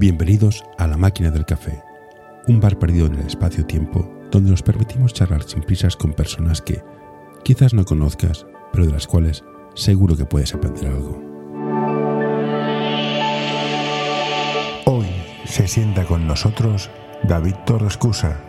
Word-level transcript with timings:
Bienvenidos 0.00 0.64
a 0.78 0.86
La 0.86 0.96
Máquina 0.96 1.30
del 1.30 1.44
Café, 1.44 1.82
un 2.48 2.58
bar 2.58 2.78
perdido 2.78 3.04
en 3.04 3.16
el 3.16 3.26
espacio-tiempo 3.26 4.10
donde 4.30 4.50
nos 4.50 4.62
permitimos 4.62 5.12
charlar 5.12 5.42
sin 5.42 5.60
prisas 5.60 5.94
con 5.94 6.14
personas 6.14 6.62
que 6.62 6.82
quizás 7.44 7.74
no 7.74 7.84
conozcas, 7.84 8.46
pero 8.72 8.86
de 8.86 8.92
las 8.92 9.06
cuales 9.06 9.44
seguro 9.74 10.16
que 10.16 10.24
puedes 10.24 10.54
aprender 10.54 10.86
algo. 10.86 11.22
Hoy 14.86 15.04
se 15.44 15.68
sienta 15.68 16.06
con 16.06 16.26
nosotros 16.26 16.88
David 17.24 17.56
Torrescusa. 17.66 18.42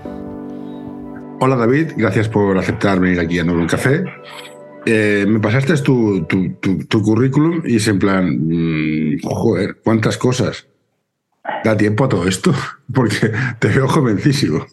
Hola 1.41 1.57
David, 1.57 1.91
gracias 1.97 2.29
por 2.29 2.57
aceptar 2.57 3.01
venir 3.01 3.19
aquí 3.19 3.39
a 3.39 3.43
Nuevo 3.43 3.59
un 3.59 3.67
Café. 3.67 4.05
Eh, 4.85 5.25
me 5.27 5.41
pasaste 5.41 5.75
tu, 5.83 6.25
tu, 6.25 7.01
currículum 7.01 7.61
y 7.65 7.75
es 7.75 7.89
en 7.89 7.99
plan, 7.99 8.39
mm, 8.39 9.19
joder, 9.23 9.81
cuántas 9.83 10.17
cosas. 10.17 10.70
¿Da 11.63 11.77
tiempo 11.77 12.05
a 12.05 12.09
todo 12.09 12.27
esto? 12.27 12.51
Porque 12.93 13.27
te 13.59 13.67
veo 13.67 13.87
jovencísimo. 13.87 14.65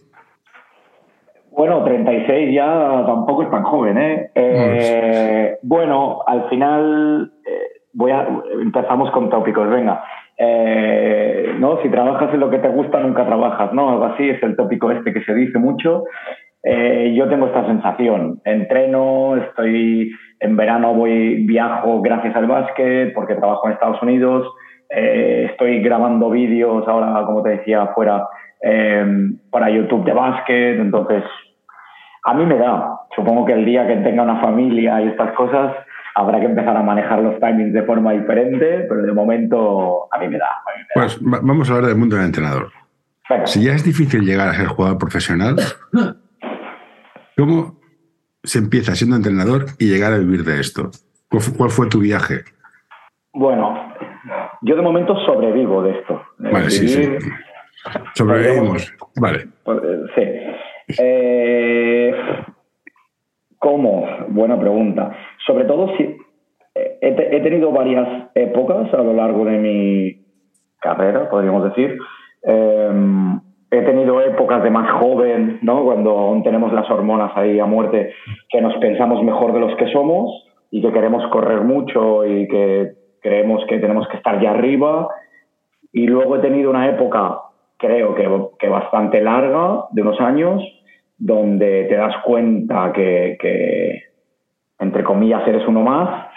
Bueno, 1.59 1.83
36 1.83 2.55
ya 2.55 3.05
tampoco 3.05 3.43
es 3.43 3.51
tan 3.51 3.65
joven, 3.65 3.99
¿eh? 3.99 4.31
eh 4.33 5.59
bueno, 5.63 6.21
al 6.25 6.49
final 6.49 7.33
eh, 7.45 7.81
voy 7.93 8.13
a, 8.13 8.29
empezamos 8.63 9.11
con 9.11 9.29
tópicos, 9.29 9.69
venga. 9.69 10.05
Eh, 10.37 11.57
¿no? 11.59 11.83
Si 11.83 11.89
trabajas 11.89 12.33
en 12.33 12.39
lo 12.39 12.49
que 12.49 12.61
te 12.61 12.69
gusta, 12.69 13.01
nunca 13.01 13.27
trabajas, 13.27 13.73
¿no? 13.73 13.91
Algo 13.91 14.05
así 14.05 14.31
es 14.31 14.41
el 14.45 14.55
tópico 14.55 14.93
este 14.93 15.13
que 15.13 15.25
se 15.25 15.35
dice 15.35 15.59
mucho. 15.59 16.05
yo 16.63 17.29
tengo 17.29 17.47
esta 17.47 17.67
sensación. 17.67 18.41
Entreno, 18.45 19.37
estoy 19.37 20.13
en 20.39 20.57
verano, 20.57 20.95
voy, 20.95 21.45
viajo 21.45 22.01
gracias 22.03 22.37
al 22.37 22.47
básquet, 22.47 23.13
porque 23.15 23.35
trabajo 23.35 23.67
en 23.67 23.73
Estados 23.73 24.01
Unidos. 24.01 24.47
Estoy 24.89 25.83
grabando 25.83 26.31
vídeos 26.31 26.87
ahora, 26.89 27.25
como 27.27 27.43
te 27.43 27.51
decía, 27.51 27.83
afuera 27.83 28.27
para 29.51 29.71
YouTube 29.71 30.05
de 30.05 30.13
básquet. 30.13 30.81
Entonces, 30.81 31.25
a 32.25 32.35
mí 32.35 32.45
me 32.47 32.59
da. 32.59 33.01
Supongo 33.15 33.47
que 33.47 33.53
el 33.53 33.65
día 33.65 33.87
que 33.87 33.97
tenga 33.97 34.23
una 34.23 34.41
familia 34.41 35.01
y 35.03 35.09
estas 35.09 35.33
cosas, 35.33 35.75
habrá 36.15 36.41
que 36.41 36.47
empezar 36.47 36.77
a 36.77 36.83
manejar 36.83 37.21
los 37.21 37.39
timings 37.39 37.73
de 37.73 37.83
forma 37.85 38.13
diferente, 38.13 38.87
pero 38.89 39.03
de 39.03 39.13
momento 39.13 40.13
a 40.13 40.19
mí 40.19 40.29
me 40.29 40.39
da. 40.39 40.51
Pues 40.95 41.19
vamos 41.21 41.71
a 41.71 41.75
hablar 41.75 41.91
del 41.91 41.99
mundo 41.99 42.17
del 42.17 42.27
entrenador. 42.27 42.71
Si 43.45 43.63
ya 43.63 43.73
es 43.73 43.85
difícil 43.85 44.23
llegar 44.23 44.49
a 44.49 44.55
ser 44.55 44.67
jugador 44.67 44.99
profesional, 44.99 45.57
¿cómo 47.37 47.79
se 48.43 48.59
empieza 48.59 48.95
siendo 48.95 49.17
entrenador 49.17 49.67
y 49.79 49.91
llegar 49.91 50.13
a 50.13 50.19
vivir 50.19 50.45
de 50.45 50.61
esto? 50.61 50.91
¿Cuál 51.29 51.71
fue 51.71 51.89
tu 51.89 52.01
viaje? 52.01 52.45
Bueno, 53.35 53.93
yo 54.63 54.77
de 54.77 54.83
momento 54.83 55.17
sobrevivo 55.27 55.83
de 55.83 55.91
esto. 55.93 56.23
Vale, 56.39 56.71
sí, 56.71 56.89
sí. 56.89 57.19
Sobrevivimos. 58.15 58.93
Vale. 59.21 59.47
Pues, 59.65 59.79
sí. 60.15 60.23
Eh, 60.99 62.15
¿Cómo? 63.59 64.07
Buena 64.29 64.59
pregunta. 64.59 65.17
Sobre 65.47 65.65
todo 65.65 65.97
si 65.97 66.17
he, 67.01 67.41
tenido 67.41 67.73
varias 67.73 68.31
épocas 68.35 68.93
a 68.95 69.03
lo 69.03 69.13
largo 69.13 69.45
de 69.45 69.59
mi 69.59 70.25
carrera, 70.81 71.29
podríamos 71.29 71.65
decir. 71.65 71.99
Em, 72.43 73.41
he 73.71 73.83
tenido 73.83 74.21
épocas 74.23 74.63
de 74.63 74.71
más 74.71 74.91
joven, 74.93 75.59
¿no? 75.63 75.85
Cuando 75.85 76.11
aún 76.11 76.43
tenemos 76.43 76.73
las 76.73 76.89
hormonas 76.91 77.33
ahí 77.35 77.59
a 77.59 77.67
muerte, 77.67 78.13
que 78.49 78.61
nos 78.61 78.75
pensamos 78.77 79.23
mejor 79.23 79.53
de 79.53 79.61
los 79.61 79.77
que 79.77 79.91
somos 79.93 80.31
y 80.71 80.81
que 80.81 80.93
queremos 80.93 81.27
correr 81.31 81.63
mucho 81.63 82.25
y 82.27 82.47
que 82.49 82.93
creemos 83.29 83.65
que 83.67 83.79
tenemos 83.79 84.09
que 84.09 84.17
estar 84.17 84.41
ya 84.41 84.53
arriba. 84.53 85.09
Y 85.93 86.07
luego 86.07 86.37
he 86.37 86.41
tenido 86.41 86.71
una 86.71 86.89
época, 86.89 87.41
creo 87.77 88.15
que, 88.15 88.29
que 88.59 88.69
bastante 88.69 89.21
larga, 89.21 89.85
de 89.91 90.03
unos 90.03 90.21
años, 90.21 90.63
donde 91.19 91.85
te 91.85 91.97
das 91.97 92.17
cuenta 92.25 92.93
que, 92.93 94.05
entre 94.79 95.05
comillas, 95.05 95.47
eres 95.47 95.67
uno 95.67 95.83
más 95.83 96.29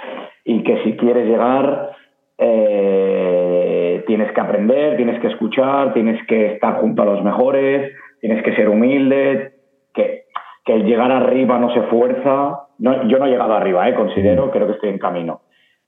y 0.43 0.63
que 0.63 0.83
si 0.83 0.97
quieres 0.97 1.27
llegar, 1.27 1.91
eh, 2.37 4.03
tienes 4.07 4.31
que 4.31 4.41
aprender, 4.41 4.97
tienes 4.97 5.19
que 5.21 5.27
escuchar, 5.27 5.93
tienes 5.93 6.25
que 6.27 6.53
estar 6.53 6.81
junto 6.81 7.03
a 7.03 7.05
los 7.05 7.23
mejores, 7.23 7.93
tienes 8.19 8.43
que 8.43 8.55
ser 8.55 8.67
humilde, 8.67 9.53
que, 9.93 10.23
que 10.65 10.73
el 10.73 10.85
llegar 10.85 11.11
arriba 11.11 11.59
no 11.59 11.73
se 11.73 11.83
fuerza. 11.83 12.67
No, 12.79 13.07
yo 13.07 13.19
no 13.19 13.27
he 13.27 13.29
llegado 13.29 13.53
arriba, 13.53 13.87
eh, 13.87 13.93
considero, 13.93 14.49
creo 14.49 14.65
que 14.65 14.73
estoy 14.73 14.89
en 14.89 14.97
camino. 14.97 15.41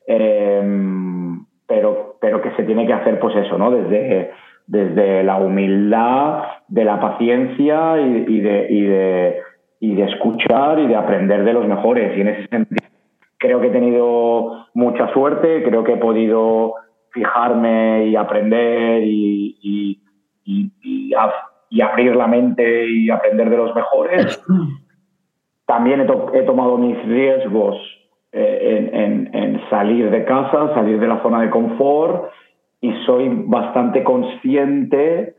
Em, 0.08 1.46
pero, 1.68 2.18
pero 2.20 2.42
que 2.42 2.52
se 2.52 2.64
tiene 2.64 2.86
que 2.86 2.94
hacer, 2.94 3.20
pues 3.20 3.36
eso, 3.36 3.58
¿no? 3.58 3.72
Desde 3.72 4.32
desde 4.68 5.24
la 5.24 5.38
humildad, 5.38 6.44
de 6.68 6.86
la 6.86 7.00
paciencia 7.00 8.00
y, 8.00 8.40
de, 8.40 8.68
y, 8.70 8.82
de, 8.82 9.42
y 9.80 9.96
de 9.96 10.04
escuchar 10.04 10.80
y 10.80 10.88
de 10.88 10.96
aprender 10.96 11.44
de 11.44 11.54
los 11.54 11.68
mejores. 11.68 12.18
Y 12.18 12.22
en 12.22 12.28
ese 12.30 12.48
sentido 12.48 12.88
creo 13.38 13.60
que 13.60 13.68
he 13.68 13.72
tenido 13.72 14.68
mucha 14.74 15.12
suerte, 15.14 15.64
creo 15.64 15.84
que 15.84 15.94
he 15.94 15.98
podido 15.98 16.76
fijarme 17.12 18.08
y 18.08 18.16
aprender 18.16 19.04
y, 19.04 19.58
y, 20.46 20.72
y 21.70 21.82
abrir 21.82 22.16
la 22.16 22.28
mente 22.28 22.86
y 22.88 23.10
aprender 23.10 23.50
de 23.50 23.58
los 23.58 23.76
mejores. 23.76 24.42
También 25.66 26.02
he, 26.02 26.38
he 26.38 26.44
tomado 26.44 26.78
mis 26.78 27.04
riesgos 27.06 27.78
eh, 28.34 28.90
en, 28.92 28.96
en, 28.96 29.30
en, 29.34 29.70
salir 29.70 30.10
de 30.10 30.26
casa, 30.26 30.74
salir 30.74 31.00
de 31.00 31.08
la 31.08 31.22
zona 31.22 31.42
de 31.42 31.50
confort 31.50 32.32
y 32.82 32.92
soy 33.06 33.30
bastante 33.46 34.04
consciente 34.04 35.36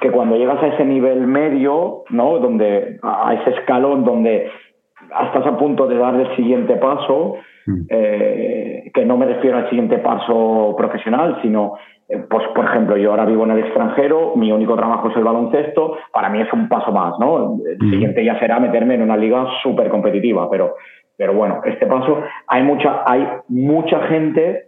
que 0.00 0.10
cuando 0.10 0.36
llegas 0.36 0.62
a 0.62 0.68
ese 0.68 0.84
nivel 0.84 1.26
medio, 1.26 2.04
¿no? 2.10 2.38
Donde, 2.38 2.98
a 3.02 3.34
ese 3.34 3.50
escalón 3.58 4.04
donde 4.04 4.50
estás 5.26 5.46
a 5.46 5.56
punto 5.56 5.86
de 5.86 5.96
dar 5.96 6.14
el 6.14 6.34
siguiente 6.36 6.76
paso, 6.76 7.36
mm. 7.66 7.80
eh, 7.88 8.90
que 8.92 9.04
no 9.04 9.16
me 9.16 9.26
refiero 9.26 9.58
al 9.58 9.68
siguiente 9.68 9.98
paso 9.98 10.74
profesional, 10.76 11.38
sino, 11.42 11.74
eh, 12.08 12.24
pues, 12.28 12.46
por 12.54 12.64
ejemplo, 12.64 12.96
yo 12.96 13.10
ahora 13.10 13.24
vivo 13.24 13.44
en 13.44 13.52
el 13.52 13.60
extranjero, 13.60 14.34
mi 14.36 14.52
único 14.52 14.76
trabajo 14.76 15.10
es 15.10 15.16
el 15.16 15.24
baloncesto, 15.24 15.96
para 16.12 16.28
mí 16.28 16.40
es 16.40 16.52
un 16.52 16.68
paso 16.68 16.92
más, 16.92 17.18
¿no? 17.18 17.58
El 17.66 17.78
mm. 17.78 17.90
siguiente 17.90 18.24
ya 18.24 18.38
será 18.38 18.60
meterme 18.60 18.94
en 18.94 19.02
una 19.02 19.16
liga 19.16 19.46
súper 19.62 19.88
competitiva, 19.88 20.50
pero, 20.50 20.74
pero 21.16 21.34
bueno, 21.34 21.60
este 21.64 21.86
paso, 21.86 22.22
hay 22.46 22.62
mucha, 22.62 23.02
hay 23.06 23.26
mucha 23.48 24.00
gente 24.08 24.66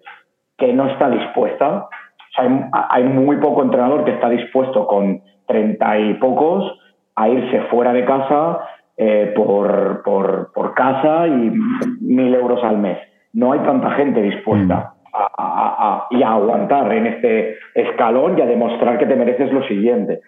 que 0.56 0.72
no 0.72 0.86
está 0.88 1.10
dispuesta. 1.10 1.88
hay, 2.36 3.04
muy 3.04 3.36
poco 3.36 3.62
entrenador 3.62 4.04
que 4.04 4.12
está 4.12 4.28
dispuesto 4.28 4.86
con 4.86 5.22
treinta 5.46 5.98
y 5.98 6.14
pocos 6.14 6.78
a 7.16 7.28
irse 7.28 7.62
fuera 7.62 7.92
de 7.92 8.04
casa 8.04 8.60
eh, 8.96 9.32
por, 9.34 10.02
por, 10.02 10.74
casa 10.74 11.26
y 11.26 11.52
mil 12.00 12.34
euros 12.34 12.62
al 12.62 12.78
mes. 12.78 12.98
No 13.32 13.52
hay 13.52 13.60
tanta 13.60 13.90
gente 13.92 14.22
dispuesta 14.22 14.94
mm. 15.12 15.16
a, 15.38 16.06
y 16.10 16.22
a 16.22 16.32
aguantar 16.32 16.92
en 16.92 17.06
este 17.06 17.56
escalón 17.74 18.38
y 18.38 18.42
a 18.42 18.46
demostrar 18.46 18.98
que 18.98 19.06
te 19.06 19.16
mereces 19.16 19.52
lo 19.52 19.62
siguiente. 19.64 20.20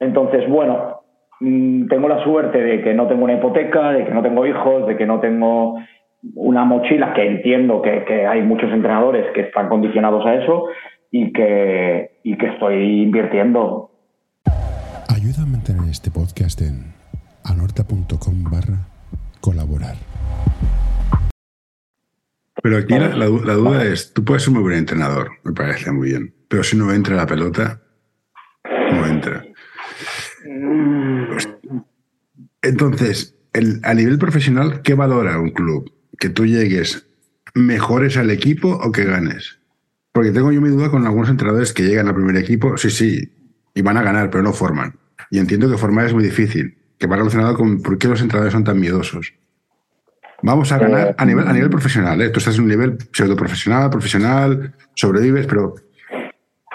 Entonces, 0.00 0.48
bueno, 0.48 1.00
tengo 1.40 2.08
la 2.08 2.22
suerte 2.24 2.58
de 2.58 2.82
que 2.82 2.94
no 2.94 3.06
tengo 3.06 3.24
una 3.24 3.34
hipoteca, 3.34 3.92
de 3.92 4.04
que 4.04 4.10
no 4.12 4.22
tengo 4.22 4.46
hijos, 4.46 4.86
de 4.86 4.96
que 4.96 5.06
no 5.06 5.20
tengo 5.20 5.78
una 6.34 6.64
mochila 6.64 7.12
que 7.14 7.26
entiendo 7.26 7.80
que, 7.82 8.26
hay 8.26 8.42
muchos 8.42 8.72
entrenadores 8.72 9.26
que 9.34 9.42
están 9.42 9.68
condicionados 9.68 10.26
a 10.26 10.34
eso 10.34 10.66
y 11.10 11.32
que, 11.32 12.18
y 12.24 12.36
que 12.36 12.46
estoy 12.46 13.02
invirtiendo. 13.02 13.90
Ayuda 15.08 15.42
a 15.44 15.46
mantener 15.46 15.88
este 15.90 16.10
podcast 16.10 16.60
en 16.60 16.92
anorta.com 17.44 18.44
barra 18.50 18.88
colaborar. 19.40 19.94
Pero 22.62 22.78
aquí 22.78 22.94
la, 22.98 23.26
duda 23.26 23.84
es, 23.84 24.12
tú 24.12 24.24
puedes 24.24 24.42
ser 24.42 24.52
muy 24.52 24.62
buen 24.62 24.76
entrenador, 24.76 25.30
me 25.44 25.52
parece 25.52 25.92
muy 25.92 26.08
bien, 26.08 26.34
pero 26.48 26.64
si 26.64 26.76
no 26.76 26.92
entra 26.92 27.14
la 27.14 27.26
pelota, 27.26 27.80
no 28.92 29.06
entra. 29.06 29.44
Entonces, 32.62 33.36
a 33.82 33.94
nivel 33.94 34.18
profesional, 34.18 34.82
¿qué 34.82 34.94
valora 34.94 35.38
un 35.38 35.50
club? 35.50 35.92
que 36.18 36.28
tú 36.28 36.46
llegues 36.46 37.06
mejores 37.54 38.16
al 38.16 38.30
equipo 38.30 38.68
o 38.68 38.92
que 38.92 39.04
ganes. 39.04 39.60
Porque 40.12 40.30
tengo 40.32 40.52
yo 40.52 40.60
mi 40.60 40.68
duda 40.68 40.90
con 40.90 41.06
algunos 41.06 41.30
entrenadores 41.30 41.72
que 41.72 41.84
llegan 41.84 42.08
al 42.08 42.14
primer 42.14 42.36
equipo, 42.36 42.76
sí, 42.76 42.90
sí, 42.90 43.32
y 43.74 43.82
van 43.82 43.96
a 43.96 44.02
ganar, 44.02 44.30
pero 44.30 44.42
no 44.42 44.52
forman. 44.52 44.98
Y 45.30 45.38
entiendo 45.38 45.70
que 45.70 45.76
formar 45.76 46.06
es 46.06 46.14
muy 46.14 46.24
difícil, 46.24 46.76
que 46.98 47.06
va 47.06 47.16
relacionado 47.16 47.56
con 47.56 47.82
por 47.82 47.98
qué 47.98 48.08
los 48.08 48.20
entrenadores 48.20 48.52
son 48.52 48.64
tan 48.64 48.80
miedosos. 48.80 49.34
Vamos 50.42 50.70
a 50.72 50.78
ganar 50.78 51.14
a 51.18 51.24
nivel, 51.24 51.46
a 51.46 51.52
nivel 51.52 51.70
profesional. 51.70 52.20
¿eh? 52.22 52.30
Tú 52.30 52.38
estás 52.38 52.56
en 52.56 52.62
un 52.62 52.68
nivel 52.68 52.96
pseudo 53.12 53.36
profesional, 53.36 53.90
profesional, 53.90 54.74
sobrevives, 54.94 55.46
pero 55.46 55.74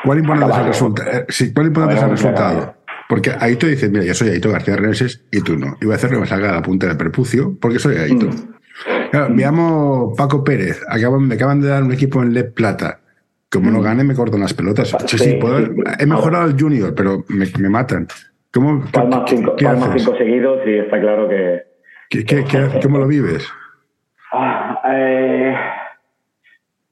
¿cuál 0.04 0.20
importante 0.20 0.54
es 0.54 0.60
el 0.60 0.68
resultado? 0.68 1.10
Eh, 1.10 1.26
sí, 1.30 1.54
¿cuál 1.54 1.68
importante 1.68 1.98
es 1.98 2.04
el 2.04 2.10
resultado? 2.10 2.76
Porque 3.14 3.30
Aito 3.40 3.68
dice, 3.68 3.90
mira, 3.90 4.04
yo 4.04 4.16
soy 4.16 4.30
Aito 4.30 4.50
García 4.50 4.76
Reneses 4.76 5.24
y 5.32 5.44
tú 5.44 5.56
no. 5.56 5.78
Y 5.80 5.86
voy 5.86 5.94
a 5.94 5.98
hacer 5.98 6.10
que 6.10 6.18
me 6.18 6.26
salga 6.26 6.52
la 6.52 6.64
punta 6.64 6.88
del 6.88 6.98
perpucio 6.98 7.56
porque 7.62 7.78
soy 7.78 7.96
Aito. 7.98 8.26
Mm. 8.26 9.12
Claro, 9.12 9.30
me 9.30 9.44
llamo 9.44 10.16
Paco 10.18 10.44
Pérez, 10.44 10.82
acaban, 10.90 11.28
me 11.28 11.36
acaban 11.36 11.62
de 11.62 11.68
dar 11.68 11.84
un 11.84 11.92
equipo 11.92 12.24
en 12.24 12.34
LED 12.34 12.54
Plata. 12.56 13.02
como 13.52 13.70
no 13.70 13.84
gane, 13.84 14.04
me 14.04 14.16
cortan 14.16 14.40
las 14.40 14.56
pelotas. 14.56 14.98
Sí, 15.06 15.20
sí, 15.20 15.34
puedo, 15.36 15.60
he 15.60 16.06
mejorado 16.08 16.46
al 16.46 16.60
junior, 16.60 16.96
pero 16.96 17.24
me, 17.28 17.46
me 17.60 17.70
matan. 17.70 18.08
¿Cómo, 18.52 18.84
palmas 18.92 19.30
cinco, 19.30 19.56
cinco 19.60 20.18
seguidos 20.18 20.62
y 20.66 20.80
está 20.80 21.00
claro 21.00 21.30
que... 21.30 21.62
¿Qué, 22.10 22.26
qué, 22.26 22.44
qué, 22.46 22.80
¿Cómo 22.82 22.98
lo 22.98 23.06
vives? 23.06 23.48
Ah, 24.32 24.82
eh, 24.92 25.56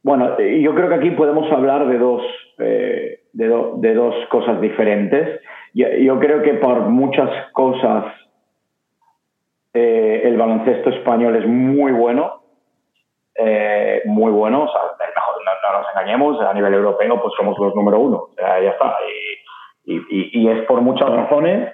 bueno, 0.04 0.38
yo 0.38 0.76
creo 0.76 0.88
que 0.88 0.96
aquí 0.96 1.10
podemos 1.12 1.52
hablar 1.52 1.88
de 1.88 1.98
dos, 1.98 2.22
eh, 2.60 3.22
de, 3.34 3.48
de, 3.78 3.94
dos 3.96 4.14
cosas 4.30 4.62
diferentes. 4.62 5.42
Yo, 5.74 5.88
yo, 5.90 6.20
creo 6.20 6.42
que 6.42 6.56
por 6.56 6.82
muchas 6.82 7.30
cosas 7.54 8.06
eh, 9.74 10.22
el 10.26 10.38
baloncesto 10.38 10.90
español 10.90 11.36
es 11.36 11.48
muy 11.48 11.92
bueno, 11.92 12.42
eh, 13.36 14.02
muy 14.06 14.32
bueno, 14.32 14.64
o 14.64 14.68
sea, 14.68 14.82
no, 14.82 15.80
nos 15.80 15.88
engañemos, 15.96 16.42
a 16.42 16.54
nivel 16.54 16.74
europeo 16.74 17.22
pues 17.22 17.34
somos 17.38 17.58
los 17.58 17.74
número 17.76 18.00
uno, 18.00 18.18
o 18.18 18.34
sea, 18.36 18.62
ya 18.62 18.72
está. 18.72 18.98
Y, 19.86 19.96
y, 19.96 20.30
y, 20.34 20.48
es 20.50 20.66
por 20.66 20.82
muchas 20.82 21.10
razones 21.10 21.74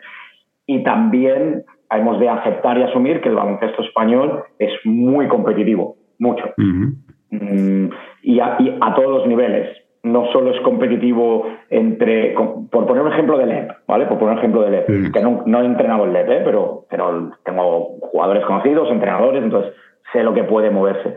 y 0.65 0.83
también 0.83 1.65
hemos 1.91 2.19
de 2.19 2.29
aceptar 2.29 2.77
y 2.77 2.83
asumir 2.83 3.21
que 3.21 3.29
el 3.29 3.35
baloncesto 3.35 3.81
español 3.83 4.43
es 4.59 4.71
muy 4.85 5.27
competitivo, 5.27 5.95
mucho. 6.19 6.43
Mm, 6.57 7.89
y, 8.21 8.39
a, 8.39 8.57
y, 8.59 8.77
a, 8.79 8.93
todos 8.93 9.19
los 9.19 9.27
niveles. 9.27 9.75
No 10.03 10.31
solo 10.31 10.51
es 10.51 10.61
competitivo 10.61 11.45
entre, 11.69 12.33
por 12.33 12.85
poner 12.85 13.03
un 13.03 13.11
ejemplo 13.11 13.37
de 13.37 13.45
LEP, 13.45 13.71
¿vale? 13.87 14.05
Por 14.05 14.19
poner 14.19 14.33
un 14.33 14.39
ejemplo 14.39 14.61
de 14.61 14.71
LEP, 14.71 15.11
que 15.11 15.21
no, 15.21 15.43
no, 15.45 15.61
he 15.61 15.65
entrenado 15.65 16.05
el 16.05 16.13
LEP, 16.13 16.29
¿eh? 16.29 16.41
pero, 16.45 16.85
pero 16.89 17.31
tengo 17.43 17.97
jugadores 17.99 18.45
conocidos, 18.45 18.89
entrenadores, 18.91 19.43
entonces 19.43 19.73
sé 20.13 20.23
lo 20.23 20.33
que 20.33 20.43
puede 20.43 20.69
moverse. 20.69 21.15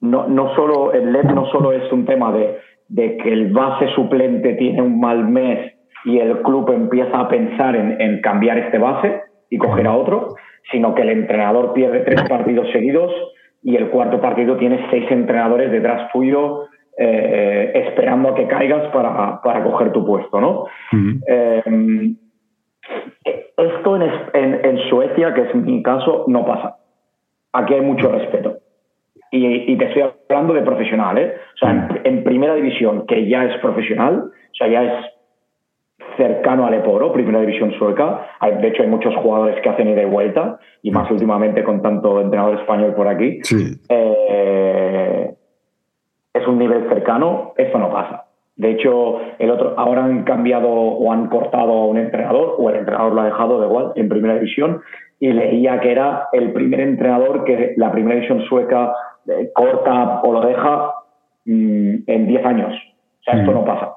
No, 0.00 0.26
no 0.28 0.54
solo, 0.54 0.92
el 0.92 1.12
LEP 1.12 1.26
no 1.26 1.46
solo 1.46 1.72
es 1.72 1.92
un 1.92 2.06
tema 2.06 2.32
de, 2.32 2.58
de 2.88 3.16
que 3.18 3.32
el 3.32 3.52
base 3.52 3.88
suplente 3.94 4.54
tiene 4.54 4.80
un 4.80 4.98
mal 4.98 5.28
mes 5.28 5.74
y 6.04 6.18
el 6.18 6.42
club 6.42 6.70
empieza 6.70 7.20
a 7.20 7.28
pensar 7.28 7.76
en, 7.76 8.00
en 8.00 8.20
cambiar 8.20 8.56
este 8.58 8.78
base 8.78 9.22
y 9.50 9.58
coger 9.58 9.86
a 9.86 9.96
otro, 9.96 10.28
sino 10.70 10.94
que 10.94 11.02
el 11.02 11.10
entrenador 11.10 11.72
pierde 11.72 12.00
tres 12.00 12.22
partidos 12.28 12.70
seguidos 12.72 13.12
y 13.62 13.76
el 13.76 13.90
cuarto 13.90 14.20
partido 14.20 14.56
tiene 14.56 14.86
seis 14.90 15.04
entrenadores 15.10 15.70
detrás 15.70 16.10
tuyo 16.12 16.66
eh, 17.02 17.72
esperando 17.86 18.28
a 18.28 18.34
que 18.34 18.46
caigas 18.46 18.88
para, 18.92 19.40
para, 19.40 19.64
coger 19.64 19.90
tu 19.90 20.04
puesto, 20.04 20.38
¿no? 20.38 20.66
eh, 21.26 22.12
esto 23.56 23.96
en, 23.96 24.02
en, 24.34 24.64
en, 24.66 24.78
Suecia, 24.90 25.32
que 25.32 25.40
es 25.42 25.54
mi 25.54 25.82
caso, 25.82 26.26
no 26.28 26.44
pasa. 26.44 26.76
Aquí 27.54 27.72
hay 27.72 27.80
mucho 27.80 28.12
respeto. 28.12 28.58
Y, 29.30 29.72
y 29.72 29.78
te 29.78 29.86
estoy 29.86 30.02
hablando 30.02 30.52
de 30.52 30.60
profesional, 30.60 31.16
¿eh? 31.16 31.36
O 31.54 31.58
sea, 31.58 31.70
en, 31.70 32.00
en, 32.04 32.22
primera 32.24 32.54
división, 32.54 33.06
que 33.06 33.26
ya 33.26 33.44
es 33.44 33.58
profesional, 33.60 34.24
o 34.24 34.54
sea, 34.54 34.68
ya 34.68 34.82
es 34.82 35.04
cercano 36.18 36.66
al 36.66 36.74
Eporo, 36.74 37.14
primera 37.14 37.40
división 37.40 37.72
sueca. 37.78 38.28
de 38.42 38.68
hecho, 38.68 38.82
hay 38.82 38.88
muchos 38.88 39.14
jugadores 39.16 39.58
que 39.62 39.70
hacen 39.70 39.88
ida 39.88 40.02
y 40.02 40.06
vuelta, 40.06 40.58
y 40.82 40.90
más 40.90 41.10
últimamente 41.10 41.64
con 41.64 41.80
tanto 41.80 42.20
entrenador 42.20 42.58
español 42.58 42.92
por 42.94 43.08
aquí. 43.08 43.40
Eh, 43.88 45.34
es 46.32 46.46
un 46.46 46.58
nivel 46.58 46.88
cercano, 46.88 47.52
esto 47.56 47.78
no 47.78 47.90
pasa. 47.90 48.24
De 48.56 48.72
hecho, 48.72 49.20
el 49.38 49.50
otro, 49.50 49.74
ahora 49.78 50.04
han 50.04 50.24
cambiado 50.24 50.68
o 50.68 51.12
han 51.12 51.28
cortado 51.28 51.72
a 51.72 51.86
un 51.86 51.96
entrenador, 51.96 52.56
o 52.58 52.68
el 52.68 52.76
entrenador 52.76 53.14
lo 53.14 53.20
ha 53.22 53.24
dejado 53.24 53.60
de 53.60 53.66
igual 53.66 53.92
en 53.94 54.08
primera 54.08 54.34
división, 54.34 54.82
y 55.18 55.32
leía 55.32 55.80
que 55.80 55.92
era 55.92 56.28
el 56.32 56.52
primer 56.52 56.80
entrenador 56.80 57.44
que 57.44 57.74
la 57.76 57.90
primera 57.90 58.16
división 58.16 58.42
sueca 58.48 58.92
eh, 59.28 59.50
corta 59.54 60.20
o 60.22 60.32
lo 60.32 60.40
deja 60.42 60.94
mm, 61.46 61.94
en 62.06 62.26
10 62.26 62.44
años. 62.44 62.74
O 63.20 63.22
sea, 63.22 63.40
esto 63.40 63.52
no 63.52 63.64
pasa. 63.64 63.94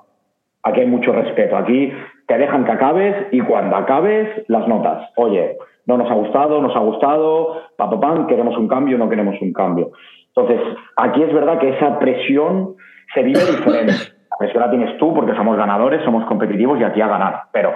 Aquí 0.63 0.81
hay 0.81 0.87
mucho 0.87 1.11
respeto. 1.11 1.57
Aquí 1.57 1.91
te 2.27 2.37
dejan 2.37 2.65
que 2.65 2.71
acabes 2.71 3.15
y 3.31 3.41
cuando 3.41 3.75
acabes 3.75 4.29
las 4.47 4.67
notas. 4.67 5.09
Oye, 5.15 5.57
no 5.85 5.97
nos 5.97 6.09
ha 6.09 6.13
gustado, 6.13 6.61
nos 6.61 6.75
ha 6.75 6.79
gustado, 6.79 7.61
papá, 7.75 8.27
queremos 8.27 8.57
un 8.57 8.67
cambio, 8.67 8.97
no 8.97 9.09
queremos 9.09 9.35
un 9.41 9.51
cambio. 9.51 9.91
Entonces, 10.35 10.61
aquí 10.97 11.21
es 11.23 11.33
verdad 11.33 11.59
que 11.59 11.69
esa 11.69 11.99
presión 11.99 12.75
se 13.13 13.23
vive 13.23 13.39
diferente. 13.57 13.93
La 14.31 14.37
presión 14.37 14.63
la 14.63 14.69
tienes 14.69 14.97
tú 14.97 15.13
porque 15.13 15.35
somos 15.35 15.57
ganadores, 15.57 16.03
somos 16.03 16.25
competitivos 16.25 16.79
y 16.79 16.83
aquí 16.83 17.01
a 17.01 17.07
ganar. 17.07 17.43
Pero, 17.51 17.73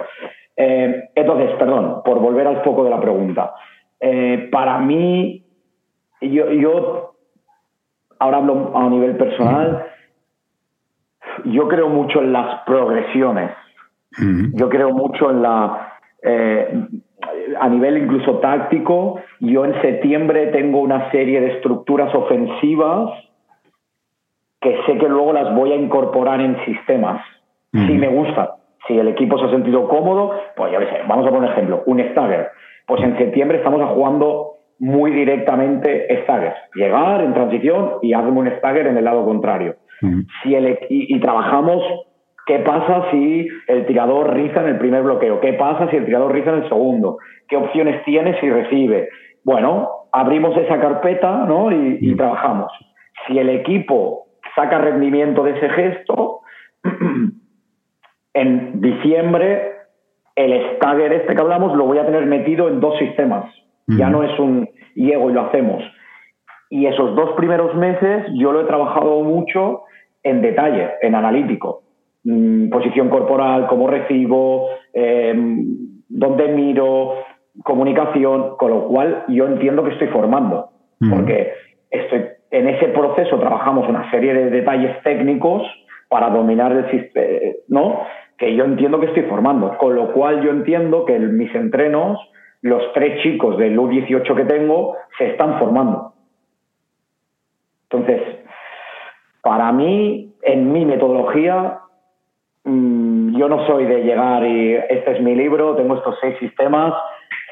eh, 0.56 1.10
entonces, 1.14 1.50
perdón, 1.58 2.02
por 2.04 2.18
volver 2.18 2.46
al 2.46 2.62
foco 2.62 2.84
de 2.84 2.90
la 2.90 3.00
pregunta. 3.00 3.54
Eh, 4.00 4.48
para 4.50 4.78
mí, 4.78 5.44
yo, 6.20 6.50
yo 6.50 7.14
ahora 8.18 8.38
hablo 8.38 8.72
a 8.74 8.88
nivel 8.88 9.16
personal 9.16 9.84
yo 11.44 11.68
creo 11.68 11.88
mucho 11.88 12.20
en 12.20 12.32
las 12.32 12.62
progresiones. 12.64 13.50
Yo 14.54 14.68
creo 14.68 14.90
mucho 14.90 15.30
en 15.30 15.42
la... 15.42 15.92
Eh, 16.22 16.88
a 17.60 17.68
nivel 17.68 17.98
incluso 17.98 18.38
táctico, 18.38 19.20
yo 19.40 19.64
en 19.64 19.80
septiembre 19.82 20.48
tengo 20.48 20.80
una 20.80 21.10
serie 21.10 21.40
de 21.40 21.54
estructuras 21.54 22.14
ofensivas 22.14 23.10
que 24.60 24.76
sé 24.86 24.98
que 24.98 25.08
luego 25.08 25.32
las 25.32 25.54
voy 25.54 25.72
a 25.72 25.76
incorporar 25.76 26.40
en 26.40 26.56
sistemas. 26.64 27.22
Si 27.72 27.92
me 27.92 28.08
gusta, 28.08 28.56
si 28.86 28.98
el 28.98 29.08
equipo 29.08 29.38
se 29.38 29.44
ha 29.44 29.50
sentido 29.50 29.86
cómodo, 29.88 30.32
pues 30.56 30.72
ya 30.72 30.80
sé, 30.80 31.02
vamos 31.06 31.26
a 31.26 31.30
poner 31.30 31.50
un 31.50 31.52
ejemplo, 31.54 31.82
un 31.86 32.00
stagger. 32.10 32.48
Pues 32.86 33.02
en 33.02 33.18
septiembre 33.18 33.58
estamos 33.58 33.82
jugando 33.90 34.54
muy 34.78 35.10
directamente 35.10 36.22
stagger. 36.22 36.54
Llegar 36.74 37.22
en 37.22 37.34
transición 37.34 37.94
y 38.02 38.14
hazme 38.14 38.30
un 38.30 38.50
stagger 38.58 38.86
en 38.86 38.96
el 38.96 39.04
lado 39.04 39.24
contrario. 39.24 39.76
Si 40.42 40.54
el, 40.54 40.78
y, 40.88 41.18
trabajamos 41.20 41.82
qué 42.48 42.60
pasa 42.60 43.10
si 43.10 43.46
el 43.66 43.84
tirador 43.84 44.34
riza 44.34 44.62
en 44.62 44.68
el 44.68 44.78
primer 44.78 45.02
bloqueo, 45.02 45.38
qué 45.38 45.52
pasa 45.52 45.88
si 45.90 45.96
el 45.96 46.06
tirador 46.06 46.32
riza 46.32 46.50
en 46.50 46.62
el 46.62 46.68
segundo, 46.68 47.18
qué 47.46 47.58
opciones 47.58 48.02
tiene 48.04 48.40
si 48.40 48.50
recibe. 48.50 49.10
Bueno, 49.44 49.90
abrimos 50.12 50.56
esa 50.56 50.80
carpeta 50.80 51.44
¿no? 51.46 51.70
y, 51.70 52.16
trabajamos. 52.16 52.72
Si 53.26 53.38
el 53.38 53.50
equipo 53.50 54.28
saca 54.56 54.78
rendimiento 54.78 55.44
de 55.44 55.58
ese 55.58 55.68
gesto, 55.68 56.40
en 58.32 58.80
diciembre 58.80 59.72
el 60.34 60.76
stagger 60.76 61.12
este 61.12 61.34
que 61.34 61.42
hablamos 61.42 61.76
lo 61.76 61.84
voy 61.84 61.98
a 61.98 62.06
tener 62.06 62.24
metido 62.24 62.68
en 62.68 62.80
dos 62.80 62.98
sistemas. 62.98 63.44
Ya 63.88 64.10
no 64.10 64.22
es 64.22 64.38
un 64.38 64.68
llego 64.94 65.30
y 65.30 65.32
lo 65.32 65.46
hacemos. 65.46 65.82
Y 66.70 66.86
esos 66.86 67.14
dos 67.14 67.30
primeros 67.36 67.74
meses 67.74 68.26
yo 68.34 68.52
lo 68.52 68.60
he 68.60 68.64
trabajado 68.64 69.22
mucho 69.22 69.82
en 70.22 70.42
detalle, 70.42 70.90
en 71.00 71.14
analítico. 71.14 71.82
Mm, 72.30 72.68
posición 72.68 73.08
corporal, 73.08 73.66
cómo 73.68 73.86
recibo, 73.86 74.68
em, 74.92 75.64
dónde 76.10 76.48
miro, 76.48 77.14
comunicación, 77.64 78.58
con 78.58 78.70
lo 78.70 78.86
cual 78.86 79.24
yo 79.28 79.46
entiendo 79.46 79.82
que 79.82 79.92
estoy 79.92 80.08
formando, 80.08 80.68
porque 81.08 81.54
estoy, 81.90 82.26
en 82.50 82.68
ese 82.68 82.88
proceso 82.88 83.38
trabajamos 83.38 83.88
una 83.88 84.10
serie 84.10 84.34
de 84.34 84.50
detalles 84.50 85.02
técnicos 85.04 85.62
para 86.10 86.28
dominar 86.28 86.70
el 86.72 86.90
sistema, 86.90 87.54
¿no? 87.68 88.02
Que 88.36 88.54
yo 88.54 88.66
entiendo 88.66 89.00
que 89.00 89.06
estoy 89.06 89.22
formando, 89.22 89.78
con 89.78 89.94
lo 89.94 90.12
cual 90.12 90.42
yo 90.42 90.50
entiendo 90.50 91.06
que 91.06 91.16
en 91.16 91.34
mis 91.34 91.54
entrenos, 91.54 92.18
los 92.60 92.92
tres 92.92 93.22
chicos 93.22 93.56
del 93.56 93.78
U18 93.78 94.34
que 94.34 94.44
tengo 94.44 94.96
se 95.16 95.30
están 95.30 95.58
formando. 95.58 96.12
Entonces, 97.84 98.20
para 99.40 99.72
mí, 99.72 100.34
en 100.42 100.72
mi 100.72 100.84
metodología, 100.84 101.78
mm, 101.86 101.87
yo 103.38 103.48
no 103.48 103.66
soy 103.66 103.86
de 103.86 104.02
llegar 104.02 104.44
y 104.44 104.74
este 104.74 105.12
es 105.12 105.20
mi 105.20 105.34
libro, 105.34 105.76
tengo 105.76 105.96
estos 105.96 106.16
seis 106.20 106.36
sistemas, 106.38 106.94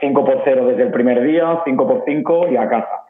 5 0.01 0.25
por 0.25 0.43
0 0.45 0.67
desde 0.67 0.83
el 0.83 0.91
primer 0.91 1.23
día, 1.23 1.63
5 1.65 1.87
por 1.87 2.03
5 2.05 2.49
y 2.51 2.57
a 2.57 2.69
casa. 2.69 3.07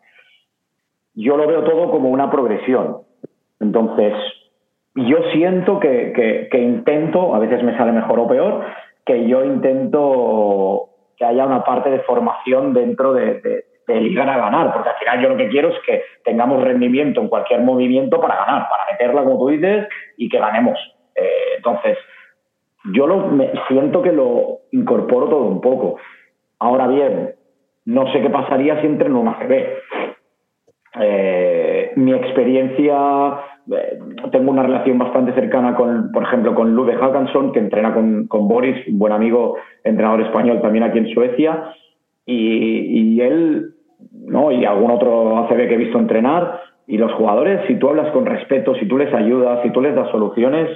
Yo 1.14 1.36
lo 1.36 1.46
veo 1.46 1.64
todo 1.64 1.90
como 1.90 2.10
una 2.10 2.30
progresión. 2.30 2.98
Entonces, 3.58 4.12
yo 4.94 5.18
siento 5.32 5.80
que, 5.80 6.48
que, 6.50 6.58
intento, 6.58 7.34
a 7.34 7.38
veces 7.38 7.62
me 7.62 7.76
sale 7.76 7.92
mejor 7.92 8.20
o 8.20 8.28
peor, 8.28 8.64
que 9.04 9.26
yo 9.26 9.44
intento 9.44 10.90
que 11.16 11.24
haya 11.24 11.46
una 11.46 11.64
parte 11.64 11.90
de 11.90 12.00
formación 12.00 12.74
dentro 12.74 13.14
de, 13.14 13.64
de 13.86 14.00
ligar 14.00 14.28
a 14.28 14.38
ganar, 14.38 14.72
porque 14.72 14.90
al 14.90 14.96
final 14.96 15.22
yo 15.22 15.28
lo 15.30 15.36
que 15.36 15.48
quiero 15.48 15.68
es 15.68 15.78
que 15.86 16.02
tengamos 16.24 16.62
rendimiento 16.62 17.20
en 17.20 17.28
cualquier 17.28 17.60
movimiento 17.60 18.20
para 18.20 18.36
ganar, 18.36 18.68
para 18.68 18.92
meterla, 18.92 19.24
como 19.24 19.38
tú 19.38 19.48
dices, 19.48 19.88
y 20.16 20.28
que 20.28 20.38
ganemos. 20.38 20.78
Eh, 21.14 21.54
entonces, 21.56 21.96
yo 22.92 23.06
lo, 23.06 23.30
siento 23.68 24.02
que 24.02 24.12
lo 24.12 24.60
incorporo 24.72 25.28
todo 25.28 25.44
un 25.44 25.60
poco. 25.60 25.98
Ahora 26.58 26.86
bien, 26.86 27.34
no 27.84 28.10
sé 28.12 28.20
qué 28.20 28.30
pasaría 28.30 28.80
si 28.80 28.86
entro 28.86 29.06
en 29.06 29.16
una 29.16 29.38
CB. 29.38 29.66
Eh, 31.00 31.92
mi 31.96 32.12
experiencia, 32.12 32.96
eh, 33.70 33.98
tengo 34.32 34.50
una 34.50 34.62
relación 34.62 34.98
bastante 34.98 35.32
cercana 35.34 35.74
con, 35.74 36.10
por 36.12 36.22
ejemplo, 36.22 36.54
con 36.54 36.74
Lude 36.74 36.96
Hackanson, 36.96 37.52
que 37.52 37.58
entrena 37.58 37.92
con, 37.92 38.26
con 38.28 38.48
Boris, 38.48 38.86
un 38.88 38.98
buen 38.98 39.12
amigo, 39.12 39.56
entrenador 39.84 40.22
español 40.22 40.60
también 40.62 40.84
aquí 40.84 40.98
en 40.98 41.08
Suecia, 41.08 41.72
y, 42.24 43.14
y 43.14 43.20
él 43.20 43.76
¿no? 44.26 44.50
y 44.52 44.64
algún 44.64 44.90
otro 44.90 45.38
ACB 45.38 45.68
que 45.68 45.74
he 45.74 45.78
visto 45.78 45.98
entrenar, 45.98 46.60
Y 46.88 46.98
los 46.98 47.12
jugadores, 47.14 47.66
si 47.66 47.74
tú 47.76 47.88
hablas 47.88 48.12
con 48.12 48.26
respeto, 48.26 48.74
si 48.76 48.86
tú 48.86 48.96
les 48.96 49.12
ayudas, 49.12 49.60
si 49.62 49.70
tú 49.70 49.80
les 49.80 49.94
das 49.94 50.08
soluciones, 50.10 50.68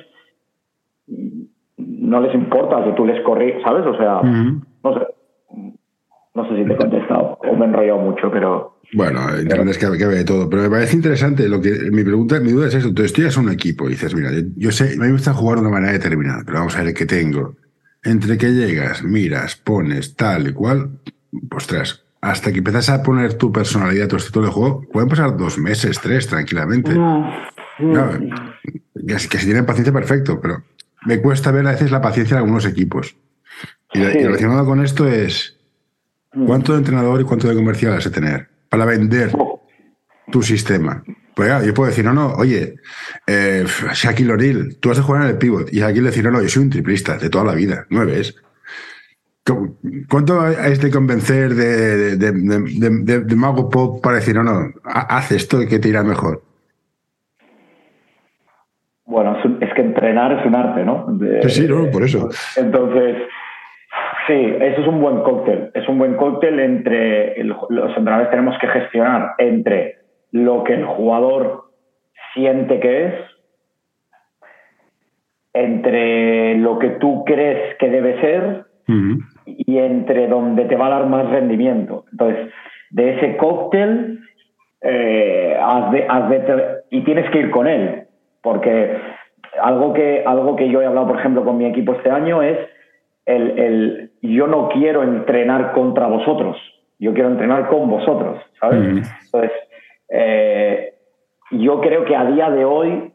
no 2.01 2.21
les 2.21 2.35
importa 2.35 2.83
que 2.83 2.93
tú 2.93 3.05
les 3.05 3.23
corri, 3.23 3.53
¿sabes? 3.63 3.87
O 3.87 3.97
sea, 3.97 4.23
no 4.23 4.95
sé. 4.95 5.07
No 6.33 6.49
sé 6.49 6.57
si 6.57 6.65
te 6.65 6.73
he 6.73 6.77
contestado 6.77 7.39
o 7.43 7.57
me 7.57 7.67
he 7.67 7.69
enrollado 7.69 7.99
mucho, 7.99 8.31
pero. 8.31 8.81
Bueno, 8.93 9.21
Internet 9.39 9.69
es 9.71 9.79
que, 9.79 9.99
que 9.99 10.07
ve 10.07 10.25
todo, 10.25 10.49
pero 10.49 10.63
me 10.63 10.71
parece 10.71 10.97
interesante. 10.97 11.49
Lo 11.49 11.61
que 11.61 11.91
mi 11.93 12.03
pregunta, 12.03 12.41
mi 12.41 12.53
duda 12.53 12.69
es 12.69 12.75
eso. 12.75 12.89
Entonces, 12.89 13.13
tú 13.13 13.23
ya 13.23 13.41
un 13.41 13.51
equipo 13.51 13.87
y 13.87 13.91
dices, 13.91 14.15
mira, 14.15 14.31
yo, 14.57 14.71
sé, 14.71 14.85
a 14.85 14.91
mí 14.91 14.97
me 14.99 15.13
gusta 15.13 15.35
jugar 15.35 15.59
de 15.59 15.63
una 15.63 15.73
manera 15.73 15.93
determinada, 15.93 16.43
pero 16.47 16.59
vamos 16.59 16.77
a 16.77 16.83
ver 16.83 16.95
qué 16.95 17.05
tengo. 17.05 17.55
Entre 18.03 18.39
que 18.39 18.53
llegas, 18.53 19.03
miras, 19.03 19.57
pones, 19.57 20.17
tal 20.17 20.49
y 20.49 20.53
cual, 20.53 20.89
ostras, 21.55 22.05
hasta 22.23 22.51
que 22.51 22.59
empiezas 22.59 22.89
a 22.89 23.03
poner 23.03 23.35
tu 23.35 23.53
personalidad, 23.53 24.09
tu 24.09 24.17
estilo 24.17 24.47
de 24.47 24.53
juego, 24.53 24.83
pueden 24.91 25.09
pasar 25.09 25.37
dos 25.37 25.59
meses, 25.59 26.01
tres, 26.01 26.27
tranquilamente. 26.27 26.93
que, 29.07 29.19
si 29.19 29.45
tienen 29.45 29.67
paciencia, 29.67 29.93
perfecto, 29.93 30.41
pero 30.41 30.63
me 31.07 31.21
cuesta 31.21 31.51
ver 31.51 31.67
a 31.67 31.73
veces 31.73 31.91
la 31.91 32.01
paciencia 32.01 32.37
de 32.37 32.43
algunos 32.43 32.67
equipos. 32.67 33.17
Y, 33.93 34.03
relacionado 34.03 34.65
con 34.65 34.85
esto 34.85 35.09
es, 35.09 35.59
mm. 36.33 36.47
¿cuánto 36.47 36.73
de 36.73 36.79
entrenador 36.79 37.21
y 37.21 37.25
cuánto 37.25 37.49
de 37.49 37.55
comercial 37.55 37.95
has 37.95 38.05
de 38.05 38.11
tener 38.11 38.49
para 38.69 38.85
vender 38.85 39.33
tu 40.31 40.43
sistema? 40.43 41.03
Pues 41.35 41.65
yo 41.65 41.75
puedo 41.75 41.89
decir, 41.89 42.05
no, 42.05 42.13
no, 42.13 42.35
oye, 42.35 42.77
eh, 43.27 43.65
Shaquille 43.95 44.33
O'Neal, 44.33 44.77
tú 44.79 44.91
has 44.91 44.99
de 44.99 45.03
jugar 45.03 45.23
en 45.23 45.29
el 45.31 45.39
pivot. 45.39 45.73
Y 45.73 45.81
aquí 45.81 46.01
le 46.01 46.11
decir, 46.11 46.25
no, 46.25 46.31
no, 46.31 46.43
yo 46.43 46.49
soy 46.49 46.65
un 46.65 46.71
triplista 46.71 47.17
de 47.17 47.31
toda 47.31 47.45
la 47.45 47.55
vida, 47.55 47.87
no 47.91 48.05
ves. 48.05 48.37
¿Cuánto 50.09 50.47
es 50.47 50.81
de 50.81 50.91
convencer 50.91 51.55
de, 51.55 52.17
de, 52.17 53.37
Mago 53.37 53.69
Pop 53.69 54.03
para 54.03 54.17
decir, 54.17 54.35
no, 54.37 54.45
no, 54.45 54.71
haz 54.85 55.33
esto 55.33 55.67
que 55.67 55.79
te 55.79 55.89
irá 55.89 56.03
mejor? 56.03 56.45
Bueno, 59.07 59.37
es 59.60 59.60
que 59.81 59.87
entrenar 59.87 60.33
es 60.39 60.47
un 60.47 60.55
arte, 60.55 60.85
¿no? 60.85 61.07
sí, 61.49 61.67
no, 61.67 61.91
por 61.91 62.03
eso. 62.03 62.29
Entonces, 62.57 63.17
sí, 64.27 64.55
eso 64.61 64.81
es 64.81 64.87
un 64.87 65.01
buen 65.01 65.21
cóctel. 65.23 65.71
Es 65.75 65.89
un 65.89 65.99
buen 65.99 66.17
cóctel 66.17 66.61
entre 66.61 67.43
los 67.45 67.97
entrenadores 67.97 68.31
tenemos 68.31 68.57
que 68.59 68.69
gestionar 68.69 69.33
entre 69.39 69.97
lo 70.33 70.65
que 70.65 70.75
el 70.75 70.85
jugador 70.85 71.65
siente 72.35 72.79
que 72.81 73.07
es, 73.07 73.15
entre 75.53 76.57
lo 76.59 76.79
que 76.79 76.91
tú 76.91 77.25
crees 77.25 77.77
que 77.79 77.91
debe 77.91 78.21
ser 78.21 78.65
y 79.47 79.79
entre 79.79 80.27
donde 80.27 80.65
te 80.65 80.75
va 80.75 80.87
a 80.87 81.01
dar 81.01 81.07
más 81.07 81.31
rendimiento. 81.31 82.05
Entonces, 82.11 82.53
de 82.91 83.17
ese 83.17 83.37
cóctel, 83.37 84.21
eh, 84.83 85.57
y 86.91 87.05
tienes 87.05 87.31
que 87.31 87.39
ir 87.39 87.51
con 87.51 87.69
él, 87.69 88.05
porque 88.43 88.97
algo 89.61 89.93
que, 89.93 90.23
algo 90.27 90.57
que 90.57 90.69
yo 90.69 90.83
he 90.83 90.87
hablado, 90.87 91.09
por 91.09 91.19
ejemplo, 91.19 91.45
con 91.45 91.57
mi 91.57 91.67
equipo 91.67 91.93
este 91.95 92.11
año 92.11 92.43
es 92.43 92.59
el, 93.27 93.59
el 93.59 94.11
yo 94.23 94.47
no 94.47 94.69
quiero 94.69 95.03
entrenar 95.03 95.73
contra 95.73 96.07
vosotros, 96.07 96.57
yo 96.99 97.15
quiero 97.15 97.31
entrenar 97.31 97.69
con 97.69 97.89
vosotros, 97.89 98.41
¿sabes? 98.61 99.07
Entonces, 99.25 99.53
eh, 100.09 100.95
yo 101.53 101.81
creo 101.81 102.05
que 102.05 102.17
a 102.17 102.25
día 102.25 102.51
de 102.51 102.65
hoy, 102.65 103.13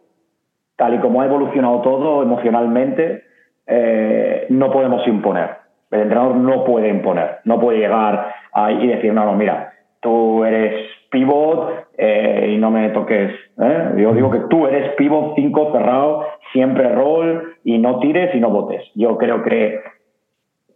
tal 0.75 0.95
y 0.95 0.99
como 0.99 1.21
ha 1.21 1.25
evolucionado 1.25 1.81
todo 1.81 2.23
emocionalmente, 2.23 3.23
eh, 3.67 4.47
no 4.49 4.71
podemos 4.71 5.07
imponer. 5.07 5.51
El 5.91 6.01
entrenador 6.01 6.35
no 6.35 6.63
puede 6.65 6.89
imponer, 6.89 7.39
no 7.45 7.59
puede 7.59 7.79
llegar 7.79 8.33
ahí 8.51 8.83
y 8.83 8.87
decir, 8.87 9.13
no, 9.13 9.25
no, 9.25 9.33
mira, 9.33 9.73
tú 10.01 10.43
eres 10.43 10.89
pivot 11.15 11.87
eh, 11.97 12.51
y 12.53 12.57
no 12.57 12.71
me 12.71 12.89
toques. 12.89 13.31
¿eh? 13.57 13.91
Yo 13.97 14.13
digo 14.13 14.29
que 14.29 14.41
tú 14.49 14.67
eres 14.67 14.93
pivot 14.95 15.33
5 15.35 15.71
cerrado, 15.71 16.25
siempre 16.51 16.89
rol 16.89 17.55
y 17.63 17.77
no 17.77 17.99
tires 17.99 18.35
y 18.35 18.39
no 18.41 18.49
botes. 18.49 18.83
Yo 18.95 19.17
creo 19.17 19.41
que, 19.43 19.79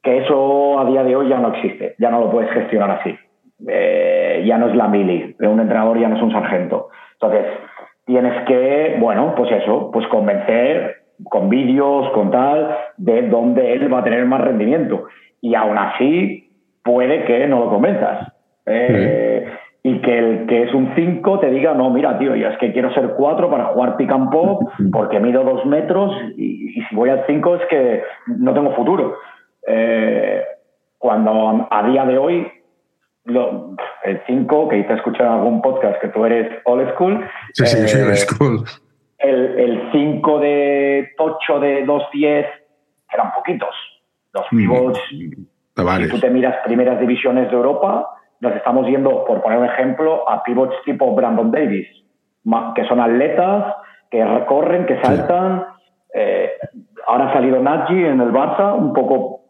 que 0.01 0.19
eso 0.19 0.79
a 0.79 0.85
día 0.85 1.03
de 1.03 1.13
hoy 1.17 1.27
ya 1.27 1.39
no 1.39 1.53
existe, 1.53 1.95
ya 1.99 2.09
no 2.09 2.21
lo 2.21 2.31
puedes 2.31 2.49
gestionar 2.51 2.89
así. 2.91 3.17
Eh, 3.67 4.43
ya 4.45 4.57
no 4.57 4.69
es 4.69 4.75
la 4.77 4.87
mili, 4.87 5.35
un 5.39 5.59
entrenador 5.59 5.99
ya 5.99 6.07
no 6.07 6.15
es 6.15 6.23
un 6.23 6.31
sargento. 6.31 6.87
Entonces, 7.21 7.45
tienes 8.05 8.45
que, 8.45 8.95
bueno, 8.97 9.33
pues 9.35 9.51
eso, 9.51 9.91
pues 9.91 10.07
convencer 10.07 11.01
con 11.25 11.49
vídeos, 11.49 12.09
con 12.11 12.31
tal, 12.31 12.77
de 12.95 13.23
dónde 13.23 13.73
él 13.73 13.93
va 13.93 13.99
a 13.99 14.03
tener 14.05 14.25
más 14.25 14.39
rendimiento. 14.39 15.07
Y 15.41 15.53
aún 15.55 15.77
así, 15.77 16.49
puede 16.81 17.25
que 17.25 17.45
no 17.47 17.59
lo 17.59 17.69
convenzas. 17.69 18.31
Eh, 18.65 19.28
y 19.81 20.01
que 20.01 20.17
el 20.17 20.47
que 20.47 20.63
es 20.63 20.73
un 20.73 20.93
5 20.95 21.39
te 21.39 21.49
diga, 21.49 21.73
no, 21.73 21.89
mira, 21.89 22.17
tío, 22.19 22.35
yo 22.35 22.47
es 22.47 22.57
que 22.57 22.73
quiero 22.73 22.93
ser 22.93 23.13
4 23.15 23.49
para 23.49 23.65
jugar 23.67 23.97
pick 23.97 24.11
and 24.11 24.29
pop 24.29 24.69
porque 24.91 25.19
mido 25.19 25.43
2 25.43 25.65
metros 25.65 26.11
y, 26.35 26.73
si 26.73 26.95
voy 26.95 27.09
al 27.09 27.23
5 27.25 27.55
es 27.55 27.61
que 27.69 28.03
no 28.27 28.53
tengo 28.53 28.75
futuro. 28.75 29.15
Eh, 29.67 30.43
cuando 30.97 31.67
a 31.69 31.83
día 31.83 32.05
de 32.05 32.17
hoy, 32.17 32.47
el 33.25 34.21
5, 34.27 34.69
que 34.69 34.83
te 34.83 34.93
he 34.93 34.95
escuchado 34.95 35.29
en 35.29 35.39
algún 35.39 35.61
podcast 35.61 36.01
que 36.01 36.09
tú 36.09 36.25
eres 36.25 36.51
old 36.65 36.89
school. 36.93 37.25
Sí, 37.53 37.65
sí, 37.65 37.87
sí, 37.87 38.01
old 38.01 38.11
eh, 38.11 38.15
school 38.17 38.63
el 39.19 39.89
5 39.91 40.39
de 40.39 41.09
Tocho 41.17 41.59
de 41.59 41.85
2.10 41.85 42.45
eran 43.11 43.33
poquitos. 43.33 43.75
Los 44.33 44.45
mm. 44.51 44.57
pivots, 44.57 44.99
si 45.09 46.09
tú 46.09 46.19
te 46.19 46.29
miras 46.29 46.55
primeras 46.65 46.99
divisiones 46.99 47.49
de 47.49 47.55
Europa, 47.55 48.07
nos 48.41 48.55
estamos 48.55 48.87
yendo, 48.87 49.25
por 49.25 49.41
poner 49.41 49.59
un 49.59 49.65
ejemplo, 49.65 50.29
a 50.29 50.43
pivots 50.43 50.75
tipo 50.85 51.13
Brandon 51.13 51.51
Davis, 51.51 51.87
que 52.75 52.85
son 52.85 52.99
atletas, 52.99 53.75
que 54.09 54.23
recorren, 54.25 54.85
que 54.85 55.01
saltan. 55.01 55.65
Eh, 56.13 56.51
ahora 57.07 57.29
ha 57.29 57.33
salido 57.33 57.59
Nagy 57.59 58.05
en 58.05 58.21
el 58.21 58.31
Barça, 58.31 58.73
un 58.73 58.93
poco 58.93 59.41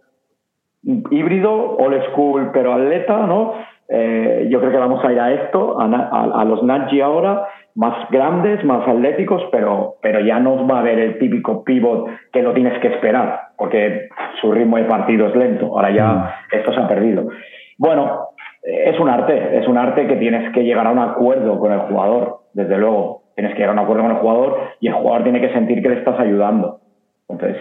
híbrido, 0.84 1.78
old 1.78 2.04
school, 2.12 2.52
pero 2.52 2.74
atleta, 2.74 3.18
¿no? 3.26 3.54
Eh, 3.88 4.48
yo 4.52 4.60
creo 4.60 4.72
que 4.72 4.78
vamos 4.78 5.04
a 5.04 5.12
ir 5.12 5.20
a 5.20 5.32
esto, 5.32 5.80
a, 5.80 5.86
a 5.86 6.46
los 6.46 6.64
Nagy 6.64 7.02
ahora, 7.02 7.48
más 7.76 8.10
grandes, 8.10 8.64
más 8.66 8.88
atléticos, 8.88 9.42
pero, 9.52 9.96
pero 10.02 10.20
ya 10.20 10.40
no 10.40 10.68
va 10.68 10.78
a 10.78 10.80
haber 10.82 11.00
el 11.00 11.18
típico 11.18 11.64
pivot 11.64 12.10
que 12.32 12.42
lo 12.42 12.54
tienes 12.54 12.78
que 12.80 12.90
esperar, 12.90 13.50
porque 13.58 14.10
su 14.42 14.52
ritmo 14.52 14.78
de 14.78 14.84
partido 14.84 15.28
es 15.28 15.36
lento. 15.36 15.68
Ahora 15.68 15.92
ya 15.92 16.08
mm. 16.08 16.56
esto 16.56 16.74
se 16.74 16.80
ha 16.80 16.88
perdido. 16.88 17.30
Bueno, 17.78 18.30
es 18.64 19.00
un 19.00 19.10
arte, 19.10 19.58
es 19.58 19.68
un 19.68 19.78
arte 19.78 20.08
que 20.08 20.16
tienes 20.16 20.54
que 20.54 20.64
llegar 20.64 20.88
a 20.88 20.92
un 20.92 21.00
acuerdo 21.00 21.60
con 21.60 21.72
el 21.72 21.80
jugador, 21.82 22.42
desde 22.54 22.78
luego. 22.78 23.24
Tienes 23.36 23.54
que 23.54 23.60
llegar 23.60 23.78
a 23.78 23.80
un 23.80 23.86
acuerdo 23.86 24.04
con 24.04 24.12
el 24.12 24.18
jugador 24.18 24.60
y 24.80 24.88
el 24.88 24.94
jugador 24.94 25.24
tiene 25.24 25.42
que 25.42 25.54
sentir 25.54 25.82
que 25.82 25.90
le 25.90 26.00
estás 26.00 26.20
ayudando. 26.20 26.82
Entonces, 27.30 27.58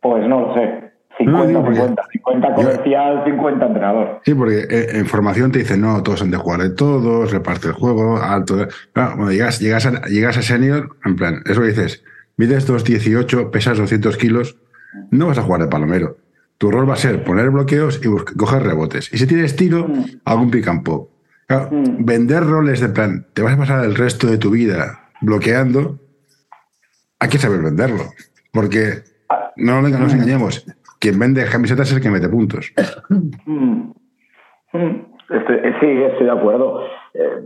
pues 0.00 0.26
no 0.26 0.40
lo 0.40 0.54
sé. 0.54 0.86
50, 1.18 2.02
50, 2.12 2.54
comercial, 2.54 3.24
50 3.24 3.66
entrenador. 3.66 4.20
Sí, 4.22 4.34
porque 4.34 4.58
eh, 4.68 4.98
en 4.98 5.06
formación 5.06 5.50
te 5.50 5.60
dicen, 5.60 5.80
no, 5.80 6.02
todos 6.02 6.20
han 6.20 6.30
de 6.30 6.36
jugar 6.36 6.60
de 6.60 6.70
todos, 6.70 7.32
reparte 7.32 7.68
el 7.68 7.72
juego, 7.72 8.18
alto. 8.18 8.54
cuando 8.92 9.30
llegas, 9.30 9.58
llegas, 9.60 9.86
a, 9.86 10.06
llegas 10.08 10.36
a 10.36 10.42
senior, 10.42 10.90
en 11.06 11.16
plan, 11.16 11.40
eso 11.46 11.62
dices, 11.62 12.04
mides 12.36 12.70
2,18, 12.70 13.50
pesas 13.50 13.78
200 13.78 14.16
kilos, 14.18 14.58
no 15.10 15.28
vas 15.28 15.38
a 15.38 15.42
jugar 15.42 15.62
de 15.62 15.68
palomero. 15.68 16.16
Tu 16.58 16.70
rol 16.70 16.88
va 16.88 16.94
a 16.94 16.96
ser 16.96 17.22
poner 17.22 17.50
bloqueos 17.50 18.00
y 18.04 18.08
coger 18.36 18.62
rebotes. 18.62 19.12
Y 19.12 19.18
si 19.18 19.26
tienes 19.26 19.56
tiro, 19.56 19.88
mm. 19.88 20.20
algún 20.24 20.50
pick 20.50 20.66
and 20.68 20.82
pop. 20.82 21.10
Mm. 21.48 22.04
Vender 22.04 22.42
roles 22.44 22.80
de 22.80 22.88
plan, 22.88 23.26
te 23.32 23.42
vas 23.42 23.54
a 23.54 23.58
pasar 23.58 23.84
el 23.84 23.94
resto 23.94 24.26
de 24.26 24.38
tu 24.38 24.50
vida 24.50 25.10
bloqueando, 25.20 25.98
hay 27.20 27.28
que 27.28 27.38
saber 27.38 27.60
venderlo. 27.62 28.04
Porque 28.52 29.02
no 29.56 29.80
nos 29.82 29.92
mm. 29.92 30.16
engañemos, 30.16 30.66
quien 30.98 31.18
vende 31.18 31.44
camisetas 31.50 31.90
es 31.90 31.96
el 31.96 32.02
que 32.02 32.10
mete 32.10 32.28
puntos. 32.28 32.72
Mm. 33.08 33.92
Mm. 34.72 35.06
Eh, 35.30 35.74
sí, 35.80 35.86
estoy 35.86 36.26
de 36.26 36.32
acuerdo. 36.32 36.80
Eh, 37.14 37.44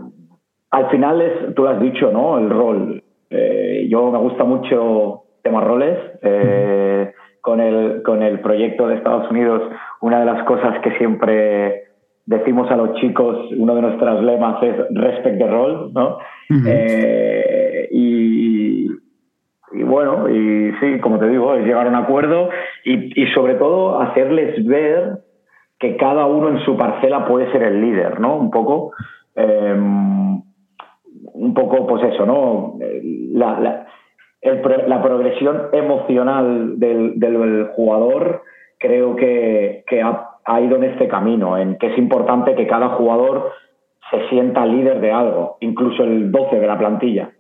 al 0.70 0.90
final 0.90 1.20
es, 1.20 1.54
tú 1.54 1.62
lo 1.62 1.70
has 1.70 1.80
dicho, 1.80 2.10
¿no? 2.10 2.38
El 2.38 2.50
rol. 2.50 3.02
Eh, 3.30 3.86
yo 3.88 4.10
me 4.10 4.18
gusta 4.18 4.44
mucho 4.44 5.24
temas 5.42 5.64
roles. 5.64 5.98
Con, 7.40 7.60
el, 7.60 8.02
con 8.02 8.22
el 8.22 8.40
proyecto 8.40 8.88
de 8.88 8.96
Estados 8.96 9.30
Unidos, 9.30 9.62
una 10.00 10.20
de 10.20 10.26
las 10.26 10.44
cosas 10.44 10.78
que 10.80 10.96
siempre 10.98 11.84
decimos 12.26 12.70
a 12.70 12.76
los 12.76 12.94
chicos, 13.00 13.50
uno 13.56 13.74
de 13.74 13.82
nuestros 13.82 14.22
lemas 14.22 14.62
es 14.62 14.76
respect 14.90 15.38
the 15.38 15.46
role, 15.46 15.90
¿no? 15.92 16.18
y, 17.90 18.86
y 19.72 19.82
bueno, 19.82 20.28
y 20.28 20.72
sí, 20.80 20.98
como 21.00 21.18
te 21.18 21.28
digo, 21.28 21.54
es 21.54 21.64
llegar 21.64 21.86
a 21.86 21.90
un 21.90 21.96
acuerdo 21.96 22.50
y, 22.84 23.26
sobre 23.34 23.54
todo 23.54 24.00
hacerles 24.00 24.64
ver 24.66 25.18
que 25.78 25.96
cada 25.96 26.26
uno 26.26 26.48
en 26.50 26.64
su 26.64 26.76
parcela 26.76 27.26
puede 27.26 27.50
ser 27.52 27.62
el 27.62 27.80
líder, 27.80 28.20
¿no? 28.20 28.36
Un 28.36 28.50
poco, 28.50 28.92
em, 29.34 30.42
un 31.32 31.54
poco, 31.54 31.86
pues 31.86 32.02
eso, 32.12 32.26
¿no? 32.26 32.78
La, 33.32 33.60
la, 33.60 33.86
progresión 35.02 35.68
emocional 35.72 36.78
del, 36.78 37.68
jugador 37.74 38.42
creo 38.78 39.16
que, 39.16 39.84
ha, 40.02 40.30
ha, 40.44 40.60
ido 40.60 40.76
en 40.76 40.84
este 40.84 41.08
camino, 41.08 41.58
en 41.58 41.76
que 41.76 41.88
es 41.88 41.98
importante 41.98 42.54
que 42.54 42.66
cada 42.66 42.90
jugador 42.90 43.52
se 44.10 44.28
sienta 44.28 44.66
líder 44.66 45.00
de 45.00 45.12
algo, 45.12 45.56
incluso 45.60 46.02
el 46.02 46.32
12 46.32 46.58
de 46.58 46.66
la 46.66 46.78
plantilla. 46.78 47.30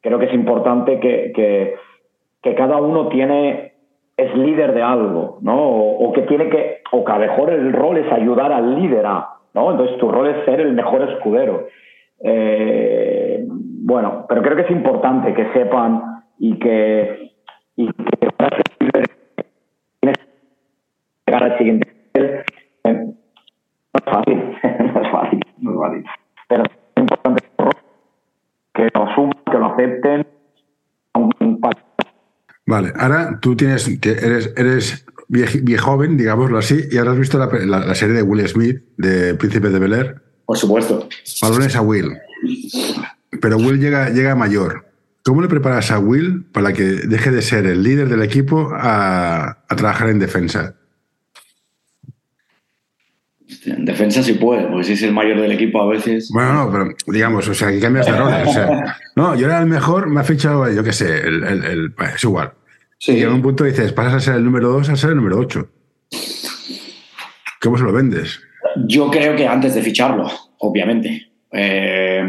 Creo 0.00 0.18
que 0.18 0.26
es 0.26 0.34
importante 0.34 1.00
que, 1.00 1.32
que, 1.34 2.54
cada 2.54 2.76
uno 2.76 3.08
tiene 3.08 3.72
es 4.16 4.34
líder 4.36 4.72
de 4.72 4.82
algo, 4.82 5.38
¿no? 5.42 5.58
O, 5.58 6.12
que 6.12 6.22
tiene 6.22 6.48
que, 6.48 6.78
o 6.92 7.04
que 7.04 7.12
a 7.12 7.18
mejor 7.18 7.50
el 7.50 7.72
rol 7.72 7.98
es 7.98 8.10
ayudar 8.12 8.52
al 8.52 8.80
líder 8.80 9.04
a, 9.04 9.30
¿no? 9.52 9.72
Entonces 9.72 9.98
tu 9.98 10.08
rol 10.08 10.28
es 10.28 10.44
ser 10.44 10.60
el 10.60 10.72
mejor 10.72 11.02
escudero. 11.10 11.66
Eh, 12.22 13.44
bueno, 13.48 14.24
pero 14.28 14.42
creo 14.42 14.56
que 14.56 14.62
es 14.62 14.70
importante 14.70 15.34
que 15.34 15.52
sepan 15.52 16.15
y 16.38 16.58
que, 16.58 17.32
y 17.76 17.86
que 17.92 18.26
llegar 21.26 21.42
al 21.42 21.58
siguiente 21.58 21.96
no 22.84 23.10
es 23.94 24.04
fácil, 24.04 24.36
no 24.94 25.02
es 25.02 25.10
fácil, 25.10 25.40
no 25.58 25.70
es 25.70 25.78
fácil. 25.78 26.04
Pero 26.48 26.62
es 26.64 26.70
importante 26.96 27.42
que 28.74 28.88
lo 28.94 29.14
sumen, 29.14 29.32
que 29.50 29.58
lo 29.58 29.66
acepten. 29.66 30.26
Vale, 32.66 32.92
ahora 32.98 33.38
tú 33.40 33.56
tienes, 33.56 33.88
eres, 34.04 34.52
eres 34.56 35.06
viejo, 35.28 35.92
joven, 35.92 36.16
digámoslo 36.16 36.58
así, 36.58 36.80
y 36.90 36.98
ahora 36.98 37.12
has 37.12 37.18
visto 37.18 37.38
la, 37.38 37.46
la, 37.46 37.94
serie 37.94 38.16
de 38.16 38.22
Will 38.22 38.46
Smith, 38.48 38.82
de 38.96 39.34
Príncipe 39.34 39.68
de 39.68 39.78
Bel 39.78 39.92
Air. 39.92 40.22
Por 40.44 40.56
supuesto. 40.56 41.08
Balones 41.42 41.76
a 41.76 41.82
Will. 41.82 42.18
Pero 43.40 43.56
Will 43.56 43.78
llega, 43.78 44.10
llega 44.10 44.34
mayor. 44.34 44.84
¿Cómo 45.26 45.42
le 45.42 45.48
preparas 45.48 45.90
a 45.90 45.98
Will 45.98 46.44
para 46.52 46.72
que 46.72 46.84
deje 46.84 47.32
de 47.32 47.42
ser 47.42 47.66
el 47.66 47.82
líder 47.82 48.08
del 48.08 48.22
equipo 48.22 48.70
a, 48.72 49.64
a 49.68 49.76
trabajar 49.76 50.08
en 50.08 50.20
defensa? 50.20 50.76
En 53.64 53.84
defensa 53.84 54.22
sí 54.22 54.34
puede, 54.34 54.68
porque 54.68 54.84
si 54.84 54.92
es 54.92 55.02
el 55.02 55.12
mayor 55.12 55.40
del 55.40 55.50
equipo 55.50 55.82
a 55.82 55.88
veces. 55.88 56.30
Bueno, 56.32 56.52
no, 56.52 56.70
pero 56.70 56.94
digamos, 57.08 57.48
o 57.48 57.54
sea, 57.54 57.72
que 57.72 57.80
cambias 57.80 58.06
de 58.06 58.16
roles. 58.16 58.46
O 58.46 58.52
sea, 58.52 58.96
no, 59.16 59.34
yo 59.34 59.46
era 59.46 59.58
el 59.58 59.66
mejor, 59.66 60.08
me 60.08 60.20
ha 60.20 60.22
fichado, 60.22 60.72
yo 60.72 60.84
qué 60.84 60.92
sé, 60.92 61.26
el, 61.26 61.42
el, 61.42 61.94
es 62.14 62.22
igual. 62.22 62.52
Sí. 62.96 63.14
Y 63.14 63.22
en 63.22 63.32
un 63.32 63.42
punto 63.42 63.64
dices, 63.64 63.92
pasas 63.92 64.14
a 64.14 64.20
ser 64.20 64.36
el 64.36 64.44
número 64.44 64.68
2 64.68 64.90
a 64.90 64.96
ser 64.96 65.10
el 65.10 65.16
número 65.16 65.38
8. 65.38 65.68
¿Cómo 67.60 67.76
se 67.76 67.82
lo 67.82 67.92
vendes? 67.92 68.40
Yo 68.86 69.10
creo 69.10 69.34
que 69.34 69.48
antes 69.48 69.74
de 69.74 69.82
ficharlo, 69.82 70.30
obviamente. 70.58 71.32
Eh, 71.50 72.22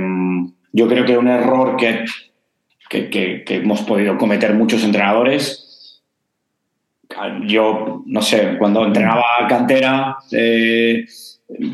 yo 0.74 0.88
creo 0.88 1.06
que 1.06 1.16
un 1.16 1.28
error 1.28 1.78
que, 1.78 2.06
que, 2.90 3.10
que, 3.10 3.44
que 3.44 3.56
hemos 3.56 3.82
podido 3.82 4.18
cometer 4.18 4.54
muchos 4.54 4.84
entrenadores 4.84 5.68
yo, 7.46 8.04
no 8.06 8.22
sé, 8.22 8.56
cuando 8.58 8.86
entrenaba 8.86 9.24
cantera 9.48 10.18
eh, 10.32 11.06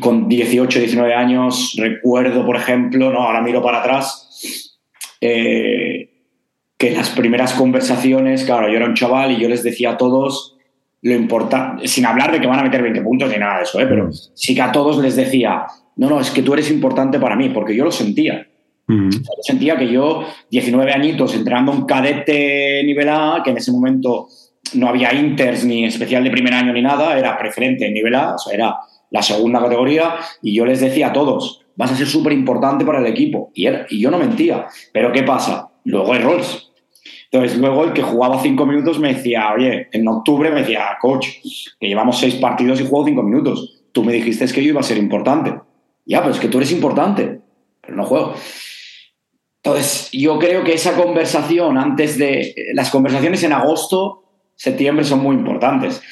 con 0.00 0.28
18, 0.28 0.78
19 0.78 1.14
años, 1.14 1.74
recuerdo, 1.78 2.46
por 2.46 2.56
ejemplo, 2.56 3.10
no, 3.10 3.20
ahora 3.20 3.42
miro 3.42 3.62
para 3.62 3.80
atrás, 3.80 4.70
eh, 5.20 6.10
que 6.76 6.90
las 6.92 7.10
primeras 7.10 7.54
conversaciones, 7.54 8.44
claro, 8.44 8.68
yo 8.68 8.76
era 8.76 8.86
un 8.86 8.94
chaval 8.94 9.32
y 9.32 9.40
yo 9.40 9.48
les 9.48 9.62
decía 9.62 9.92
a 9.92 9.96
todos 9.96 10.56
lo 11.02 11.12
importante, 11.12 11.86
sin 11.86 12.06
hablar 12.06 12.32
de 12.32 12.40
que 12.40 12.46
van 12.46 12.60
a 12.60 12.62
meter 12.62 12.82
20 12.82 13.02
puntos 13.02 13.30
ni 13.30 13.36
nada 13.36 13.58
de 13.58 13.64
eso, 13.64 13.78
¿eh? 13.78 13.86
pero 13.86 14.10
sí 14.10 14.54
que 14.54 14.62
a 14.62 14.72
todos 14.72 14.98
les 14.98 15.16
decía, 15.16 15.66
no, 15.96 16.08
no, 16.08 16.20
es 16.20 16.30
que 16.30 16.42
tú 16.42 16.54
eres 16.54 16.70
importante 16.70 17.18
para 17.18 17.36
mí, 17.36 17.50
porque 17.50 17.76
yo 17.76 17.84
lo 17.84 17.90
sentía. 17.90 18.46
Yo 18.86 19.20
sentía 19.42 19.76
que 19.76 19.88
yo, 19.88 20.24
19 20.50 20.92
añitos, 20.92 21.34
entrenando 21.34 21.72
un 21.72 21.86
cadete 21.86 22.82
nivel 22.84 23.08
A, 23.08 23.40
que 23.42 23.50
en 23.50 23.56
ese 23.56 23.72
momento 23.72 24.28
no 24.74 24.88
había 24.88 25.14
inters 25.14 25.64
ni 25.64 25.84
especial 25.84 26.24
de 26.24 26.30
primer 26.30 26.52
año 26.52 26.72
ni 26.72 26.82
nada, 26.82 27.18
era 27.18 27.38
preferente 27.38 27.86
en 27.86 27.94
nivel 27.94 28.14
A, 28.14 28.34
o 28.34 28.38
sea, 28.38 28.54
era 28.54 28.76
la 29.10 29.22
segunda 29.22 29.60
categoría, 29.60 30.16
y 30.42 30.54
yo 30.54 30.66
les 30.66 30.80
decía 30.80 31.08
a 31.08 31.12
todos, 31.12 31.64
vas 31.76 31.92
a 31.92 31.96
ser 31.96 32.06
súper 32.06 32.32
importante 32.32 32.84
para 32.84 32.98
el 32.98 33.06
equipo. 33.06 33.50
Y, 33.54 33.68
y 33.68 34.00
yo 34.00 34.10
no 34.10 34.18
mentía. 34.18 34.66
Pero 34.92 35.12
¿qué 35.12 35.22
pasa? 35.22 35.70
Luego 35.84 36.12
hay 36.12 36.20
roles. 36.20 36.70
Entonces, 37.30 37.58
luego 37.58 37.84
el 37.84 37.92
que 37.92 38.02
jugaba 38.02 38.40
cinco 38.40 38.64
minutos 38.64 38.98
me 38.98 39.14
decía, 39.14 39.52
oye, 39.52 39.88
en 39.92 40.06
octubre 40.06 40.50
me 40.50 40.60
decía, 40.60 40.96
coach, 41.00 41.28
que 41.80 41.88
llevamos 41.88 42.18
seis 42.18 42.36
partidos 42.36 42.80
y 42.80 42.86
juego 42.86 43.06
cinco 43.06 43.22
minutos. 43.22 43.82
Tú 43.92 44.04
me 44.04 44.12
dijiste 44.12 44.46
que 44.46 44.62
yo 44.62 44.68
iba 44.68 44.80
a 44.80 44.84
ser 44.84 44.98
importante. 44.98 45.52
Ya, 46.06 46.20
pero 46.20 46.32
es 46.32 46.38
que 46.38 46.48
tú 46.48 46.58
eres 46.58 46.70
importante, 46.70 47.40
pero 47.80 47.96
no 47.96 48.04
juego. 48.04 48.34
Entonces, 49.64 50.10
yo 50.12 50.38
creo 50.38 50.62
que 50.62 50.74
esa 50.74 50.94
conversación 50.94 51.78
antes 51.78 52.18
de. 52.18 52.54
Las 52.74 52.90
conversaciones 52.90 53.42
en 53.44 53.54
agosto 53.54 54.24
septiembre 54.54 55.06
son 55.06 55.20
muy 55.20 55.34
importantes. 55.36 56.02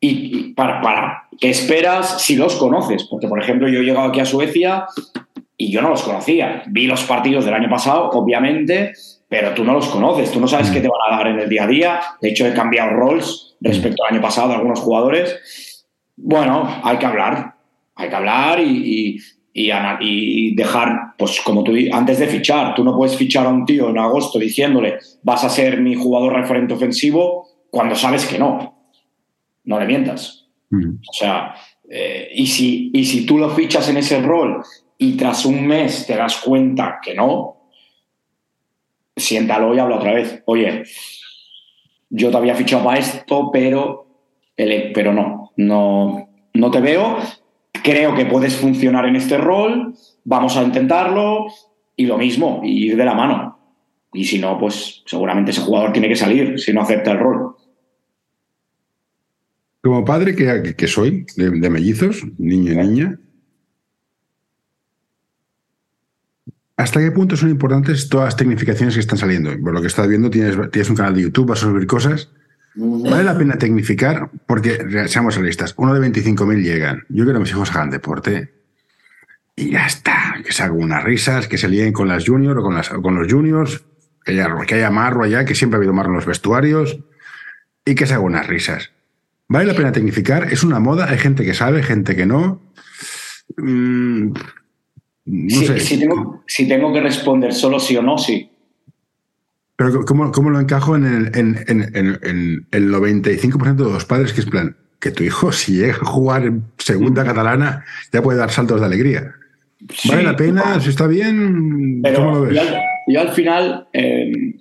Y, 0.00 0.54
para, 0.54 0.80
para, 0.80 1.28
¿qué 1.38 1.50
esperas 1.50 2.22
si 2.22 2.36
los 2.36 2.56
conoces? 2.56 3.04
Porque, 3.04 3.28
por 3.28 3.40
ejemplo, 3.40 3.68
yo 3.68 3.80
he 3.80 3.84
llegado 3.84 4.08
aquí 4.08 4.20
a 4.20 4.24
Suecia 4.24 4.86
y 5.58 5.70
yo 5.70 5.82
no 5.82 5.90
los 5.90 6.02
conocía. 6.02 6.62
Vi 6.68 6.86
los 6.86 7.04
partidos 7.04 7.44
del 7.44 7.54
año 7.54 7.68
pasado, 7.68 8.08
obviamente, 8.10 8.94
pero 9.28 9.52
tú 9.52 9.62
no 9.62 9.74
los 9.74 9.88
conoces, 9.88 10.32
tú 10.32 10.40
no 10.40 10.48
sabes 10.48 10.70
qué 10.70 10.80
te 10.80 10.88
van 10.88 11.12
a 11.12 11.16
dar 11.18 11.26
en 11.28 11.38
el 11.38 11.48
día 11.50 11.64
a 11.64 11.66
día. 11.68 12.00
De 12.20 12.30
hecho, 12.30 12.46
he 12.46 12.54
cambiado 12.54 12.90
roles 12.90 13.56
respecto 13.60 14.04
al 14.04 14.14
año 14.14 14.22
pasado 14.22 14.48
de 14.48 14.54
algunos 14.54 14.80
jugadores. 14.80 15.86
Bueno, 16.16 16.80
hay 16.82 16.96
que 16.96 17.06
hablar, 17.06 17.56
hay 17.94 18.08
que 18.08 18.16
hablar 18.16 18.58
y, 18.58 18.64
y, 18.64 19.18
y, 19.54 20.54
dejar, 20.54 21.14
pues 21.18 21.40
como 21.42 21.62
tú 21.62 21.72
antes 21.92 22.18
de 22.18 22.26
fichar, 22.26 22.74
tú 22.74 22.84
no 22.84 22.96
puedes 22.96 23.16
fichar 23.16 23.46
a 23.46 23.50
un 23.50 23.66
tío 23.66 23.90
en 23.90 23.98
agosto 23.98 24.38
diciéndole 24.38 24.98
vas 25.22 25.44
a 25.44 25.50
ser 25.50 25.80
mi 25.80 25.94
jugador 25.94 26.34
referente 26.34 26.74
ofensivo 26.74 27.46
cuando 27.70 27.94
sabes 27.94 28.26
que 28.26 28.38
no. 28.38 28.90
No 29.64 29.78
le 29.78 29.86
mientas. 29.86 30.48
O 30.72 31.12
sea, 31.12 31.54
eh, 31.88 32.30
y, 32.34 32.46
si, 32.46 32.90
y 32.94 33.04
si 33.04 33.26
tú 33.26 33.38
lo 33.38 33.50
fichas 33.50 33.88
en 33.90 33.98
ese 33.98 34.20
rol 34.22 34.62
y 34.96 35.12
tras 35.12 35.44
un 35.44 35.66
mes 35.66 36.06
te 36.06 36.16
das 36.16 36.38
cuenta 36.38 36.98
que 37.02 37.14
no, 37.14 37.68
siéntalo 39.16 39.74
y 39.74 39.78
habla 39.78 39.96
otra 39.96 40.14
vez. 40.14 40.42
Oye, 40.46 40.84
yo 42.08 42.30
te 42.30 42.36
había 42.36 42.54
fichado 42.54 42.84
para 42.84 42.98
esto, 42.98 43.50
pero, 43.52 44.06
pero 44.56 45.12
no, 45.12 45.52
no, 45.56 46.28
no 46.54 46.70
te 46.70 46.80
veo. 46.80 47.18
Creo 47.82 48.14
que 48.14 48.26
puedes 48.26 48.56
funcionar 48.56 49.06
en 49.06 49.16
este 49.16 49.38
rol, 49.38 49.94
vamos 50.24 50.56
a 50.56 50.62
intentarlo 50.62 51.46
y 51.96 52.06
lo 52.06 52.16
mismo, 52.18 52.60
ir 52.64 52.96
de 52.96 53.04
la 53.04 53.14
mano. 53.14 53.58
Y 54.12 54.24
si 54.24 54.38
no, 54.38 54.58
pues 54.58 55.02
seguramente 55.06 55.50
ese 55.50 55.62
jugador 55.62 55.92
tiene 55.92 56.08
que 56.08 56.16
salir 56.16 56.58
si 56.60 56.72
no 56.72 56.82
acepta 56.82 57.12
el 57.12 57.18
rol. 57.18 57.56
Como 59.82 60.04
padre 60.04 60.36
que, 60.36 60.86
soy, 60.86 61.26
de, 61.36 61.70
mellizos, 61.70 62.22
niño 62.38 62.72
y 62.72 62.76
niña, 62.76 63.18
¿hasta 66.76 67.00
qué 67.00 67.10
punto 67.10 67.36
son 67.36 67.50
importantes 67.50 68.08
todas 68.08 68.26
las 68.26 68.36
tecnificaciones 68.36 68.94
que 68.94 69.00
están 69.00 69.18
saliendo? 69.18 69.50
Por 69.60 69.72
lo 69.74 69.80
que 69.80 69.88
estás 69.88 70.06
viendo, 70.06 70.30
tienes, 70.30 70.56
tienes 70.70 70.88
un 70.88 70.96
canal 70.96 71.16
de 71.16 71.22
YouTube, 71.22 71.48
vas 71.48 71.64
a 71.64 71.66
subir 71.66 71.86
cosas. 71.88 72.30
¿Vale 72.74 73.24
la 73.24 73.36
pena 73.36 73.58
tecnificar? 73.58 74.30
Porque, 74.46 75.06
seamos 75.08 75.36
realistas, 75.36 75.74
uno 75.76 75.94
de 75.94 76.00
25.000 76.08 76.62
llegan. 76.62 77.04
Yo 77.08 77.24
quiero 77.24 77.34
que 77.34 77.40
mis 77.40 77.50
hijos 77.50 77.70
hagan 77.70 77.90
deporte. 77.90 78.52
Y 79.56 79.70
ya 79.70 79.86
está. 79.86 80.36
Que 80.44 80.52
se 80.52 80.62
hagan 80.62 80.78
unas 80.78 81.04
risas, 81.04 81.48
que 81.48 81.58
se 81.58 81.68
líen 81.68 81.92
con 81.92 82.08
las 82.08 82.26
juniors 82.26 82.58
o 82.58 82.62
con, 82.62 82.74
las, 82.74 82.88
con 82.88 83.14
los 83.14 83.30
juniors, 83.30 83.84
que 84.24 84.32
haya, 84.32 84.48
que 84.66 84.74
haya 84.76 84.90
marro 84.90 85.24
allá, 85.24 85.44
que 85.44 85.54
siempre 85.54 85.76
ha 85.76 85.78
habido 85.78 85.92
marro 85.92 86.10
en 86.10 86.16
los 86.16 86.26
vestuarios, 86.26 86.98
y 87.84 87.94
que 87.94 88.06
se 88.06 88.14
hagan 88.14 88.26
unas 88.26 88.46
risas. 88.46 88.92
¿Vale 89.48 89.66
la 89.66 89.74
pena 89.74 89.92
tecnificar? 89.92 90.50
¿Es 90.50 90.64
una 90.64 90.80
moda? 90.80 91.10
¿Hay 91.10 91.18
gente 91.18 91.44
que 91.44 91.52
sabe, 91.52 91.82
gente 91.82 92.16
que 92.16 92.24
no? 92.24 92.62
Mm, 93.58 94.32
no 95.26 95.60
sé. 95.60 95.78
Si 95.80 95.98
tengo, 95.98 96.42
si 96.46 96.66
tengo, 96.66 96.92
que 96.92 97.00
responder 97.00 97.52
solo 97.52 97.78
sí 97.78 97.96
o 97.96 98.02
no, 98.02 98.16
sí. 98.18 98.50
Pero 99.82 100.04
¿cómo, 100.04 100.30
cómo 100.30 100.50
lo 100.50 100.60
encajo 100.60 100.94
en 100.94 101.04
el, 101.04 101.36
en, 101.36 101.64
en, 101.66 102.66
el 102.70 102.92
95% 102.92 103.74
de 103.74 103.92
los 103.92 104.04
padres 104.04 104.32
que 104.32 104.40
es 104.40 104.46
plan? 104.46 104.76
Que 105.00 105.10
tu 105.10 105.24
hijo, 105.24 105.50
si 105.50 105.74
llega 105.78 105.96
a 105.96 106.04
jugar 106.04 106.44
en 106.44 106.62
segunda 106.78 107.24
catalana, 107.24 107.84
ya 108.12 108.22
puede 108.22 108.38
dar 108.38 108.52
saltos 108.52 108.78
de 108.78 108.86
alegría. 108.86 109.34
¿Vale 110.08 110.22
la 110.22 110.36
pena? 110.36 110.78
¿Si 110.80 110.90
está 110.90 111.08
bien? 111.08 112.00
¿Cómo 112.14 112.30
lo 112.30 112.40
ves? 112.42 112.60
Yo 113.08 113.20
al, 113.20 113.30
final... 113.30 113.88
Eh, 113.92 114.54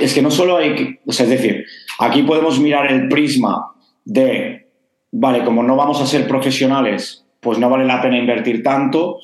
es 0.00 0.14
que 0.14 0.22
no 0.22 0.30
solo 0.30 0.56
hay 0.56 0.74
que, 0.74 1.00
o 1.04 1.12
sea, 1.12 1.24
es 1.24 1.30
decir, 1.30 1.64
aquí 1.98 2.22
podemos 2.22 2.60
mirar 2.60 2.90
el 2.90 3.08
prisma 3.08 3.74
de, 4.04 4.68
vale, 5.10 5.44
como 5.44 5.64
no 5.64 5.74
vamos 5.74 6.00
a 6.00 6.06
ser 6.06 6.28
profesionales, 6.28 7.26
pues 7.40 7.58
no 7.58 7.68
vale 7.68 7.84
la 7.84 8.00
pena 8.00 8.16
invertir 8.16 8.62
tanto, 8.62 9.18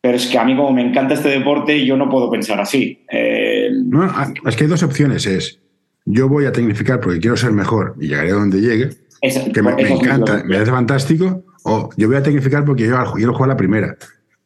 pero 0.00 0.16
es 0.16 0.26
que 0.26 0.38
a 0.38 0.44
mí 0.44 0.56
como 0.56 0.72
me 0.72 0.82
encanta 0.82 1.14
este 1.14 1.28
deporte, 1.28 1.84
yo 1.84 1.96
no 1.96 2.08
puedo 2.08 2.30
pensar 2.30 2.60
así. 2.60 3.04
Eh, 3.10 3.68
no, 3.84 4.02
ah, 4.02 4.32
es 4.46 4.56
que 4.56 4.64
hay 4.64 4.70
dos 4.70 4.82
opciones, 4.82 5.26
es, 5.26 5.60
yo 6.04 6.28
voy 6.28 6.46
a 6.46 6.52
tecnificar 6.52 7.00
porque 7.00 7.20
quiero 7.20 7.36
ser 7.36 7.52
mejor 7.52 7.96
y 8.00 8.08
llegaré 8.08 8.30
a 8.30 8.34
donde 8.34 8.60
llegue, 8.60 8.90
que 9.20 9.62
me, 9.62 9.72
encanta, 9.82 10.42
me 10.44 10.56
hace 10.56 10.70
fantástico, 10.70 11.44
o 11.64 11.90
yo 11.96 12.08
voy 12.08 12.16
a 12.16 12.22
tecnificar 12.22 12.64
porque 12.64 12.86
yo 12.86 12.96
quiero 13.14 13.34
jugar 13.34 13.48
la 13.48 13.56
primera. 13.56 13.96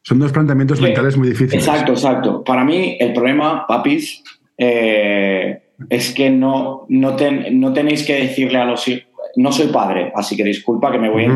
Son 0.01 0.19
dos 0.19 0.31
planteamientos 0.31 0.81
mentales 0.81 1.17
muy 1.17 1.29
difíciles. 1.29 1.65
Exacto, 1.65 1.93
exacto. 1.93 2.43
Para 2.43 2.63
mí 2.63 2.97
el 2.99 3.13
problema, 3.13 3.65
papis, 3.65 4.23
eh, 4.57 5.63
es 5.89 6.13
que 6.13 6.29
no, 6.29 6.85
no, 6.89 7.15
no, 7.51 7.73
tenéis 7.73 8.05
que 8.05 8.13
decirle 8.13 8.59
a 8.59 8.65
los 8.65 8.87
hijos, 8.87 9.05
no 9.37 9.51
soy 9.51 9.67
padre, 9.67 10.11
así 10.15 10.35
que 10.35 10.43
disculpa 10.43 10.91
que 10.91 10.99
me 10.99 11.09
voy 11.09 11.25
a... 11.25 11.29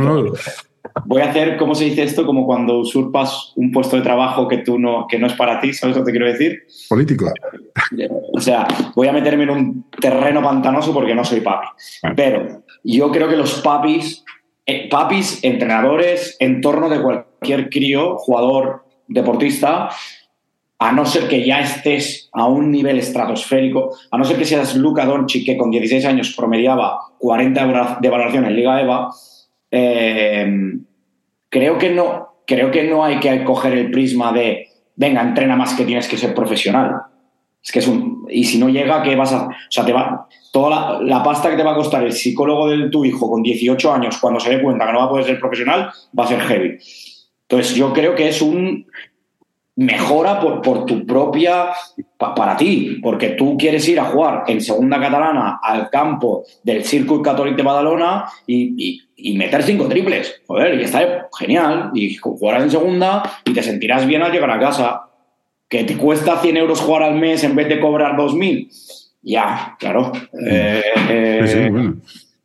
voy 1.05 1.21
a 1.21 1.29
hacer, 1.29 1.57
¿cómo 1.57 1.75
se 1.75 1.85
dice 1.85 2.03
esto? 2.03 2.25
Como 2.25 2.45
cuando 2.45 2.79
usurpas 2.79 3.53
un 3.55 3.71
puesto 3.71 3.95
de 3.95 4.01
trabajo 4.01 4.47
que 4.47 4.59
tú 4.59 4.79
no, 4.79 5.05
que 5.07 5.17
no 5.17 5.27
es 5.27 5.33
para 5.33 5.59
ti, 5.59 5.73
¿sabes 5.73 5.95
lo 5.95 6.03
que 6.03 6.11
te 6.11 6.17
quiero 6.17 6.31
decir? 6.31 6.63
Político. 6.87 7.31
O 8.33 8.39
sea, 8.39 8.67
voy 8.95 9.07
a 9.07 9.13
meterme 9.13 9.43
en 9.43 9.49
un 9.49 9.85
terreno 9.99 10.41
pantanoso 10.41 10.93
porque 10.93 11.15
no 11.15 11.23
soy 11.23 11.41
papi. 11.41 11.67
Pero 12.15 12.63
yo 12.83 13.11
creo 13.11 13.27
que 13.27 13.35
los 13.35 13.61
papis, 13.61 14.23
eh, 14.65 14.87
papis, 14.89 15.39
entrenadores, 15.43 16.35
en 16.39 16.61
torno 16.61 16.89
de 16.89 17.01
cualquier 17.01 17.69
crío, 17.69 18.17
jugador, 18.17 18.85
deportista, 19.07 19.89
a 20.81 20.93
no 20.93 21.05
ser 21.05 21.27
que 21.27 21.45
ya 21.45 21.59
estés 21.59 22.29
a 22.31 22.45
un 22.45 22.71
nivel 22.71 22.97
estratosférico, 22.99 23.95
a 24.11 24.17
no 24.17 24.23
ser 24.23 24.37
que 24.37 24.45
seas 24.45 24.75
Luca 24.75 25.05
Doncic, 25.05 25.45
que 25.45 25.57
con 25.57 25.71
16 25.71 26.05
años 26.05 26.33
promediaba 26.37 26.99
40 27.17 27.97
de 27.99 28.09
valoración 28.09 28.45
en 28.45 28.55
Liga 28.55 28.81
EVA, 28.81 29.09
eh, 29.71 30.47
creo, 31.49 31.77
que 31.77 31.89
no, 31.91 32.43
creo 32.45 32.71
que 32.71 32.83
no 32.83 33.03
hay 33.03 33.19
que 33.19 33.43
coger 33.43 33.73
el 33.73 33.91
prisma 33.91 34.31
de, 34.31 34.67
venga, 34.95 35.21
entrena 35.21 35.55
más 35.55 35.73
que 35.73 35.85
tienes 35.85 36.07
que 36.07 36.17
ser 36.17 36.33
profesional. 36.33 37.01
Es 37.63 37.71
que 37.71 37.79
es 37.79 37.87
un... 37.87 38.25
Y 38.29 38.45
si 38.45 38.57
no 38.57 38.69
llega, 38.69 39.03
¿qué 39.03 39.15
vas 39.15 39.33
a...? 39.33 39.47
O 39.47 39.51
sea, 39.69 39.85
te 39.85 39.93
va... 39.93 40.27
Toda 40.51 40.99
la, 41.01 41.21
pasta 41.21 41.49
que 41.49 41.57
te 41.57 41.63
va 41.63 41.73
a 41.73 41.75
costar 41.75 42.03
el 42.03 42.11
psicólogo 42.11 42.69
de 42.69 42.89
tu 42.89 43.05
hijo 43.05 43.29
con 43.29 43.43
18 43.43 43.93
años, 43.93 44.17
cuando 44.17 44.39
se 44.39 44.49
dé 44.49 44.61
cuenta 44.61 44.87
que 44.87 44.93
no 44.93 44.99
va 44.99 45.05
a 45.05 45.09
poder 45.09 45.25
ser 45.25 45.39
profesional, 45.39 45.91
va 46.17 46.23
a 46.23 46.27
ser 46.27 46.39
heavy. 46.39 46.77
Entonces, 47.47 47.75
yo 47.75 47.93
creo 47.93 48.15
que 48.15 48.29
es 48.29 48.41
un 48.41 48.87
mejora 49.79 50.41
por, 50.41 50.61
por 50.61 50.85
tu 50.85 51.05
propia, 51.05 51.69
para 52.17 52.57
ti, 52.57 52.99
porque 53.01 53.29
tú 53.29 53.57
quieres 53.57 53.87
ir 53.87 53.97
a 53.97 54.05
jugar 54.05 54.43
en 54.47 54.59
segunda 54.59 54.99
catalana 54.99 55.61
al 55.63 55.89
campo 55.89 56.43
del 56.63 56.83
Circuit 56.83 57.23
Católico 57.23 57.55
de 57.55 57.63
Badalona 57.63 58.25
y, 58.45 59.01
y, 59.15 59.37
meter 59.37 59.63
cinco 59.63 59.87
triples. 59.87 60.41
Joder, 60.45 60.77
y 60.77 60.83
está 60.83 61.29
genial. 61.37 61.91
Y 61.93 62.13
jugarás 62.15 62.63
en 62.63 62.71
segunda 62.71 63.23
y 63.45 63.53
te 63.53 63.63
sentirás 63.63 64.05
bien 64.05 64.21
al 64.21 64.33
llegar 64.33 64.51
a 64.51 64.59
casa. 64.59 65.01
Que 65.69 65.85
te 65.85 65.95
cuesta 65.95 66.41
100 66.41 66.57
euros 66.57 66.81
jugar 66.81 67.03
al 67.03 67.15
mes 67.15 67.43
en 67.45 67.55
vez 67.55 67.69
de 67.69 67.79
cobrar 67.79 68.17
2.000. 68.17 68.67
Ya, 69.21 69.77
claro. 69.79 70.11
Eh, 70.45 70.81
eh, 71.09 71.69
bueno. 71.71 72.01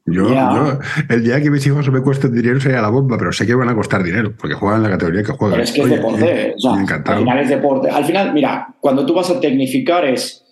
Yo, 0.07 0.29
yo, 0.29 0.79
el 1.09 1.25
día 1.25 1.41
que 1.41 1.51
mis 1.51 1.67
hijos 1.67 1.91
me 1.91 2.03
cuesten 2.03 2.35
dinero 2.35 2.61
sería 2.61 2.83
la 2.83 2.91
bomba, 2.91 3.17
pero 3.17 3.33
sé 3.33 3.47
que 3.47 3.55
van 3.55 3.71
a 3.71 3.75
costar 3.75 4.03
dinero, 4.03 4.35
porque 4.39 4.55
juegan 4.55 4.79
en 4.79 4.83
la 4.83 4.91
categoría 4.91 5.23
que 5.23 5.33
juegan. 5.33 5.53
Pero 5.53 5.63
es 5.63 5.73
que 5.73 5.81
es 5.81 5.89
deporte. 5.89 6.55
al 6.63 7.19
final 7.19 7.39
es 7.39 7.49
deporte. 7.49 7.91
Al 7.91 8.05
final, 8.05 8.35
mira, 8.35 8.69
cuando 8.81 9.07
tú 9.07 9.15
vas 9.15 9.31
a 9.31 9.41
tecnificar 9.41 10.05
es, 10.05 10.45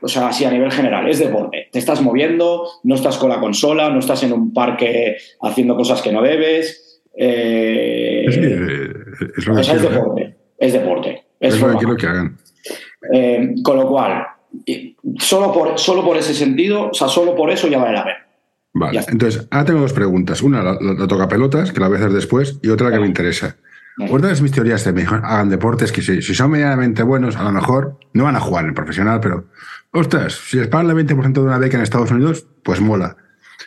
o 0.00 0.08
sea, 0.08 0.28
así 0.28 0.44
a 0.44 0.50
nivel 0.50 0.72
general, 0.72 1.08
es 1.08 1.20
deporte. 1.20 1.68
Te 1.70 1.78
estás 1.78 2.02
moviendo, 2.02 2.66
no 2.82 2.96
estás 2.96 3.16
con 3.16 3.30
la 3.30 3.38
consola, 3.38 3.90
no 3.90 4.00
estás 4.00 4.24
en 4.24 4.32
un 4.32 4.52
parque 4.52 5.18
haciendo 5.40 5.76
cosas 5.76 6.02
que 6.02 6.10
no 6.10 6.20
debes. 6.20 7.00
Eh, 7.16 8.24
es, 8.26 9.46
lo 9.46 9.54
que 9.54 9.60
es 9.60 9.82
deporte. 9.82 10.36
Es 10.58 10.72
deporte. 10.72 11.24
Es, 11.38 11.60
lo 11.60 11.68
que 11.70 11.76
quiero 11.76 11.96
que 11.96 12.06
hagan. 12.08 12.38
Eh, 13.12 13.54
con 13.62 13.76
lo 13.76 13.86
cual, 13.86 14.26
solo 15.18 15.52
por, 15.52 15.78
solo 15.78 16.04
por 16.04 16.16
ese 16.16 16.34
sentido, 16.34 16.88
o 16.90 16.94
sea, 16.94 17.06
solo 17.06 17.36
por 17.36 17.50
eso 17.50 17.68
ya 17.68 17.78
vale 17.78 17.92
la 17.92 18.04
pena. 18.04 18.23
Vale, 18.74 19.00
entonces, 19.06 19.46
ahora 19.50 19.64
tengo 19.64 19.80
dos 19.80 19.92
preguntas. 19.92 20.42
Una, 20.42 20.62
la, 20.62 21.06
toca 21.06 21.28
pelotas, 21.28 21.72
que 21.72 21.80
la 21.80 21.86
voy 21.86 21.96
a 21.96 22.00
hacer 22.00 22.12
después, 22.12 22.58
y 22.60 22.68
otra 22.70 22.90
que 22.90 22.98
me 22.98 23.06
interesa. 23.06 23.56
Otra 24.10 24.34
de 24.34 24.42
mis 24.42 24.50
teorías 24.50 24.84
de 24.84 24.92
mejor 24.92 25.20
hagan 25.24 25.48
deportes 25.48 25.92
que 25.92 26.02
si, 26.02 26.20
son 26.22 26.50
medianamente 26.50 27.04
buenos, 27.04 27.36
a 27.36 27.44
lo 27.44 27.52
mejor 27.52 27.98
no 28.12 28.24
van 28.24 28.34
a 28.34 28.40
jugar 28.40 28.64
en 28.64 28.70
el 28.70 28.74
profesional, 28.74 29.20
pero, 29.20 29.44
ostras, 29.92 30.34
si 30.34 30.56
les 30.56 30.66
pagan 30.66 30.90
el 30.90 31.06
20% 31.06 31.32
de 31.32 31.40
una 31.40 31.58
beca 31.58 31.76
en 31.76 31.84
Estados 31.84 32.10
Unidos, 32.10 32.46
pues 32.64 32.80
mola. 32.80 33.16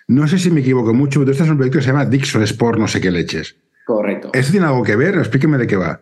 No 0.09 0.27
sé 0.27 0.37
si 0.37 0.51
me 0.51 0.59
equivoco 0.59 0.93
mucho, 0.93 1.21
pero 1.21 1.31
este 1.31 1.45
es 1.45 1.49
un 1.49 1.55
proyecto 1.55 1.79
que 1.79 1.83
se 1.83 1.91
llama 1.91 2.05
Dixon 2.05 2.43
Sport, 2.43 2.77
no 2.77 2.89
sé 2.89 2.99
qué 2.99 3.09
leches. 3.09 3.55
Correcto. 3.85 4.31
¿Esto 4.33 4.51
tiene 4.51 4.65
algo 4.65 4.83
que 4.83 4.97
ver? 4.97 5.15
Explíqueme 5.15 5.57
de 5.57 5.67
qué 5.67 5.77
va. 5.77 6.01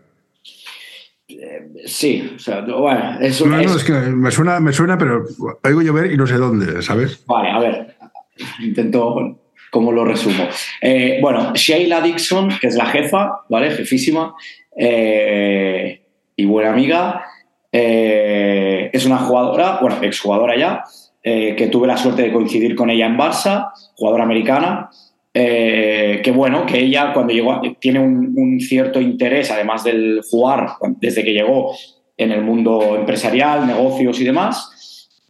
Eh, 1.28 1.84
sí, 1.86 2.34
o 2.36 2.39
sea, 2.39 2.62
bueno, 2.62 3.20
eso 3.20 3.46
no, 3.46 3.58
no, 3.58 3.76
es 3.76 3.84
que 3.84 3.94
me 3.94 4.32
suena, 4.32 4.60
me 4.60 4.74
suena, 4.74 4.98
pero 4.98 5.24
oigo 5.63 5.84
llover 5.84 6.12
y 6.12 6.18
no 6.18 6.26
sé 6.26 6.36
dónde, 6.36 6.82
¿sabes? 6.82 7.24
Vale, 7.28 7.52
a 7.52 7.60
ver, 7.60 7.95
intento 8.62 9.39
cómo 9.76 9.91
lo 9.91 10.06
resumo. 10.06 10.48
Eh, 10.82 11.19
bueno, 11.21 11.54
Sheila 11.54 12.00
Dixon, 12.00 12.48
que 12.62 12.67
es 12.67 12.76
la 12.76 12.86
jefa, 12.86 13.41
¿vale? 13.50 13.71
Jefísima 13.71 14.34
eh, 14.78 16.02
y 16.34 16.45
buena 16.45 16.71
amiga, 16.71 17.26
eh, 17.74 18.89
es 18.93 19.06
una 19.06 19.17
jugadora, 19.17 19.80
bueno, 19.82 19.98
exjugadora 20.02 20.58
ya, 20.58 20.84
que 21.21 21.69
tuve 21.71 21.88
la 21.88 21.98
suerte 21.98 22.21
de 22.21 22.32
coincidir 22.32 22.76
con 22.76 22.91
ella 22.91 23.08
en 23.08 23.17
Barça, 23.17 23.71
jugadora 23.95 24.24
americana, 24.24 24.91
que 25.34 26.32
bueno, 26.36 26.67
que 26.67 26.80
ella 26.80 27.13
cuando 27.13 27.34
llegó 27.34 27.60
tiene 27.80 28.00
un, 28.00 28.60
cierto 28.60 29.02
interés, 29.02 29.50
además 29.50 29.84
del 29.84 30.21
jugar, 30.30 30.74
desde 31.02 31.24
que 31.24 31.34
llegó 31.34 31.76
en 32.15 32.32
el 32.32 32.43
mundo 32.43 32.95
empresarial, 32.95 33.65
negocios 33.65 34.21
y 34.21 34.24
demás, 34.24 34.75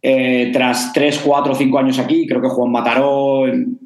eh, 0.08 0.50
tras 0.52 0.92
3, 0.92 1.20
4, 1.24 1.52
5 1.52 1.78
años 1.80 1.98
aquí, 1.98 2.28
creo 2.28 2.40
que 2.40 2.46
Juan 2.46 2.70
Mataró 2.70 3.48
en, 3.48 3.76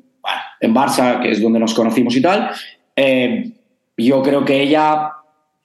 en 0.60 0.74
Barça, 0.74 1.18
que 1.18 1.30
es 1.30 1.40
donde 1.40 1.58
nos 1.58 1.72
conocimos 1.72 2.14
y 2.14 2.20
tal, 2.20 2.50
eh, 2.94 3.52
yo 3.96 4.22
creo 4.22 4.44
que 4.44 4.60
ella 4.60 5.12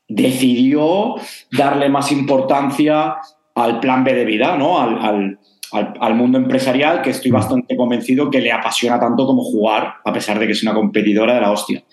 decidió 0.08 1.16
darle 1.52 1.90
más 1.90 2.10
importancia 2.14 3.18
al 3.54 3.82
plan 3.82 4.06
B 4.06 4.14
de 4.14 4.24
vida, 4.24 4.56
¿no? 4.56 4.80
Al, 4.80 5.38
al, 5.74 6.16
mundo 6.16 6.38
empresarial, 6.38 7.02
que 7.02 7.10
estoy 7.10 7.32
bastante 7.32 7.76
convencido 7.76 8.32
que 8.32 8.40
le 8.40 8.54
apasiona 8.54 8.98
tanto 8.98 9.26
como 9.26 9.44
jugar, 9.44 9.96
a 10.06 10.14
pesar 10.14 10.40
de 10.40 10.46
que 10.46 10.54
es 10.54 10.64
una 10.64 10.74
competidora 10.74 11.36
de 11.36 11.42
la 11.42 11.52
hostia. 11.52 11.84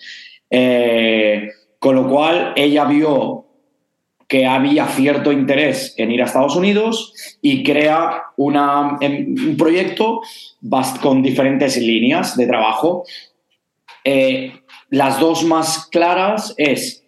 Eh, 0.49 1.49
con 1.79 1.95
lo 1.95 2.07
cual, 2.07 2.53
ella 2.55 2.85
vio 2.85 3.45
que 4.33 4.47
había 4.47 4.87
cierto 4.87 5.31
interés 5.31 5.93
en 5.95 6.11
ir 6.11 6.19
a 6.19 6.25
Estados 6.25 6.55
Unidos 6.55 7.13
y 7.39 7.61
crea 7.61 8.23
una, 8.35 8.97
em, 8.99 9.35
un 9.37 9.55
proyecto 9.55 10.21
con 11.03 11.21
diferentes 11.21 11.77
líneas 11.77 12.35
de 12.35 12.47
trabajo. 12.47 13.03
Eh, 14.03 14.51
las 14.89 15.19
dos 15.19 15.43
más 15.43 15.87
claras 15.91 16.55
es, 16.57 17.05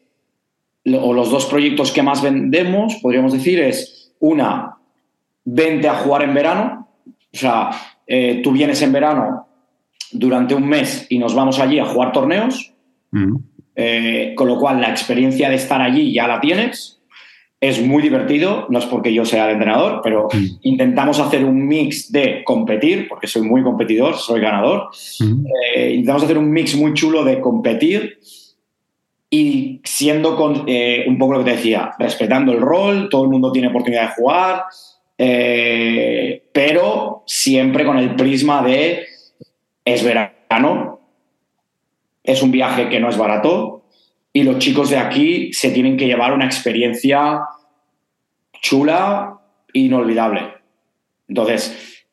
o 0.86 1.14
los 1.14 1.32
dos 1.32 1.48
proyectos 1.48 1.92
que 1.92 2.04
más 2.04 2.22
vendemos, 2.22 2.98
podríamos 3.02 3.34
decir, 3.34 3.60
es 3.60 4.14
una, 4.20 4.78
vente 5.44 5.90
a 5.90 5.96
jugar 5.96 6.26
en 6.26 6.34
verano, 6.36 6.90
o 7.08 7.38
sea, 7.38 7.72
eh, 8.06 8.42
tú 8.44 8.52
vienes 8.52 8.84
en 8.84 8.92
verano 8.92 9.48
durante 10.12 10.54
un 10.54 10.68
mes 10.68 11.08
y 11.10 11.18
nos 11.18 11.34
vamos 11.34 11.58
allí 11.58 11.80
a 11.80 11.86
jugar 11.86 12.12
torneos, 12.12 12.72
mm. 13.10 13.36
eh, 13.78 14.34
con 14.38 14.48
lo 14.48 14.60
cual 14.60 14.80
la 14.80 14.92
experiencia 14.92 15.50
de 15.50 15.56
estar 15.56 15.82
allí 15.82 16.14
ya 16.14 16.28
la 16.28 16.40
tienes 16.40 16.95
es 17.68 17.82
muy 17.82 18.04
divertido, 18.04 18.68
no 18.70 18.80
es 18.80 18.86
porque 18.86 19.14
yo 19.14 19.26
sea 19.26 19.46
el 19.46 19.54
entrenador, 19.54 20.02
pero 20.04 20.28
mm. 20.32 20.60
intentamos 20.62 21.20
hacer 21.20 21.44
un 21.44 21.68
mix 21.68 22.12
de 22.12 22.44
competir, 22.44 23.08
porque 23.08 23.28
soy 23.28 23.42
muy 23.42 23.64
competidor, 23.64 24.16
soy 24.16 24.40
ganador. 24.40 24.90
Mm. 25.20 25.46
Eh, 25.76 25.90
intentamos 25.92 26.24
hacer 26.24 26.38
un 26.38 26.52
mix 26.52 26.76
muy 26.76 26.94
chulo 26.94 27.24
de 27.24 27.40
competir 27.42 28.20
y 29.30 29.82
siendo 29.84 30.36
con, 30.36 30.64
eh, 30.68 31.06
un 31.08 31.18
poco 31.18 31.34
lo 31.34 31.40
que 31.40 31.52
te 31.52 31.58
decía, 31.58 31.92
respetando 31.98 32.52
el 32.52 32.62
rol, 32.62 33.10
todo 33.10 33.24
el 33.24 33.30
mundo 33.30 33.52
tiene 33.52 33.70
oportunidad 33.70 34.10
de 34.10 34.16
jugar, 34.16 34.64
eh, 35.18 36.44
pero 36.54 37.24
siempre 37.26 37.86
con 37.86 37.98
el 37.98 38.16
prisma 38.16 38.62
de 38.62 39.06
es 39.84 40.04
verano, 40.04 41.00
es 42.24 42.42
un 42.42 42.52
viaje 42.52 42.90
que 42.90 43.00
no 43.00 43.10
es 43.10 43.18
barato, 43.18 43.84
y 44.32 44.44
los 44.44 44.60
chicos 44.60 44.90
de 44.90 44.98
aquí 44.98 45.54
se 45.54 45.72
tienen 45.72 45.98
que 45.98 46.08
llevar 46.08 46.34
una 46.34 46.46
experiencia 46.46 47.40
chula 48.66 49.40
e 49.72 49.80
inolvidable. 49.80 50.42
Entonces, 51.28 52.04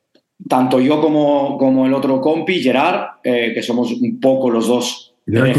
tanto 0.47 0.79
yo 0.79 1.01
como, 1.01 1.57
como 1.57 1.87
el 1.87 1.93
otro 1.95 2.21
compi, 2.21 2.61
Gerard, 2.61 3.19
eh, 3.23 3.51
que 3.55 3.63
somos 3.63 3.91
un 3.91 4.19
poco 4.19 4.51
los 4.51 4.67
dos. 4.67 5.15
¿Gerard 5.25 5.55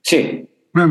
Sí, 0.00 0.48
Ah, 0.76 0.88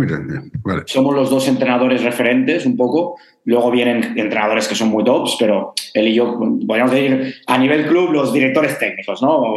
Somos 0.86 1.14
los 1.14 1.30
dos 1.30 1.46
entrenadores 1.50 2.04
referentes 2.04 2.66
un 2.66 2.78
poco. 2.78 3.18
Luego 3.44 3.70
vienen 3.70 4.18
entrenadores 4.18 4.66
que 4.66 4.76
son 4.76 4.88
muy 4.88 5.04
tops, 5.04 5.36
pero 5.38 5.74
él 5.94 6.08
y 6.08 6.14
yo, 6.14 6.40
podríamos 6.66 6.92
decir, 6.92 7.36
a 7.46 7.58
nivel 7.58 7.88
club, 7.88 8.12
los 8.12 8.32
directores 8.32 8.80
técnicos, 8.80 9.22
¿no? 9.22 9.56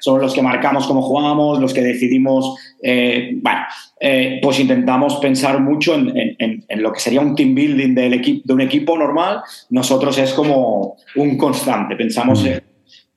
Son 0.00 0.18
los 0.18 0.32
que 0.32 0.40
marcamos 0.40 0.86
cómo 0.86 1.02
jugamos, 1.02 1.60
los 1.60 1.74
que 1.74 1.82
decidimos. 1.82 2.56
Eh, 2.82 3.32
bueno, 3.42 3.60
eh, 4.00 4.40
pues 4.42 4.60
intentamos 4.60 5.16
pensar 5.16 5.60
mucho 5.60 5.94
en, 5.94 6.64
lo 6.76 6.92
que 6.94 7.00
sería 7.00 7.20
un 7.20 7.34
team 7.34 7.54
building 7.54 7.94
del 7.94 8.14
equipo, 8.14 8.42
de 8.46 8.54
un 8.54 8.60
equipo 8.62 8.96
normal. 8.96 9.42
Nosotros 9.68 10.16
es 10.16 10.32
como 10.32 10.96
un 11.16 11.36
constante. 11.36 11.96
Pensamos 11.96 12.42
mm. 12.42 12.46
en 12.46 12.62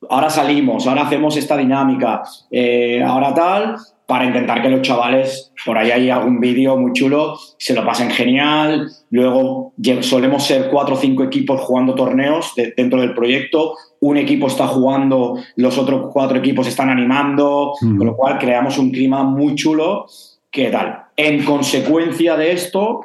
ahora 0.10 0.30
salimos, 0.30 0.88
ahora 0.88 1.04
hacemos 1.04 1.38
esta 1.38 1.58
dinámica, 1.58 2.24
eh, 2.52 3.04
ahora 3.04 3.34
tal, 3.34 3.76
para 4.06 4.26
intentar 4.26 4.62
que 4.62 4.70
los 4.70 4.82
chavales, 4.82 5.52
por 5.66 5.78
ahí 5.78 5.92
hay 5.92 6.10
algún 6.10 6.40
vídeo 6.40 6.78
muy 6.78 6.94
chulo, 6.94 7.38
se 7.58 7.74
lo 7.74 7.86
pasen 7.86 8.10
genial. 8.10 8.90
Luego 9.10 9.74
solemos 10.00 10.46
ser 10.46 10.70
cuatro 10.70 10.96
o 10.96 10.98
cinco 10.98 11.24
equipos 11.24 11.60
jugando 11.60 11.94
torneos 11.94 12.54
dentro 12.56 13.02
del 13.02 13.14
proyecto. 13.14 13.76
Un 14.00 14.16
equipo 14.16 14.48
está 14.48 14.66
jugando, 14.68 15.38
los 15.58 15.78
otros 15.78 16.10
cuatro 16.14 16.38
equipos 16.38 16.68
están 16.68 16.90
animando, 16.90 17.74
mm. 17.82 17.98
con 17.98 18.08
lo 18.08 18.16
cual 18.16 18.38
creamos 18.38 18.78
un 18.78 18.92
clima 18.92 19.24
muy 19.24 19.56
chulo 19.56 20.06
qué 20.52 20.70
tal. 20.72 21.04
En 21.16 21.44
consecuencia 21.44 22.38
de 22.38 22.52
esto, 22.54 23.02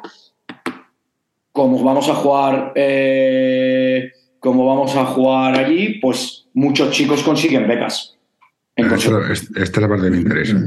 como 1.51 1.83
vamos 1.83 2.09
a 2.09 2.15
jugar, 2.15 2.71
eh, 2.75 4.11
como 4.39 4.65
vamos 4.65 4.95
a 4.95 5.05
jugar 5.05 5.59
allí, 5.59 5.99
pues 5.99 6.42
muchos 6.53 6.91
chicos 6.91 7.23
consiguen 7.23 7.67
becas. 7.67 8.17
Es- 9.31 9.49
esta 9.55 9.79
es 9.79 9.81
la 9.81 9.87
parte 9.87 10.05
que 10.05 10.11
me 10.11 10.17
interesa. 10.17 10.57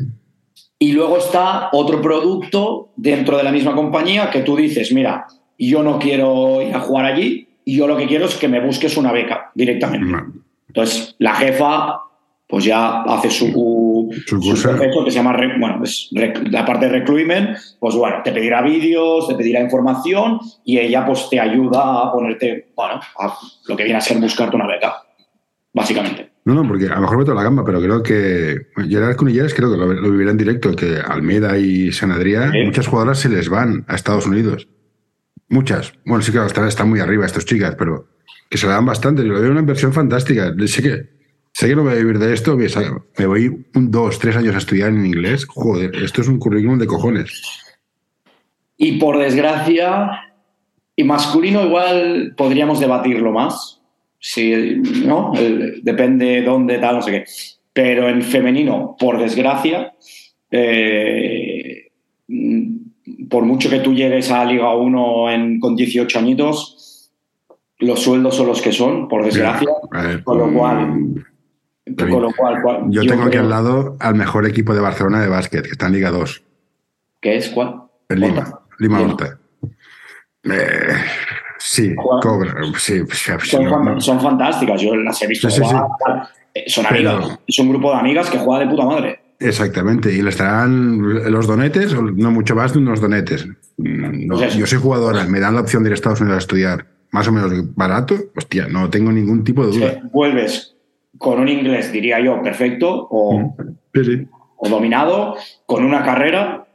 Y 0.78 0.92
luego 0.92 1.18
está 1.18 1.70
otro 1.72 2.00
producto 2.02 2.90
dentro 2.96 3.36
de 3.38 3.44
la 3.44 3.50
misma 3.52 3.74
compañía 3.74 4.30
que 4.30 4.42
tú 4.42 4.56
dices, 4.56 4.92
mira, 4.92 5.26
yo 5.58 5.82
no 5.82 5.98
quiero 5.98 6.60
ir 6.62 6.74
a 6.74 6.80
jugar 6.80 7.06
allí 7.06 7.46
yo 7.66 7.88
lo 7.88 7.96
que 7.96 8.06
quiero 8.06 8.26
es 8.26 8.36
que 8.36 8.48
me 8.48 8.60
busques 8.60 8.96
una 8.96 9.12
beca 9.12 9.50
directamente. 9.54 10.16
Entonces, 10.68 11.16
la 11.18 11.34
jefa 11.34 12.00
pues 12.48 12.64
ya 12.64 13.02
hace 13.02 13.28
su, 13.28 14.08
Su 14.24 14.38
proceso 14.38 15.04
que 15.04 15.10
se 15.10 15.16
llama, 15.16 15.36
bueno, 15.58 15.82
es 15.82 16.08
la 16.12 16.64
parte 16.64 16.86
de 16.86 16.92
recruitment, 17.00 17.58
pues 17.80 17.96
bueno, 17.96 18.18
te 18.22 18.30
pedirá 18.30 18.62
vídeos, 18.62 19.26
te 19.26 19.34
pedirá 19.34 19.60
información 19.60 20.38
y 20.64 20.78
ella 20.78 21.04
pues 21.04 21.28
te 21.28 21.40
ayuda 21.40 22.04
a 22.04 22.12
ponerte, 22.12 22.68
bueno, 22.76 23.00
a 23.18 23.36
lo 23.66 23.76
que 23.76 23.82
viene 23.82 23.98
a 23.98 24.00
ser 24.00 24.18
buscarte 24.18 24.54
una 24.54 24.68
beca, 24.68 24.94
básicamente. 25.76 26.32
No, 26.46 26.54
no, 26.54 26.66
porque 26.66 26.86
a 26.86 26.94
lo 26.94 27.02
mejor 27.02 27.18
meto 27.18 27.34
la 27.34 27.42
gamba, 27.42 27.64
pero 27.64 27.80
creo 27.80 28.02
que 28.02 28.68
Gerard 28.88 29.16
Cunillas 29.16 29.52
creo 29.52 29.70
que 29.70 29.76
lo, 29.76 29.92
lo 29.92 30.10
vivirá 30.10 30.30
en 30.30 30.36
directo, 30.38 30.74
que 30.74 30.96
Almeida 31.06 31.58
y 31.58 31.92
San 31.92 32.10
Adrián, 32.12 32.52
Sí. 32.52 32.62
muchas 32.64 32.86
jugadoras 32.86 33.18
se 33.18 33.28
les 33.28 33.48
van 33.48 33.84
a 33.88 33.94
Estados 33.94 34.26
Unidos. 34.26 34.68
Muchas. 35.48 35.92
Bueno, 36.04 36.22
sí 36.22 36.32
que 36.32 36.44
están, 36.44 36.66
están 36.66 36.88
muy 36.88 37.00
arriba 37.00 37.26
estas 37.26 37.44
chicas, 37.44 37.74
pero 37.78 38.08
que 38.48 38.58
se 38.58 38.66
le 38.66 38.72
dan 38.72 38.86
bastante. 38.86 39.22
Yo 39.24 39.32
lo 39.32 39.40
veo 39.40 39.50
una 39.50 39.60
inversión 39.60 39.92
fantástica. 39.92 40.52
Sé 40.66 40.82
que, 40.82 41.08
sé 41.52 41.68
que 41.68 41.76
no 41.76 41.82
voy 41.82 41.92
a 41.92 41.96
vivir 41.96 42.18
de 42.18 42.32
esto, 42.32 42.56
me 42.56 43.26
voy 43.26 43.66
un 43.74 43.90
dos, 43.90 44.18
tres 44.18 44.36
años 44.36 44.54
a 44.54 44.58
estudiar 44.58 44.88
en 44.90 45.04
inglés. 45.04 45.44
Joder, 45.48 45.94
esto 45.96 46.20
es 46.22 46.28
un 46.28 46.38
currículum 46.38 46.78
de 46.78 46.86
cojones. 46.86 47.42
Y 48.76 48.98
por 48.98 49.18
desgracia, 49.18 50.10
y 50.94 51.04
masculino 51.04 51.64
igual 51.64 52.34
podríamos 52.36 52.78
debatirlo 52.80 53.32
más, 53.32 53.75
si, 54.28 54.52
¿no? 55.04 55.32
El- 55.36 55.80
depende 55.84 56.42
dónde, 56.42 56.78
tal, 56.78 56.96
no 56.96 57.02
sé 57.02 57.10
qué. 57.12 57.24
Pero 57.72 58.08
en 58.08 58.22
femenino, 58.22 58.96
por 58.98 59.18
desgracia, 59.20 59.92
eh, 60.50 61.90
mm, 62.26 63.28
por 63.28 63.44
mucho 63.44 63.70
que 63.70 63.78
tú 63.80 63.94
llegues 63.94 64.30
a 64.32 64.44
Liga 64.44 64.74
1 64.74 65.30
en- 65.30 65.60
con 65.60 65.76
18 65.76 66.18
añitos, 66.18 67.12
los 67.78 68.02
sueldos 68.02 68.34
son 68.36 68.48
los 68.48 68.60
que 68.60 68.72
son, 68.72 69.06
por 69.06 69.24
desgracia. 69.24 69.68
Ver, 69.92 70.24
Con 70.24 70.38
lo 70.38 70.52
cual, 70.52 70.86
mm, 70.88 71.24
con 71.96 72.22
lo 72.22 72.32
cual, 72.34 72.62
cual- 72.62 72.84
yo, 72.88 73.02
tengo 73.06 73.22
aquí 73.22 73.30
creo- 73.32 73.42
al 73.42 73.50
lado 73.50 73.96
al 74.00 74.14
mejor 74.16 74.44
equipo 74.46 74.74
de 74.74 74.80
Barcelona 74.80 75.20
de 75.20 75.28
básquet, 75.28 75.62
que 75.62 75.70
está 75.72 75.86
en 75.86 75.92
Liga 75.92 76.10
2. 76.10 76.42
¿Qué 77.20 77.36
es 77.36 77.48
cuál? 77.50 77.82
En. 78.08 78.20
Lima 78.20 78.60
Lima. 78.78 79.00
Horta. 79.02 79.38
Eh, 80.44 80.94
sí, 81.68 81.94
cobra. 82.22 82.54
Sí, 82.78 83.02
pues, 83.04 83.18
Son, 83.48 83.64
no, 83.64 83.70
fan- 83.70 83.84
no. 83.84 84.00
son 84.00 84.20
fantásticas, 84.20 84.80
yo 84.80 84.94
las 84.96 85.20
he 85.22 85.26
visto 85.26 85.50
Sí, 85.50 85.60
jugar. 85.62 85.84
Eh, 86.54 86.64
Son 86.68 86.86
Pero- 86.88 87.10
amigas, 87.10 87.38
es 87.46 87.58
un 87.58 87.68
grupo 87.68 87.90
de 87.92 87.98
amigas 87.98 88.30
que 88.30 88.38
juega 88.38 88.64
de 88.64 88.70
puta 88.70 88.84
madre. 88.86 89.20
Exactamente, 89.38 90.10
y 90.12 90.22
le 90.22 90.30
estarán 90.30 91.30
los 91.30 91.46
donetes, 91.46 91.92
no 91.94 92.30
mucho 92.30 92.54
más 92.56 92.72
de 92.72 92.78
unos 92.78 93.00
donetes. 93.02 93.46
Mm, 93.76 94.26
no, 94.26 94.36
Pues 94.36 94.54
yo 94.54 94.66
soy 94.66 94.78
jugadora, 94.78 95.24
me 95.26 95.40
dan 95.40 95.54
la 95.54 95.60
opción 95.60 95.82
de 95.82 95.90
ir 95.90 95.92
a 95.92 95.94
Estados 95.94 96.20
Unidos 96.22 96.36
a 96.36 96.40
estudiar 96.40 96.86
más 97.10 97.28
o 97.28 97.32
menos 97.32 97.52
barato, 97.74 98.14
hostia, 98.34 98.66
no 98.68 98.88
tengo 98.88 99.12
ningún 99.12 99.44
tipo 99.44 99.66
de 99.66 99.78
duda. 99.78 100.00
Vuelves 100.12 100.74
con 101.18 101.38
un 101.40 101.48
inglés, 101.48 101.92
diría 101.92 102.18
yo, 102.20 102.40
perfecto 102.42 103.06
o, 103.10 103.54
Sí, 103.94 104.04
sí. 104.04 104.28
o 104.56 104.68
dominado, 104.70 105.36
con 105.66 105.84
una 105.84 106.02
carrera 106.02 106.66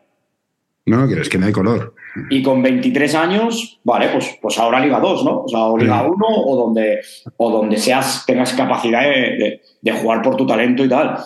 No, 0.85 1.07
que 1.07 1.19
es 1.21 1.29
que 1.29 1.37
no 1.39 1.45
hay 1.47 1.51
color. 1.51 1.93
Y 2.29 2.43
con 2.43 2.61
23 2.61 3.15
años, 3.15 3.79
vale, 3.83 4.09
pues, 4.09 4.37
pues 4.41 4.57
ahora 4.59 4.79
Liga 4.79 4.99
2, 4.99 5.23
¿no? 5.25 5.41
O 5.43 5.47
sea, 5.47 5.59
o 5.61 5.77
Liga 5.77 6.01
Sí. 6.01 6.09
1 6.09 6.25
o 6.27 6.55
donde, 6.57 6.99
o 7.37 7.51
donde 7.51 7.77
seas, 7.77 8.23
tengas 8.25 8.53
capacidad 8.53 9.01
de, 9.03 9.09
de- 9.09 9.61
de 9.81 9.91
jugar 9.93 10.21
por 10.21 10.35
tu 10.35 10.45
talento 10.45 10.83
y 10.85 10.89
tal. 10.89 11.17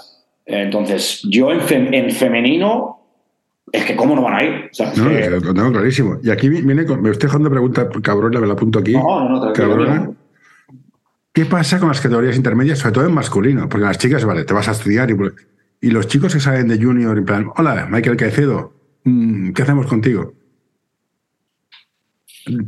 Entonces, 0.46 1.22
yo 1.30 1.52
en, 1.52 1.62
fe- 1.62 1.90
en 1.98 2.10
femenino, 2.12 3.00
es 3.72 3.84
que 3.84 3.96
cómo 3.96 4.16
no 4.16 4.22
van 4.22 4.36
a 4.36 4.44
ir. 4.44 4.70
O 4.72 4.74
sea, 4.74 4.94
No, 4.96 5.10
que- 5.10 5.30
lo 5.30 5.54
tengo 5.54 5.72
clarísimo. 5.72 6.18
Y 6.24 6.30
aquí 6.30 6.50
viene, 6.50 6.86
con- 6.86 7.02
me 7.02 7.10
estoy 7.10 7.28
dejando 7.28 7.50
pregunta 7.50 7.90
cabrona, 8.04 8.40
me 8.40 8.48
la 8.48 8.54
apunto 8.54 8.80
aquí. 8.80 8.94
no, 8.94 9.28
no, 9.30 9.46
no, 9.46 9.54
Cabrona. 9.54 10.12
¿Qué 11.34 11.46
pasa 11.46 11.80
con 11.80 11.90
las 11.90 12.00
categorías 12.00 12.38
intermedias, 12.38 12.80
sobre 12.80 12.94
todo 12.94 13.06
en 13.08 13.14
masculino? 13.14 13.68
Porque 13.68 13.86
las 13.86 13.98
chicas, 13.98 14.24
vale, 14.24 14.46
te 14.46 14.54
vas 14.54 14.70
a 14.70 14.72
estudiar 14.72 15.10
y, 15.12 15.16
y 15.82 15.92
los 15.92 16.08
chicos 16.08 16.34
que 16.34 16.40
salen 16.40 16.68
de 16.70 16.82
junior, 16.82 17.18
en 17.18 17.26
plan, 17.26 17.48
hola, 17.58 17.88
Michael 17.90 18.16
Caicedo, 18.16 18.72
mm, 19.04 19.52
¿qué 19.52 19.62
hacemos 19.64 19.88
contigo? 19.88 20.32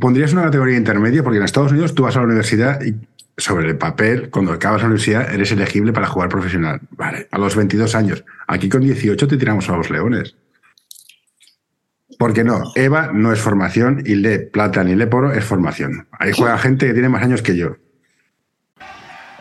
¿Pondrías 0.00 0.32
una 0.32 0.42
categoría 0.42 0.76
intermedia? 0.76 1.22
Porque 1.22 1.38
en 1.38 1.44
Estados 1.44 1.72
Unidos 1.72 1.94
tú 1.94 2.02
vas 2.02 2.16
a 2.16 2.20
la 2.20 2.26
universidad 2.26 2.80
y 2.82 2.94
sobre 3.36 3.68
el 3.68 3.78
papel, 3.78 4.30
cuando 4.30 4.52
acabas 4.52 4.80
la 4.80 4.88
universidad, 4.88 5.32
eres 5.32 5.52
elegible 5.52 5.92
para 5.92 6.08
jugar 6.08 6.28
profesional. 6.28 6.80
Vale, 6.90 7.28
a 7.30 7.38
los 7.38 7.54
22 7.54 7.94
años. 7.94 8.24
Aquí 8.48 8.68
con 8.68 8.80
18 8.80 9.28
te 9.28 9.36
tiramos 9.36 9.68
a 9.68 9.76
los 9.76 9.90
leones. 9.90 10.34
Porque 12.18 12.42
no, 12.42 12.72
EVA 12.74 13.12
no 13.12 13.32
es 13.32 13.38
formación 13.38 14.02
y 14.04 14.16
Le 14.16 14.40
Plata 14.40 14.82
ni 14.82 14.96
Le 14.96 15.06
Poro 15.06 15.32
es 15.32 15.44
formación. 15.44 16.08
Ahí 16.10 16.32
juega 16.32 16.58
gente 16.58 16.88
que 16.88 16.92
tiene 16.92 17.08
más 17.08 17.22
años 17.22 17.42
que 17.42 17.56
yo. 17.56 17.76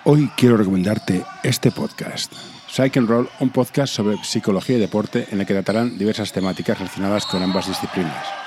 Hoy 0.04 0.30
quiero 0.38 0.58
recomendarte 0.58 1.24
este 1.42 1.72
podcast. 1.72 2.32
Psych 2.70 2.98
and 2.98 3.10
Roll, 3.10 3.28
un 3.40 3.50
podcast 3.50 3.92
sobre 3.92 4.18
psicología 4.24 4.78
y 4.78 4.80
deporte 4.80 5.26
en 5.32 5.40
el 5.40 5.48
que 5.48 5.54
tratarán 5.54 5.98
diversas 5.98 6.32
temáticas 6.32 6.78
relacionadas 6.78 7.26
con 7.26 7.42
ambas 7.42 7.68
disciplinas. 7.68 8.47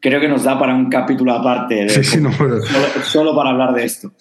Creo 0.00 0.20
que 0.20 0.28
nos 0.28 0.44
da 0.44 0.58
para 0.58 0.74
un 0.74 0.88
capítulo 0.88 1.32
aparte. 1.32 1.74
de- 1.84 1.88
Sí, 1.90 2.04
sí, 2.04 2.20
no, 2.20 2.30
pero- 2.38 2.60
solo, 2.62 2.86
solo 3.04 3.36
para 3.36 3.50
hablar 3.50 3.74
de 3.74 3.84
esto. 3.84 4.12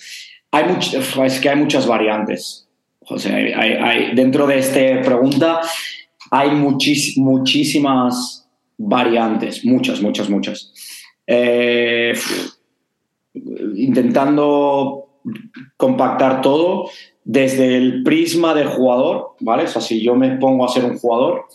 Hay 0.52 0.64
much- 0.66 0.94
es 1.26 1.40
que 1.40 1.50
hay 1.50 1.56
muchas 1.58 1.86
variantes. 1.88 2.68
O 3.02 3.18
sea, 3.18 3.36
hay- 3.36 3.54
hay- 3.54 3.74
hay- 3.74 4.16
dentro 4.16 4.48
de 4.48 4.60
esta 4.60 5.02
pregunta 5.08 5.62
hay 6.32 6.50
muchis- 6.52 7.18
muchísimas 7.18 8.48
variantes, 8.78 9.64
muchas, 9.66 10.02
muchas, 10.02 10.30
muchas. 10.30 10.74
Eh, 11.26 12.14
intentando 13.76 15.22
compactar 15.76 16.42
todo 16.42 16.90
desde 17.24 17.78
el 17.78 18.04
prisma 18.04 18.54
del 18.54 18.68
jugador, 18.68 19.36
¿vale? 19.42 19.64
O 19.64 19.68
sea, 19.68 19.82
si 19.82 20.02
yo 20.02 20.16
me 20.16 20.38
pongo 20.38 20.66
a 20.66 20.70
ser 20.70 20.86
un 20.86 20.98
jugador, 20.98 21.46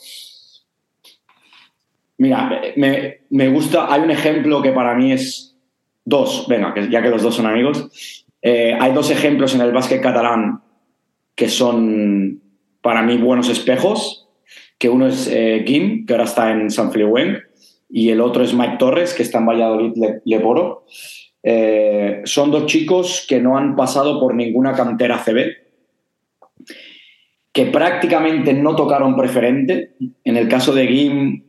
Mira, 2.23 2.61
me, 2.77 3.23
me 3.31 3.49
gusta, 3.49 3.93
hay 3.93 4.01
un 4.03 4.13
ejemplo 4.13 4.63
que 4.63 4.71
para 4.71 4.95
mí 4.95 5.11
es 5.11 5.57
dos, 6.05 6.47
venga, 6.49 6.73
ya 6.89 7.03
que 7.03 7.09
los 7.09 7.21
dos 7.21 7.35
son 7.35 7.47
amigos, 7.47 8.25
eh, 8.41 8.77
hay 8.81 8.93
dos 8.93 9.11
ejemplos 9.11 9.57
en 9.57 9.61
el 9.61 9.73
básquet 9.73 10.01
catalán 10.01 10.61
que 11.35 11.49
son 11.49 12.41
para 12.81 13.03
mí 13.03 13.17
buenos 13.17 13.49
espejos, 13.49 14.29
que 14.79 14.89
uno 14.89 15.09
es 15.09 15.27
eh, 15.33 15.65
Kim, 15.67 16.07
que 16.07 16.13
ahora 16.13 16.27
está 16.27 16.53
en 16.53 16.71
San 16.71 16.93
Feliu 16.93 17.13
y 17.91 18.11
el 18.11 18.21
otro 18.21 18.45
es 18.45 18.55
Mike 18.55 18.77
Torres, 18.79 19.15
que 19.15 19.25
está 19.25 19.39
en 19.39 19.47
Valladolid 19.47 19.93
Le- 19.97 20.21
Leporo. 20.25 20.87
Eh, 21.43 22.21
son 22.25 22.53
dos 22.53 22.67
chicos 22.67 23.27
que 23.29 23.41
no 23.41 23.59
han 23.59 23.75
pasado 23.75 24.21
por 24.21 24.33
ninguna 24.37 24.75
cantera 24.75 25.19
CB, 25.19 25.57
que 27.53 27.67
prácticamente 27.67 28.53
no 28.55 28.77
tocaron 28.77 29.17
preferente. 29.17 29.95
En 30.23 30.37
el 30.37 30.47
caso 30.49 30.73
de 30.73 30.87
Gim, 30.87 31.45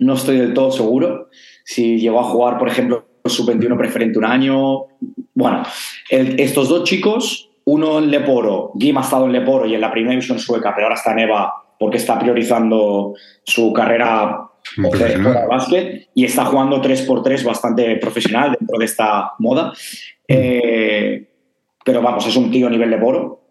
no 0.00 0.14
estoy 0.14 0.38
del 0.38 0.52
todo 0.54 0.70
seguro 0.72 1.28
si 1.64 1.98
llegó 2.00 2.20
a 2.20 2.24
jugar, 2.24 2.58
por 2.58 2.68
ejemplo, 2.68 3.06
sub-21 3.24 3.76
preferente 3.76 4.18
un 4.18 4.24
año. 4.24 4.86
Bueno, 5.34 5.62
el- 6.10 6.40
estos 6.40 6.68
dos 6.68 6.84
chicos, 6.84 7.50
uno 7.64 7.98
en 7.98 8.10
Leporo, 8.10 8.72
Gim 8.78 8.98
ha 8.98 9.02
estado 9.02 9.26
en 9.26 9.32
Leporo 9.32 9.66
y 9.66 9.74
en 9.74 9.80
la 9.80 9.90
primera 9.92 10.12
división 10.12 10.38
sueca, 10.38 10.72
pero 10.74 10.86
ahora 10.86 10.96
está 10.96 11.12
en 11.12 11.20
EVA 11.20 11.52
porque 11.78 11.98
está 11.98 12.18
priorizando 12.18 13.14
su 13.44 13.72
carrera 13.72 14.40
de 14.98 15.46
básquet 15.48 16.08
y 16.14 16.24
está 16.24 16.44
jugando 16.46 16.80
3x3 16.82 17.44
bastante 17.44 17.96
profesional 17.96 18.56
dentro 18.58 18.78
de 18.78 18.84
esta 18.84 19.32
moda. 19.38 19.72
Eh, 20.26 21.28
pero 21.84 22.02
vamos, 22.02 22.26
es 22.26 22.36
un 22.36 22.50
tío 22.50 22.66
a 22.66 22.70
nivel 22.70 22.90
Leporo. 22.90 23.48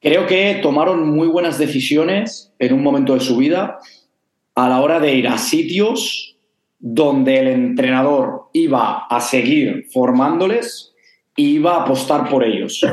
Creo 0.00 0.26
que 0.26 0.58
tomaron 0.62 1.08
muy 1.10 1.28
buenas 1.28 1.58
decisiones 1.58 2.52
en 2.58 2.72
un 2.72 2.82
momento 2.82 3.14
de 3.14 3.20
su 3.20 3.36
vida 3.36 3.78
a 4.54 4.68
la 4.68 4.80
hora 4.80 5.00
de 5.00 5.14
ir 5.14 5.28
a 5.28 5.38
sitios 5.38 6.36
donde 6.78 7.38
el 7.38 7.48
entrenador 7.48 8.48
iba 8.52 9.06
a 9.06 9.20
seguir 9.20 9.86
formándoles 9.92 10.94
e 11.36 11.42
iba 11.42 11.76
a 11.76 11.82
apostar 11.82 12.28
por 12.28 12.44
ellos. 12.44 12.84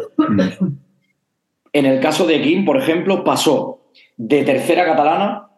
En 1.74 1.86
el 1.86 2.00
caso 2.00 2.26
de 2.26 2.42
Kim, 2.42 2.66
por 2.66 2.78
ejemplo, 2.78 3.24
pasó 3.24 3.92
de 4.18 4.44
tercera 4.44 4.86
catalana 4.86 5.50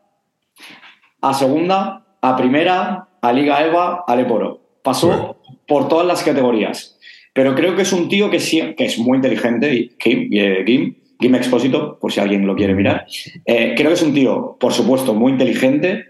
a 1.22 1.34
segunda, 1.34 2.06
a 2.22 2.36
primera, 2.36 3.10
a 3.22 3.34
Liga 3.34 3.64
EVA, 3.66 4.04
a 4.08 4.16
Leporo. 4.16 4.62
Pasó 4.84 5.38
por 5.68 5.88
todas 5.88 6.08
las 6.08 6.24
categorías. 6.24 6.98
Pero 7.34 7.56
creo 7.56 7.76
que 7.76 7.84
es 7.84 7.94
un 7.94 8.10
tío 8.10 8.30
que, 8.30 8.40
que 8.76 8.86
es 8.86 8.98
muy 8.98 9.18
inteligente, 9.18 9.92
Kim, 9.98 10.30
eh, 10.34 10.64
Kim, 10.66 10.96
Kim 11.22 11.36
Expósito, 11.36 11.98
por 12.00 12.12
si 12.12 12.20
alguien 12.20 12.46
lo 12.46 12.56
quiere 12.56 12.74
mirar. 12.74 13.06
Eh, 13.46 13.74
creo 13.78 13.90
que 13.90 13.94
es 13.94 14.02
un 14.02 14.14
tío, 14.14 14.58
por 14.60 14.74
supuesto, 14.74 15.14
muy 15.14 15.32
inteligente 15.32 16.08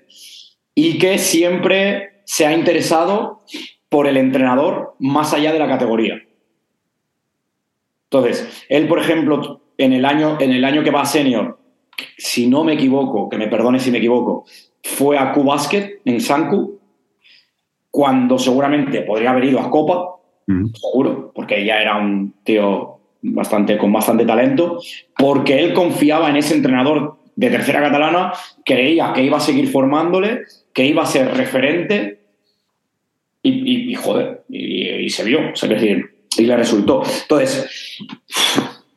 y 0.74 0.98
que 0.98 1.18
siempre 1.18 2.22
se 2.24 2.48
ha 2.48 2.54
interesado 2.54 3.42
por 3.90 4.08
el 4.08 4.18
entrenador 4.18 4.96
más 5.00 5.34
allá 5.34 5.52
de 5.52 5.60
la 5.60 5.68
categoría. 5.68 6.22
Entonces, 8.10 8.66
él, 8.70 8.88
por 8.88 9.00
ejemplo, 9.00 9.62
en 9.78 9.94
el 9.94 10.06
año, 10.06 10.38
en 10.40 10.52
el 10.52 10.64
año 10.64 10.84
que 10.84 10.92
va 10.92 11.02
a 11.02 11.06
senior, 11.06 11.60
si 12.18 12.48
no 12.48 12.64
me 12.64 12.74
equivoco, 12.74 13.30
que 13.30 13.38
me 13.38 13.48
perdone 13.48 13.80
si 13.80 13.92
me 13.92 13.98
equivoco, 13.98 14.46
fue 14.84 15.18
a 15.18 15.34
Q-Basket 15.34 16.02
en 16.06 16.22
Sanku, 16.22 16.80
cuando 17.90 18.40
seguramente 18.40 19.02
podría 19.02 19.32
haber 19.32 19.46
ido 19.46 19.60
a 19.60 19.70
Copa, 19.70 20.16
seguro, 20.74 21.32
porque 21.34 21.64
ya 21.66 21.82
era 21.82 21.98
un 21.98 22.34
tío 22.44 22.91
bastante, 23.22 23.78
con 23.78 23.92
bastante 23.92 24.26
talento, 24.26 24.80
porque 25.18 25.60
él 25.60 25.74
confiaba 25.74 26.30
en 26.30 26.38
ese 26.38 26.56
entrenador 26.56 27.18
de 27.36 27.50
tercera 27.50 27.82
catalana, 27.82 28.34
creía 28.66 29.14
que 29.14 29.24
iba 29.24 29.38
a 29.38 29.42
seguir 29.42 29.68
formándole, 29.70 30.42
que 30.74 30.86
iba 30.86 31.04
a 31.04 31.08
ser 31.08 31.36
referente 31.36 32.20
y, 33.44 33.96
joder, 33.96 34.44
y, 34.50 35.10
se 35.10 35.24
vio, 35.24 35.40
o 35.40 35.68
decir, 35.68 36.06
y 36.38 36.44
le 36.44 36.56
resultó. 36.56 37.02
Entonces, 37.24 37.68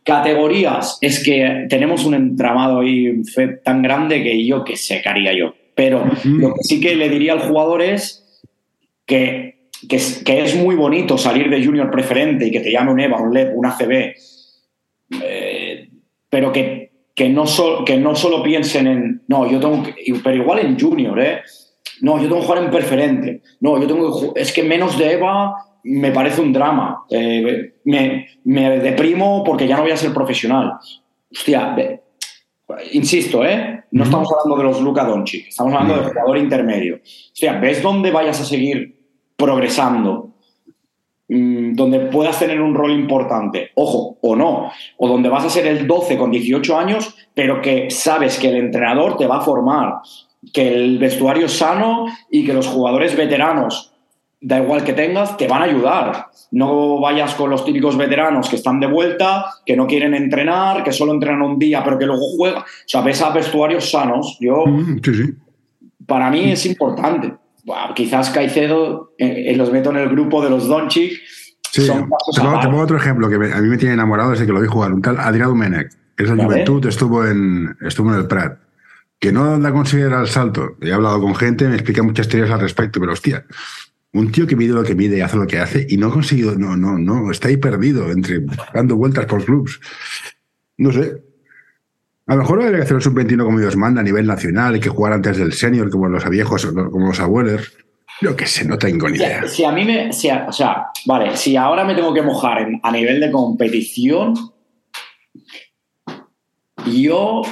categorías, 0.02 0.98
es 1.00 1.24
que 1.24 1.66
tenemos 1.68 2.04
un 2.04 2.14
entramado 2.14 2.80
ahí 2.80 3.22
tan 3.64 3.82
grande 3.82 4.22
que 4.22 4.44
yo 4.44 4.64
que 4.64 4.76
sé 4.76 5.00
qué 5.02 5.08
haría 5.08 5.32
yo. 5.32 5.54
Pero 5.74 6.04
lo 6.24 6.54
que 6.54 6.62
sí 6.62 6.80
que 6.80 6.94
le 6.94 7.08
diría 7.08 7.32
al 7.32 7.40
jugador 7.40 7.82
es 7.82 8.42
que, 9.06 9.53
que, 9.88 9.96
es, 9.96 10.56
muy 10.56 10.76
bonito 10.76 11.18
salir 11.18 11.48
de 11.50 11.64
junior 11.64 11.90
preferente 11.90 12.46
y 12.46 12.50
que 12.50 12.60
te 12.60 12.70
llame 12.70 12.92
un 12.92 13.00
EVA, 13.00 13.20
un 13.20 13.34
LEP, 13.34 13.52
un 13.54 13.66
ACB, 13.66 14.14
eh, 15.22 15.88
pero 16.28 16.52
que, 16.52 16.92
que, 17.14 17.28
no 17.28 17.44
que 17.84 17.96
no 17.96 18.14
solo 18.14 18.42
piensen 18.42 18.86
en, 18.86 19.22
no, 19.28 19.50
yo 19.50 19.60
tengo 19.60 19.82
que, 19.82 19.94
pero 20.22 20.36
igual 20.36 20.60
en 20.60 20.78
junior, 20.78 21.20
¿eh? 21.20 21.40
No, 22.00 22.18
yo 22.18 22.24
tengo 22.24 22.40
que 22.40 22.46
jugar 22.46 22.64
en 22.64 22.70
preferente. 22.70 23.42
No, 23.60 23.80
yo 23.80 23.86
tengo 23.86 24.34
que, 24.34 24.40
es 24.40 24.52
que 24.52 24.62
menos 24.62 24.98
de 24.98 25.12
EVA 25.12 25.54
me 25.84 26.10
parece 26.10 26.40
un 26.40 26.52
drama. 26.52 27.04
Eh, 27.08 27.74
me, 27.84 28.26
me, 28.44 28.78
deprimo 28.80 29.44
porque 29.44 29.66
ya 29.66 29.76
no 29.76 29.82
voy 29.82 29.92
a 29.92 29.96
ser 29.96 30.12
profesional. 30.12 30.72
Hostia, 31.30 31.76
insisto, 32.92 33.44
¿eh? 33.44 33.84
No 33.90 34.04
estamos 34.04 34.28
hablando 34.32 34.56
de 34.56 34.64
los 34.64 34.80
Luca 34.80 35.04
Doncic, 35.04 35.48
estamos 35.48 35.72
hablando 35.72 35.96
del 35.96 36.12
jugador 36.12 36.38
intermedio. 36.38 37.00
Hostia, 37.04 37.58
¿ves 37.58 37.82
dónde 37.82 38.10
vayas 38.10 38.40
a 38.40 38.44
seguir 38.44 38.93
progresando? 39.44 40.34
Mm, 41.26 41.74
donde 41.74 42.00
puedas 42.00 42.38
tener 42.38 42.60
un 42.60 42.74
rol 42.74 42.92
importante, 42.92 43.70
ojo, 43.74 44.18
o 44.20 44.36
no, 44.36 44.70
o 44.98 45.08
donde 45.08 45.30
vas 45.30 45.44
a 45.44 45.50
ser 45.50 45.66
el 45.66 45.86
12 45.86 46.18
con 46.18 46.30
18 46.30 46.78
años, 46.78 47.16
pero 47.34 47.62
que 47.62 47.90
sabes 47.90 48.38
que 48.38 48.50
el 48.50 48.56
entrenador 48.56 49.16
te 49.16 49.26
va 49.26 49.38
a 49.38 49.40
formar, 49.40 49.94
que 50.52 50.74
el 50.74 50.98
vestuario 50.98 51.46
es 51.46 51.52
sano 51.52 52.06
y 52.30 52.44
que 52.44 52.52
los 52.52 52.66
jugadores 52.66 53.16
veteranos 53.16 53.94
da 54.38 54.58
igual 54.62 54.84
que 54.84 54.92
tengas, 54.92 55.38
te 55.38 55.48
van 55.48 55.62
a 55.62 55.64
ayudar. 55.64 56.26
No 56.50 57.00
vayas 57.00 57.34
con 57.34 57.48
los 57.48 57.64
típicos 57.64 57.96
veteranos 57.96 58.50
que 58.50 58.56
están 58.56 58.78
de 58.78 58.86
vuelta, 58.86 59.46
que 59.64 59.74
no 59.74 59.86
quieren 59.86 60.14
entrenar, 60.14 60.84
que 60.84 60.92
solo 60.92 61.14
entrenan 61.14 61.40
un 61.40 61.58
día, 61.58 61.82
pero 61.82 61.98
que 61.98 62.04
luego 62.04 62.26
juegan. 62.36 62.60
O 62.60 62.86
sea, 62.86 63.00
ves 63.00 63.22
a 63.22 63.30
vestuarios 63.30 63.90
sanos. 63.90 64.36
Yo, 64.40 64.66
mm, 64.66 65.00
Para 66.06 66.30
mí 66.30 66.52
es 66.52 66.66
importante. 66.66 67.32
Quizás 67.94 68.30
Caicedo, 68.30 69.14
eh, 69.18 69.46
eh, 69.48 69.56
los 69.56 69.72
meto 69.72 69.90
en 69.90 69.96
el 69.96 70.08
grupo 70.08 70.42
de 70.42 70.50
los 70.50 70.68
Doncic. 70.68 71.20
Sí, 71.70 71.86
te, 71.86 72.40
pongo, 72.40 72.80
otro 72.80 72.96
ejemplo 72.96 73.28
que 73.28 73.34
a 73.34 73.60
mí 73.60 73.68
me 73.68 73.76
tiene 73.76 73.94
enamorado 73.94 74.30
desde 74.30 74.46
que 74.46 74.52
lo 74.52 74.60
vi 74.60 74.68
jugar. 74.68 74.92
Un 74.92 75.02
tal 75.02 75.18
Adrián 75.18 75.48
Domenech, 75.48 75.92
que 76.16 76.24
es 76.24 76.30
el 76.30 76.40
Juventud, 76.40 76.86
estuvo 76.86 77.26
en, 77.26 77.76
estuvo 77.80 78.12
en 78.12 78.20
el 78.20 78.26
Prat. 78.26 78.58
Que 79.18 79.32
no 79.32 79.58
la 79.58 79.72
considera 79.72 80.20
el 80.20 80.28
salto. 80.28 80.76
He 80.80 80.92
hablado 80.92 81.20
con 81.20 81.34
gente, 81.34 81.66
me 81.68 81.74
explica 81.74 82.02
muchas 82.02 82.28
teorías 82.28 82.52
al 82.54 82.60
respecto, 82.60 83.00
pero 83.00 83.12
hostia, 83.12 83.44
un 84.12 84.30
tío 84.30 84.46
que 84.46 84.54
mide 84.54 84.72
lo 84.72 84.84
que 84.84 84.94
mide 84.94 85.18
y 85.18 85.20
hace 85.20 85.36
lo 85.36 85.46
que 85.46 85.58
hace 85.58 85.86
y 85.88 85.96
no 85.96 86.06
ha 86.08 86.12
conseguido, 86.12 86.56
no, 86.56 86.76
no, 86.76 86.96
no, 86.98 87.30
está 87.30 87.48
ahí 87.48 87.56
perdido, 87.56 88.10
entre 88.10 88.40
dando 88.72 88.96
vueltas 88.96 89.26
por 89.26 89.44
clubs. 89.44 89.80
No 90.76 90.92
sé. 90.92 91.22
A 92.26 92.34
lo 92.34 92.42
mejor 92.42 92.60
que 92.60 92.82
hacer 92.82 92.96
el 92.96 93.02
sub-21 93.02 93.44
como 93.44 93.60
Dios 93.60 93.76
manda 93.76 94.00
a 94.00 94.04
nivel 94.04 94.26
nacional, 94.26 94.76
y 94.76 94.80
que 94.80 94.88
jugar 94.88 95.12
antes 95.12 95.36
del 95.36 95.52
senior, 95.52 95.90
como 95.90 96.08
los 96.08 96.28
viejos, 96.28 96.64
como 96.66 97.08
los 97.08 97.20
abuelos. 97.20 97.72
Yo 98.20 98.34
qué 98.34 98.46
sé, 98.46 98.64
no 98.64 98.78
tengo 98.78 99.08
ni 99.08 99.18
idea. 99.18 99.46
Si, 99.46 99.64
a 99.64 99.72
mí 99.72 99.84
me. 99.84 100.12
Si 100.12 100.30
o 100.30 100.52
sea, 100.52 100.86
vale, 101.04 101.36
si 101.36 101.56
ahora 101.56 101.84
me 101.84 101.94
tengo 101.94 102.14
que 102.14 102.22
mojar 102.22 102.66
a 102.82 102.92
nivel 102.92 103.20
de 103.20 103.30
competición, 103.30 104.34
yo 106.86 107.42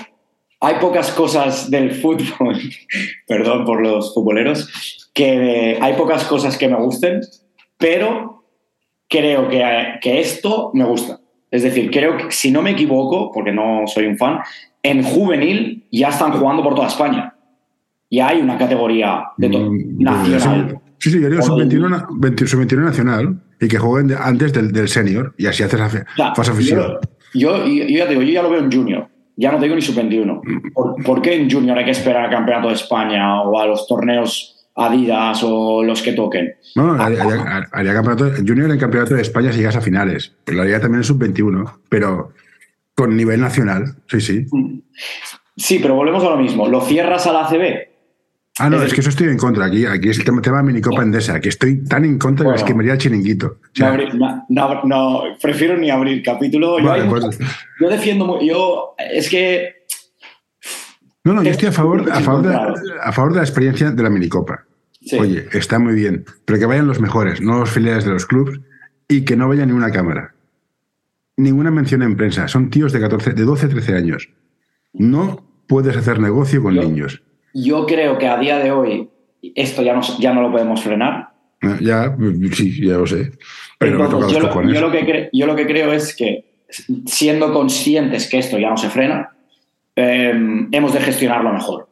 hay 0.61 0.77
pocas 0.77 1.11
cosas 1.11 1.71
del 1.71 1.91
fútbol, 1.91 2.59
perdón 3.27 3.65
por 3.65 3.83
los 3.83 4.15
futboleros, 4.15 5.11
que 5.13 5.79
hay 5.81 5.95
pocas 5.95 6.25
cosas 6.25 6.57
que 6.57 6.69
me 6.69 6.77
gusten, 6.77 7.21
pero 7.77 8.45
creo 9.09 9.49
que, 9.49 9.99
que 10.01 10.21
esto 10.21 10.71
me 10.73 10.85
gusta. 10.85 11.22
Es 11.53 11.63
decir, 11.63 11.91
creo 11.91 12.17
que, 12.17 12.31
si 12.31 12.51
no 12.51 12.63
me 12.63 12.71
equivoco, 12.71 13.31
porque 13.31 13.53
no 13.53 13.83
soy 13.87 14.07
un 14.07 14.17
fan, 14.17 14.39
en 14.83 15.03
juvenil 15.03 15.85
ya 15.93 16.09
están 16.09 16.33
jugando 16.33 16.63
por 16.63 16.75
toda 16.75 16.89
España. 16.89 17.35
Ya 18.11 18.29
hay 18.29 18.41
una 18.41 18.57
categoría 18.57 19.25
de 19.37 19.49
mm, 19.51 20.03
nacional. 20.03 20.81
Sí, 20.99 21.11
sí, 21.11 21.21
yo 21.21 21.29
digo 21.29 21.43
sub-21 21.43 22.85
nacional 22.85 23.39
y 23.61 23.69
que 23.69 23.79
jueguen 23.79 24.17
antes 24.19 24.53
del, 24.53 24.73
del 24.73 24.89
senior 24.89 25.35
y 25.37 25.47
así 25.47 25.63
haces 25.63 25.79
la 26.17 26.35
fase 26.35 26.53
oficial. 26.53 27.01
Yo, 27.35 27.67
yo, 27.67 27.87
ya 27.87 28.07
digo, 28.07 28.23
yo 28.23 28.33
ya 28.33 28.43
lo 28.43 28.51
veo 28.51 28.61
en 28.61 28.73
junior. 28.73 29.09
Ya 29.37 29.53
no 29.53 29.61
digo 29.61 29.75
ni 29.75 29.83
sub-21. 29.83 30.41
Mm. 30.43 30.73
¿Por, 30.73 31.05
¿Por, 31.05 31.21
qué 31.21 31.35
en 31.35 31.51
junior 31.51 31.77
hay 31.77 31.85
que 31.85 31.91
esperar 31.91 32.25
al 32.25 32.31
campeonato 32.31 32.69
de 32.69 32.75
España 32.75 33.43
o 33.43 33.59
a 33.59 33.67
los 33.67 33.87
torneos 33.87 34.52
Adidas 34.75 35.41
o 35.45 35.83
los 35.83 36.01
que 36.01 36.13
toquen. 36.13 36.55
No, 36.77 36.95
haría, 36.95 37.95
campeonato 37.95 38.31
junior 38.37 38.71
en 38.71 38.79
campeonato 38.79 39.15
de 39.15 39.23
España 39.23 39.53
si 39.53 39.59
llegas 39.59 39.77
a 39.77 39.83
finales. 39.83 40.35
Lo 40.47 40.63
haría 40.63 40.81
también 40.81 41.01
en 41.01 41.05
sub-21, 41.05 41.81
pero 41.91 42.33
con 42.95 43.17
nivel 43.17 43.41
nacional, 43.41 43.97
sí, 44.09 44.21
sí. 44.21 44.47
Sí, 45.57 45.79
pero 45.81 45.95
volvemos 45.95 46.25
a 46.25 46.31
lo 46.31 46.37
mismo. 46.39 46.67
¿Lo 46.69 46.81
cierras 46.81 47.27
a 47.27 47.33
la 47.33 47.47
ACB? 47.47 47.93
Ah, 48.59 48.69
no, 48.69 48.83
es, 48.83 48.93
que 48.93 49.01
eso 49.01 49.09
estoy 49.09 49.29
en 49.29 49.39
contra. 49.39 49.65
Aquí, 49.65 49.87
aquí 49.87 50.11
es 50.11 50.19
el 50.19 50.25
tema, 50.25 50.43
tema 50.43 50.59
de 50.59 50.65
minicopa 50.65 51.03
endesa, 51.03 51.41
que 51.41 51.49
estoy 51.49 51.85
tan 51.85 52.05
en 52.05 52.19
contra 52.19 52.55
que 52.55 52.65
que 52.65 52.75
me 52.75 52.91
el 52.91 52.99
chiringuito. 52.99 53.57
no, 53.79 54.83
no, 54.85 55.23
prefiero 55.41 55.77
ni 55.79 55.89
abrir 55.89 56.23
capítulo. 56.23 56.79
yo, 56.79 57.09
pues- 57.09 57.39
yo 57.81 57.89
defiendo, 57.89 58.41
yo, 58.43 58.95
es 58.99 59.31
que 59.31 59.82
no, 61.25 61.35
no, 61.35 61.43
yo 61.43 61.51
estoy 61.51 61.69
a 61.69 61.73
favor, 61.73 62.11
a 62.11 62.21
favor, 62.21 62.43
de, 62.43 62.55
a 63.03 63.13
favor 63.13 63.33
de 63.33 63.39
la 63.39 63.45
experiencia 63.45 63.91
de 63.91 64.03
la 64.03 64.11
minicopa. 64.11 64.65
Oye, 65.19 65.47
está 65.53 65.79
muy 65.79 65.95
bien, 65.95 66.25
pero 66.45 66.59
que 66.59 66.67
vayan 66.67 66.87
los 66.87 67.01
mejores, 67.01 67.41
no 67.41 67.59
los 67.59 67.71
filiales 67.71 68.05
de 68.05 68.13
los 68.13 68.27
clubes 68.27 68.61
y 69.09 69.25
que 69.25 69.37
no 69.37 69.49
vaya 69.49 69.67
ni 69.67 69.73
una 69.73 69.91
cámara. 69.91 70.35
Ninguna 71.37 71.71
mención 71.71 72.03
en 72.03 72.17
prensa. 72.17 72.47
Son 72.49 72.71
tíos 72.71 72.93
de, 72.93 73.01
14, 73.01 73.33
de 73.33 73.45
12, 73.45 73.69
13 73.69 73.97
años. 73.97 74.29
No 74.93 75.45
puedes 75.67 75.97
hacer 75.97 76.21
negocio 76.21 76.63
con 76.63 76.77
niños. 76.77 77.23
Yo 77.55 77.87
creo 77.87 78.19
que 78.19 78.29
a 78.29 78.39
día 78.39 78.59
de 78.59 78.71
hoy 78.71 79.11
esto 79.55 79.83
ya 79.83 79.95
no, 79.95 80.03
ya 80.19 80.33
no 80.33 80.43
lo 80.43 80.53
podemos 80.53 80.83
frenar. 80.83 81.31
Ah, 81.63 81.79
ya, 81.81 82.17
sí, 82.53 82.87
ya 82.87 82.99
lo 82.99 83.07
sé. 83.07 83.33
Pero 83.79 83.99
yo, 84.29 84.41
lo, 84.41 84.91
que 84.91 85.31
yo 85.33 85.47
lo 85.47 85.57
que 85.57 85.67
creo 85.67 85.93
es 85.93 86.15
que 86.15 86.45
siendo 87.07 87.53
conscientes 87.53 88.29
que 88.29 88.39
esto 88.39 88.59
ya 88.59 88.71
no 88.71 88.77
se 88.77 88.91
frena, 88.91 89.31
Em, 89.95 90.69
hemos 90.73 90.93
de 90.95 91.01
gestionarlo 91.01 91.53
mejor. 91.53 91.89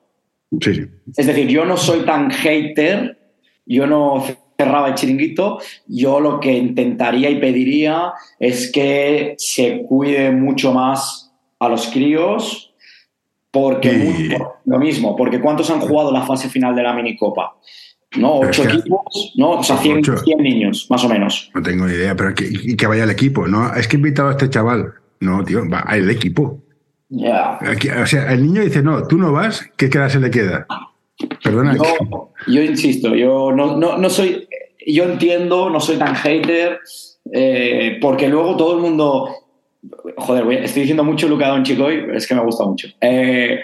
Es 1.16 1.26
decir, 1.26 1.46
yo 1.48 1.64
no 1.64 1.76
soy 1.76 2.00
tan 2.00 2.30
hater, 2.30 3.18
yo 3.66 3.86
no 3.86 4.24
cerraba 4.58 4.88
el 4.88 4.94
chiringuito, 4.94 5.58
yo 5.86 6.18
lo 6.20 6.40
que 6.40 6.52
intentaría 6.52 7.30
y 7.30 7.38
pediría 7.38 8.12
es 8.38 8.70
que 8.72 9.34
se 9.38 9.82
cuide 9.86 10.30
mucho 10.30 10.72
más 10.72 11.32
a 11.58 11.68
los 11.68 11.86
críos, 11.88 12.74
porque 13.50 14.38
lo 14.64 14.78
mismo, 14.78 15.16
porque 15.16 15.40
¿cuántos 15.40 15.70
han 15.70 15.80
jugado 15.80 16.12
la 16.12 16.22
fase 16.22 16.48
final 16.48 16.74
de 16.74 16.82
la 16.82 16.94
minicopa? 16.94 17.56
¿no? 18.16 18.40
Ocho 18.40 18.64
equipos, 18.64 19.32
¿no? 19.36 19.52
O 19.52 19.62
sea, 19.62 19.76
100, 19.76 20.02
niños, 20.38 20.86
más 20.90 21.04
o 21.04 21.08
menos. 21.08 21.50
No 21.54 21.62
tengo 21.62 21.86
ni 21.86 21.94
idea, 21.94 22.16
pero 22.16 22.34
que, 22.34 22.48
y 22.50 22.76
que 22.76 22.86
vaya 22.86 23.04
el 23.04 23.10
equipo, 23.10 23.46
¿no? 23.46 23.72
Es 23.74 23.86
que 23.86 23.96
he 23.96 23.98
invitado 23.98 24.28
a 24.28 24.32
este 24.32 24.50
chaval. 24.50 24.94
No, 25.20 25.44
tío, 25.44 25.68
va 25.68 25.84
el 25.92 26.10
equipo. 26.10 26.60
O 27.12 28.06
sea, 28.06 28.32
el 28.32 28.42
niño 28.42 28.62
dice, 28.62 28.82
no, 28.82 29.06
tú 29.06 29.18
no 29.18 29.32
vas, 29.32 29.68
¿qué 29.76 29.90
queda 29.90 30.08
se 30.08 30.20
le 30.20 30.30
queda? 30.30 30.66
Perdona. 31.42 31.74
Yo, 31.76 32.30
yo 32.46 32.62
insisto, 32.62 33.14
yo 33.14 33.52
no, 33.52 33.76
no, 33.76 33.98
no 33.98 34.10
soy. 34.10 34.46
Yo 34.86 35.04
entiendo, 35.04 35.68
no 35.70 35.78
soy 35.80 35.96
tan 35.96 36.14
hater, 36.14 36.78
eh, 37.32 37.98
porque 38.00 38.28
luego 38.28 38.56
todo 38.56 38.76
el 38.76 38.80
mundo. 38.82 39.28
Joder, 40.16 40.44
voy- 40.44 40.56
estoy 40.56 40.82
diciendo 40.82 41.04
mucho 41.04 41.28
Luka 41.28 41.48
Doncic 41.48 41.78
hoy, 41.80 42.02
pero 42.02 42.16
es 42.16 42.26
que 42.26 42.34
me 42.34 42.42
gusta 42.42 42.64
mucho. 42.64 42.88
Eh, 43.00 43.60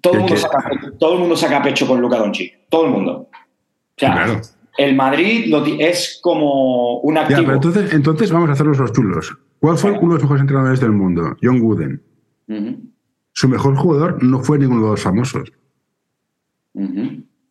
todo, 0.00 0.14
el 0.14 0.18
¿El 0.20 0.24
mundo 0.26 0.36
saca, 0.40 0.70
todo 0.98 1.12
el 1.14 1.18
mundo 1.20 1.36
saca 1.36 1.62
pecho 1.62 1.86
con 1.86 2.00
Luka 2.00 2.16
Doncic. 2.18 2.60
Todo 2.68 2.86
el 2.86 2.90
mundo. 2.92 3.12
O 3.30 3.98
sea, 3.98 4.12
Claro. 4.14 4.40
el 4.78 4.94
Madrid 4.96 5.46
lo 5.48 5.64
es 5.66 6.18
como 6.22 7.00
un 7.00 7.14
Ya, 7.16 7.20
activo. 7.22 7.40
pero 7.42 7.54
entonces, 7.54 7.92
entonces 7.92 8.32
vamos 8.32 8.48
a 8.48 8.52
hacerlos 8.52 8.78
los 8.78 8.92
chulos. 8.92 9.36
¿Cuál 9.58 9.76
fue 9.76 9.90
uno 9.92 10.00
de 10.00 10.14
los 10.14 10.22
mejores 10.22 10.40
entrenadores 10.40 10.80
del 10.80 10.92
mundo? 10.92 11.36
John 11.42 11.60
Wooden. 11.60 12.02
Su 13.32 13.48
mejor 13.48 13.76
jugador 13.76 14.22
no 14.22 14.40
fue 14.40 14.58
ninguno 14.58 14.84
de 14.86 14.90
los 14.92 15.00
famosos. 15.02 15.50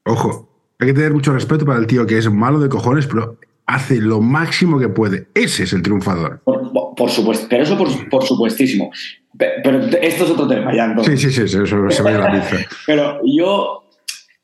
Ojo, 0.05 0.49
hay 0.79 0.87
que 0.87 0.93
tener 0.93 1.13
mucho 1.13 1.33
respeto 1.33 1.65
para 1.65 1.79
el 1.79 1.87
tío 1.87 2.05
que 2.05 2.17
es 2.17 2.31
malo 2.31 2.59
de 2.59 2.69
cojones, 2.69 3.07
pero 3.07 3.37
hace 3.65 3.99
lo 3.99 4.21
máximo 4.21 4.79
que 4.79 4.89
puede. 4.89 5.27
Ese 5.33 5.63
es 5.63 5.73
el 5.73 5.81
triunfador. 5.81 6.41
Por, 6.43 7.09
supuesto, 7.09 7.47
pero 7.49 7.63
eso 7.63 7.77
por, 7.77 8.09
por 8.09 8.23
supuestísimo. 8.23 8.91
Pe- 9.37 9.61
Pero 9.63 9.79
esto 10.01 10.23
es 10.25 10.31
otro 10.31 10.47
tema, 10.47 10.75
ya 10.75 10.85
entonces. 10.85 11.19
Sí, 11.21 11.29
sí, 11.31 11.41
sí, 11.41 11.47
sí, 11.47 11.63
eso 11.63 11.89
se 11.89 12.01
vaya 12.01 12.17
la 12.17 12.31
pizza. 12.31 12.57
Pero 12.85 13.19
yo 13.23 13.83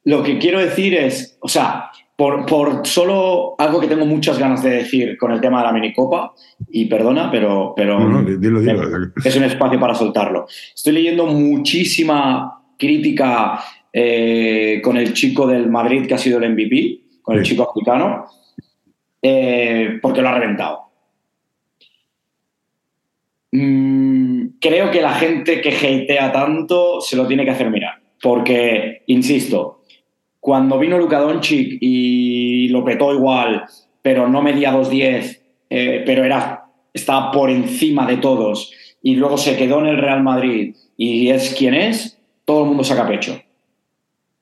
lo 0.04 0.24
que 0.24 0.38
quiero 0.38 0.60
decir 0.60 0.94
es, 0.94 1.38
o 1.42 1.48
sea, 1.50 1.90
por, 2.16 2.46
por 2.46 2.88
solo 2.88 3.56
algo 3.58 3.82
que 3.82 3.88
tengo 3.88 4.06
muchas 4.06 4.40
ganas 4.40 4.64
de 4.64 4.70
decir 4.72 5.18
con 5.18 5.32
el 5.32 5.42
tema 5.42 5.60
de 5.60 5.68
la 5.68 5.74
minicopa, 5.74 6.34
y 6.70 6.86
perdona, 6.86 7.30
pero, 7.30 7.74
pero 7.76 8.00
No, 8.00 8.22
no, 8.22 8.24
dilo, 8.24 8.62
dilo. 8.62 9.12
es 9.24 9.36
un 9.36 9.44
espacio 9.44 9.80
para 9.80 9.96
soltarlo. 9.96 10.48
Estoy 10.74 10.94
leyendo 10.94 11.26
muchísima 11.26 12.62
crítica 12.78 13.60
eh, 13.92 14.82
con 14.84 14.98
el 14.98 15.14
chico 15.14 15.48
del 15.48 15.70
Madrid 15.70 16.08
que 16.08 16.14
ha 16.14 16.18
sido 16.18 16.40
el 16.40 16.52
MVP, 16.52 17.02
con 17.22 17.38
el 17.38 17.44
chico 17.44 17.70
africano, 17.70 18.26
eh, 19.22 20.00
porque 20.02 20.22
lo 20.22 20.30
ha 20.30 20.38
reventado. 20.40 20.82
Mm, 23.52 24.48
creo 24.60 24.92
que 24.92 25.02
la 25.02 25.14
gente 25.14 25.62
que 25.62 25.70
hatea 25.70 26.32
tanto 26.32 27.00
se 27.02 27.16
lo 27.16 27.28
tiene 27.28 27.46
que 27.46 27.52
hacer 27.52 27.70
mirar. 27.70 27.96
Porque, 28.22 29.04
insisto, 29.08 29.82
cuando 30.46 30.78
vino 30.78 31.00
Luka 31.00 31.18
Doncic 31.18 31.80
y 31.82 32.68
lo 32.68 32.86
petó 32.86 33.12
igual, 33.12 33.66
pero 34.04 34.30
no 34.30 34.44
medía 34.44 34.72
2'10, 34.72 35.40
eh, 35.72 36.04
pero 36.06 36.24
era, 36.24 36.66
estaba 36.94 37.32
por 37.32 37.50
encima 37.50 38.06
de 38.06 38.18
todos, 38.18 38.72
y 39.02 39.16
luego 39.16 39.40
se 39.40 39.58
quedó 39.58 39.80
en 39.80 39.88
el 39.88 39.98
Real 39.98 40.22
Madrid 40.22 40.76
y 40.96 41.30
es 41.30 41.56
quien 41.56 41.74
es, 41.74 42.20
todo 42.46 42.62
el 42.62 42.68
mundo 42.68 42.84
saca 42.84 43.08
pecho. 43.08 43.42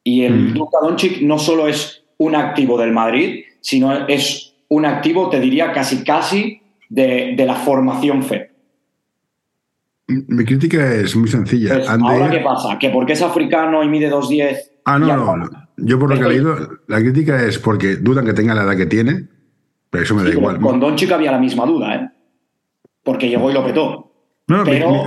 Y 0.04 0.24
el 0.24 0.34
Mm. 0.34 0.58
Luka 0.58 0.80
Doncic 0.82 1.22
no 1.22 1.40
solo 1.40 1.70
es 1.70 2.04
un 2.18 2.36
activo 2.36 2.78
del 2.78 2.92
Madrid, 2.92 3.46
sino 3.62 4.06
es 4.10 4.56
un 4.68 4.86
activo, 4.86 5.30
te 5.30 5.40
diría, 5.40 5.72
casi 5.72 6.04
casi 6.04 6.60
de, 6.90 7.34
de 7.38 7.46
la 7.46 7.56
formación 7.56 8.24
FEP. 8.24 8.52
Mi 10.08 10.44
crítica 10.44 10.96
es 10.96 11.16
muy 11.16 11.30
sencilla. 11.30 11.76
Pues, 11.76 11.88
¿Ahora 11.88 12.30
qué 12.30 12.40
pasa? 12.40 12.78
¿Que 12.78 12.90
porque 12.90 13.14
es 13.14 13.22
africano 13.22 13.82
y 13.86 13.88
mide 13.88 14.12
2'10? 14.12 14.58
Ah, 14.84 15.00
no, 15.00 15.16
no, 15.16 15.38
no. 15.38 15.63
Yo 15.78 15.98
por 16.00 16.10
lo 16.10 16.20
que 16.20 16.26
he 16.26 16.30
leído, 16.30 16.56
la 16.88 17.00
crítica 17.00 17.44
es 17.44 17.58
porque 17.60 17.96
dudan 17.96 18.26
que 18.26 18.34
tenga 18.34 18.54
la 18.54 18.64
edad 18.64 18.78
que 18.78 18.86
tiene, 18.86 19.28
pero 19.90 20.04
eso 20.04 20.16
me 20.16 20.24
da 20.24 20.30
Sí, 20.32 20.38
igual. 20.38 20.60
Con 20.60 20.80
Doncic 20.80 21.12
había 21.12 21.32
la 21.32 21.40
misma 21.40 21.66
duda, 21.66 21.96
¿eh? 21.96 22.10
Porque 23.04 23.28
llegó 23.30 23.50
y 23.50 23.54
lo 23.54 23.66
petó. 23.66 24.12
No, 24.48 24.64
pero 24.64 24.92
mi- 24.92 24.98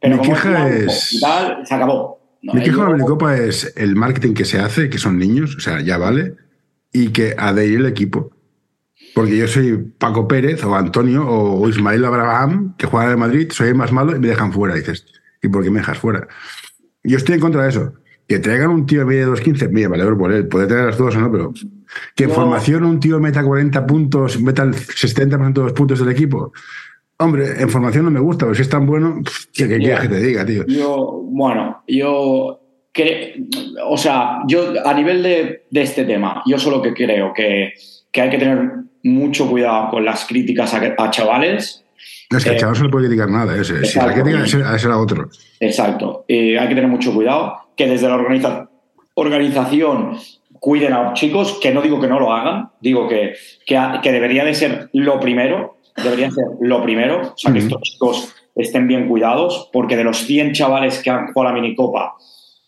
pero 0.00 0.14
mi 0.16 0.20
como 0.22 0.32
queja 0.34 0.68
es- 0.70 1.12
y 1.12 1.20
tal, 1.20 1.66
se 1.66 1.74
acabó. 1.74 2.16
No, 2.42 2.54
Mi 2.54 2.62
queja 2.62 2.76
con 2.76 2.86
la 2.90 2.92
Minicopa 2.96 3.36
es 3.36 3.72
el 3.76 3.96
marketing 3.96 4.34
que 4.34 4.44
se 4.44 4.58
hace, 4.60 4.88
que 4.88 4.98
son 4.98 5.18
niños, 5.18 5.56
o 5.56 5.60
sea, 5.60 5.80
ya 5.80 5.98
vale, 5.98 6.34
y 6.92 7.08
que 7.08 7.34
adherir 7.36 7.80
el 7.80 7.86
equipo. 7.86 8.30
Porque 9.14 9.36
yo 9.36 9.48
soy 9.48 9.76
Paco 9.98 10.28
Pérez 10.28 10.62
o 10.64 10.74
Antonio 10.74 11.26
o 11.28 11.68
Ismael 11.68 12.04
Abraham, 12.04 12.74
que 12.78 12.86
juegan 12.86 13.12
en 13.12 13.18
Madrid, 13.18 13.48
soy 13.50 13.68
el 13.68 13.74
más 13.74 13.92
malo 13.92 14.14
y 14.14 14.18
me 14.20 14.28
dejan 14.28 14.52
fuera. 14.52 14.74
Dices, 14.74 15.06
¿y 15.42 15.48
por 15.48 15.62
qué 15.64 15.70
me 15.70 15.80
dejas 15.80 15.98
fuera? 15.98 16.26
Yo 17.02 17.16
estoy 17.16 17.34
en 17.36 17.40
contra 17.40 17.62
de 17.64 17.68
eso. 17.70 17.94
Que 18.28 18.38
traigan 18.40 18.70
un 18.70 18.86
tío 18.86 19.00
que 19.00 19.06
mide 19.06 19.26
2.15, 19.26 19.68
mira, 19.70 19.88
vale 19.88 20.04
por 20.16 20.32
él, 20.32 20.48
puede 20.48 20.66
tener 20.66 20.86
las 20.86 20.98
dos 20.98 21.14
o 21.14 21.20
no, 21.20 21.30
pero 21.30 21.52
que 22.16 22.24
en 22.24 22.30
No. 22.30 22.34
formación 22.34 22.84
un 22.84 22.98
tío 22.98 23.20
meta 23.20 23.42
40 23.44 23.86
puntos, 23.86 24.40
meta 24.40 24.64
el 24.64 24.74
70% 24.74 25.52
de 25.52 25.62
los 25.62 25.72
puntos 25.72 25.98
del 26.00 26.08
equipo. 26.08 26.52
Hombre, 27.18 27.60
en 27.62 27.70
formación 27.70 28.04
no 28.04 28.10
me 28.10 28.20
gusta, 28.20 28.44
pero 28.46 28.54
si 28.54 28.62
es 28.62 28.68
tan 28.68 28.84
bueno, 28.84 29.22
¿qué, 29.54 29.66
quieres 29.68 30.00
que 30.00 30.08
te 30.08 30.20
diga, 30.20 30.44
tío? 30.44 30.64
Yo, 30.66 31.20
bueno, 31.24 31.82
yo. 31.86 32.60
cre- 32.92 33.46
o 33.86 33.96
sea, 33.96 34.38
yo 34.48 34.72
a 34.84 34.92
nivel 34.92 35.22
de, 35.22 35.66
de 35.70 35.82
este 35.82 36.04
tema, 36.04 36.42
yo 36.46 36.58
solo 36.58 36.82
que 36.82 36.92
creo 36.94 37.32
que, 37.34 37.72
que 38.10 38.20
hay 38.20 38.28
que 38.30 38.38
tener 38.38 38.70
mucho 39.04 39.48
cuidado 39.48 39.90
con 39.90 40.04
las 40.04 40.24
críticas 40.26 40.74
a, 40.74 40.82
a 40.98 41.10
chavales. 41.10 41.84
Es 42.28 42.42
que 42.44 42.50
al 42.50 42.56
Eh, 42.56 42.58
chaval 42.58 42.72
no 42.74 42.78
se 42.78 42.84
le 42.84 42.90
puede 42.90 43.06
criticar 43.06 43.30
nada. 43.30 43.54
Ese. 43.54 43.64
Si 43.64 43.98
la 43.98 44.06
exacto. 44.06 44.12
crítica 44.22 44.44
es 44.44 44.54
a 44.56 44.76
ese 44.76 44.88
a 44.88 44.98
otro. 44.98 45.28
Exacto. 45.60 46.24
Eh, 46.28 46.58
hay 46.58 46.68
que 46.68 46.74
tener 46.74 46.90
mucho 46.90 47.14
cuidado. 47.14 47.54
Que 47.76 47.86
desde 47.86 48.08
la 48.08 48.16
organiza- 48.16 48.68
organización 49.14 50.18
cuiden 50.60 50.92
a 50.92 51.02
los 51.02 51.14
chicos, 51.14 51.58
que 51.60 51.72
no 51.72 51.82
digo 51.82 52.00
que 52.00 52.08
no 52.08 52.18
lo 52.18 52.32
hagan, 52.32 52.70
digo 52.80 53.08
que, 53.08 53.34
que, 53.66 54.12
debería 54.12 54.44
de 54.44 54.54
ser 54.54 54.90
lo 54.92 55.20
primero, 55.20 55.76
debería 56.02 56.30
ser 56.30 56.44
lo 56.60 56.82
primero, 56.82 57.20
o 57.20 57.36
sea, 57.36 57.52
que 57.52 57.60
estos 57.60 57.80
chicos 57.82 58.34
estén 58.54 58.88
bien 58.88 59.08
cuidados, 59.08 59.68
porque 59.72 59.96
de 59.96 60.04
los 60.04 60.18
100 60.18 60.52
chavales 60.52 61.02
que 61.02 61.10
han 61.10 61.32
jugado 61.32 61.54
la 61.54 61.60
minicopa, 61.60 62.14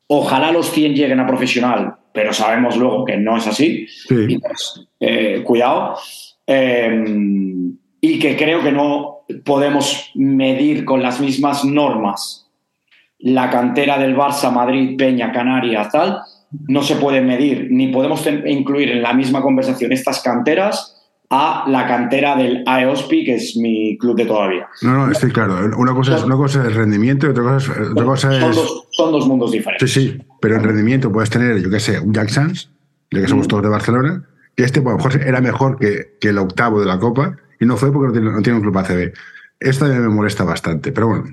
ojalá 0.06 0.52
los 0.52 0.70
100 0.70 0.94
lleguen 0.94 1.20
a 1.20 1.26
profesional, 1.26 1.96
pero 2.12 2.32
sabemos 2.32 2.76
luego 2.76 3.04
que 3.04 3.16
no 3.16 3.36
es 3.36 3.46
así. 3.46 3.86
Sí. 3.88 4.26
Y, 4.28 4.38
pues, 4.38 4.86
eh, 5.00 5.42
cuidado. 5.44 5.96
Eh, 6.46 7.04
y 8.00 8.18
que 8.18 8.36
creo 8.36 8.62
que 8.62 8.72
no 8.72 9.20
podemos 9.44 10.10
medir 10.14 10.84
con 10.84 11.02
las 11.02 11.20
mismas 11.20 11.64
normas 11.64 12.47
la 13.20 13.50
cantera 13.50 13.98
del 13.98 14.16
Barça, 14.16 14.52
Madrid, 14.52 14.96
Peña, 14.96 15.32
Canarias, 15.32 15.90
tal. 15.90 16.20
No 16.66 16.82
se 16.82 16.96
puede 16.96 17.20
medir, 17.20 17.68
ni 17.70 17.88
podemos 17.88 18.26
incluir 18.46 18.90
en 18.90 19.02
la 19.02 19.12
misma 19.12 19.42
conversación 19.42 19.92
estas 19.92 20.20
canteras 20.22 20.94
a 21.30 21.64
la 21.68 21.86
cantera 21.86 22.36
del 22.36 22.62
AEOSPI, 22.66 23.24
que 23.24 23.34
es 23.34 23.54
mi 23.58 23.98
club 23.98 24.16
de 24.16 24.24
todavía. 24.24 24.66
No, 24.80 24.94
no, 24.94 25.12
estoy 25.12 25.30
claro. 25.30 25.58
Una 25.76 25.92
cosa 25.92 26.16
es, 26.16 26.24
una 26.24 26.36
cosa 26.36 26.66
es 26.66 26.74
rendimiento 26.74 27.26
y 27.26 27.30
otra 27.30 27.42
cosa 27.42 27.72
es. 27.72 27.88
Otra 27.90 28.04
cosa 28.04 28.32
Son 28.40 28.50
es 28.50 28.56
dos, 28.56 28.88
son 28.92 29.12
dos 29.12 29.26
mundos 29.28 29.50
sí, 29.50 29.58
diferentes. 29.58 29.92
sí, 29.92 30.18
pero 30.40 30.56
en 30.56 30.64
rendimiento 30.64 31.12
puedes 31.12 31.28
tener, 31.28 31.60
yo 31.60 31.68
qué 31.68 31.80
sé, 31.80 32.00
un 32.00 32.14
Jack 32.14 32.30
Sanz, 32.30 32.70
ya 33.10 33.20
que 33.20 33.28
somos 33.28 33.46
Mm. 33.46 33.48
todos 33.48 33.62
de 33.64 33.68
Barcelona, 33.68 34.24
que 34.56 34.64
este 34.64 34.80
pues, 34.80 34.94
a 34.94 34.96
lo 34.98 35.04
mejor 35.04 35.22
era 35.28 35.40
mejor 35.42 35.78
que, 35.78 36.16
que 36.18 36.28
el 36.30 36.38
octavo 36.38 36.80
de 36.80 36.86
la 36.86 36.98
Copa 36.98 37.36
y 37.60 37.66
no 37.66 37.76
fue 37.76 37.92
porque 37.92 38.06
no 38.06 38.12
tiene, 38.14 38.30
no 38.32 38.40
tiene 38.42 38.56
un 38.58 38.62
club 38.62 38.78
ACB. 38.78 39.12
Esto 39.60 39.84
también 39.84 40.08
me 40.08 40.14
molesta 40.14 40.44
bastante, 40.44 40.92
pero 40.92 41.08
bueno. 41.08 41.24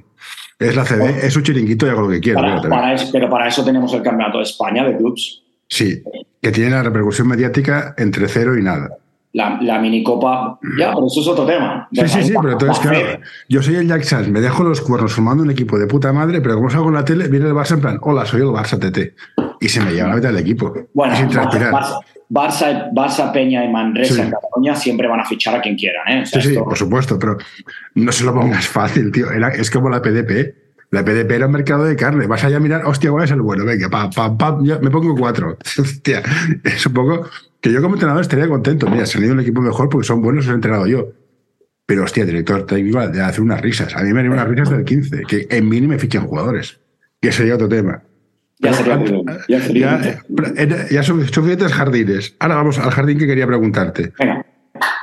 Es 0.57 0.75
la 0.75 0.83
ACB, 0.83 1.23
es 1.25 1.35
un 1.35 1.43
chiringuito 1.43 1.85
y 1.85 1.89
hago 1.89 2.01
lo 2.03 2.09
que 2.09 2.19
quiero. 2.21 2.39
Para- 2.39 2.61
para 2.61 2.95
pero 3.11 3.29
para 3.29 3.47
eso 3.47 3.63
tenemos 3.63 3.93
el 3.93 4.01
Campeonato 4.01 4.37
de 4.37 4.43
España 4.45 4.85
de 4.85 4.95
clubs. 4.97 5.43
Sí, 5.67 6.01
que 6.41 6.51
tiene 6.51 6.69
la 6.71 6.83
repercusión 6.83 7.27
mediática 7.27 7.93
entre 7.97 8.27
cero 8.27 8.57
y 8.57 8.63
nada. 8.63 8.89
La, 9.33 9.59
la 9.61 9.79
minicopa, 9.79 10.57
ya, 10.79 10.93
pero 10.93 11.07
eso 11.07 11.19
es 11.19 11.27
otro 11.27 11.45
tema. 11.45 11.89
Sí, 11.91 12.07
sí, 12.07 12.23
sí, 12.23 12.33
pero 12.39 12.53
entonces, 12.53 12.85
La 12.85 12.91
claro, 12.91 13.19
yo 13.49 13.61
soy 13.61 13.75
el 13.75 13.87
Jack 13.87 14.03
Sanz, 14.03 14.29
me 14.29 14.39
dejo 14.39 14.63
los 14.63 14.79
cuernos 14.79 15.11
formando 15.11 15.43
un 15.43 15.51
equipo 15.51 15.77
de 15.77 15.87
puta 15.87 16.13
madre, 16.13 16.39
pero 16.39 16.55
como 16.55 16.69
salgo 16.69 16.87
en 16.87 16.93
la 16.93 17.03
tele, 17.03 17.27
viene 17.27 17.47
el 17.47 17.53
Barça 17.53 17.73
en 17.73 17.81
plan, 17.81 17.97
hola, 18.01 18.25
soy 18.25 18.39
el 18.41 18.47
Barça 18.47 18.79
TT. 18.79 19.13
Y 19.59 19.69
se 19.69 19.81
me 19.81 19.91
lleva 19.93 20.09
la 20.09 20.15
mitad 20.15 20.29
del 20.29 20.39
equipo. 20.39 20.73
Bueno, 20.93 21.15
sin 21.15 21.27
Barça, 21.27 21.31
transpirar. 21.31 21.71
Barça- 22.29 22.91
Barça, 22.93 23.31
Peña 23.31 23.63
y 23.63 23.69
Manresa 23.71 24.15
Sí. 24.15 24.21
en 24.21 24.31
Cataluña 24.31 24.75
siempre 24.75 25.07
van 25.07 25.19
a 25.19 25.25
fichar 25.25 25.55
a 25.55 25.61
quien 25.61 25.75
quieran. 25.75 26.07
¿eh? 26.07 26.21
O 26.23 26.25
sea, 26.25 26.41
Sí, 26.41 26.47
sí, 26.49 26.53
esto- 26.55 26.65
por 26.65 26.77
supuesto, 26.77 27.19
pero 27.19 27.37
no 27.95 28.11
se 28.11 28.23
lo 28.23 28.33
pongas 28.33 28.67
fácil, 28.67 29.11
tío. 29.11 29.31
Era- 29.31 29.49
es 29.49 29.69
como 29.71 29.89
la 29.89 30.01
PDP. 30.01 30.55
La 30.91 31.03
PDP 31.03 31.31
era 31.35 31.47
un 31.47 31.51
mercado 31.51 31.83
de 31.83 31.95
carne. 31.95 32.25
Vas 32.27 32.43
allá 32.43 32.57
a 32.57 32.59
mirar, 32.59 32.85
hostia, 32.85 33.11
¿cuál 33.11 33.25
es 33.25 33.31
el 33.31 33.41
bueno? 33.41 33.65
Venga, 33.65 33.89
pa, 33.89 34.09
pa, 34.09 34.37
pa, 34.37 34.57
me 34.57 34.89
pongo 34.91 35.15
cuatro. 35.15 35.57
hostia, 35.79 36.21
es 36.63 36.85
un 36.85 36.93
poco 36.93 37.27
que 37.59 37.71
yo 37.71 37.81
como 37.81 37.95
entrenador 37.95 38.21
estaría 38.21 38.47
contento. 38.47 38.87
Mira, 38.89 39.05
se 39.05 39.17
han 39.17 39.23
ido 39.25 39.33
un 39.33 39.39
equipo 39.41 39.61
mejor 39.61 39.89
porque 39.89 40.07
son 40.07 40.21
buenos, 40.21 40.45
los 40.45 40.51
he 40.53 40.55
entrenado 40.55 40.87
yo. 40.87 41.09
Pero, 41.87 42.03
hostia, 42.03 42.25
director 42.25 42.65
técnico 42.65 43.05
de 43.07 43.21
hacer 43.21 43.41
unas 43.41 43.61
risas. 43.61 43.95
A 43.95 44.01
mí 44.01 44.11
me 44.13 44.19
harían 44.19 44.33
unas 44.33 44.47
risas 44.47 44.69
del 44.71 44.83
15, 44.85 45.23
que 45.27 45.47
en 45.49 45.69
mí 45.69 45.79
ni 45.81 45.87
me 45.87 45.99
fichen 45.99 46.21
jugadores. 46.25 46.79
Que 47.21 47.31
sería 47.31 47.55
otro 47.55 47.67
tema. 47.69 48.01
Ya 48.59 48.73
sería 48.73 48.97
muy 48.97 49.23
ya 49.47 49.61
sería 49.61 50.01
Ya, 50.01 50.19
bien. 50.27 50.53
eh, 50.57 50.87
ya 50.91 51.03
son 51.03 51.25
suficientes 51.27 51.73
jardines. 51.73 52.35
Ahora 52.39 52.55
vamos 52.55 52.77
al 52.79 52.91
jardín 52.91 53.17
que 53.17 53.27
quería 53.27 53.45
preguntarte. 53.47 54.13
Venga, 54.19 54.45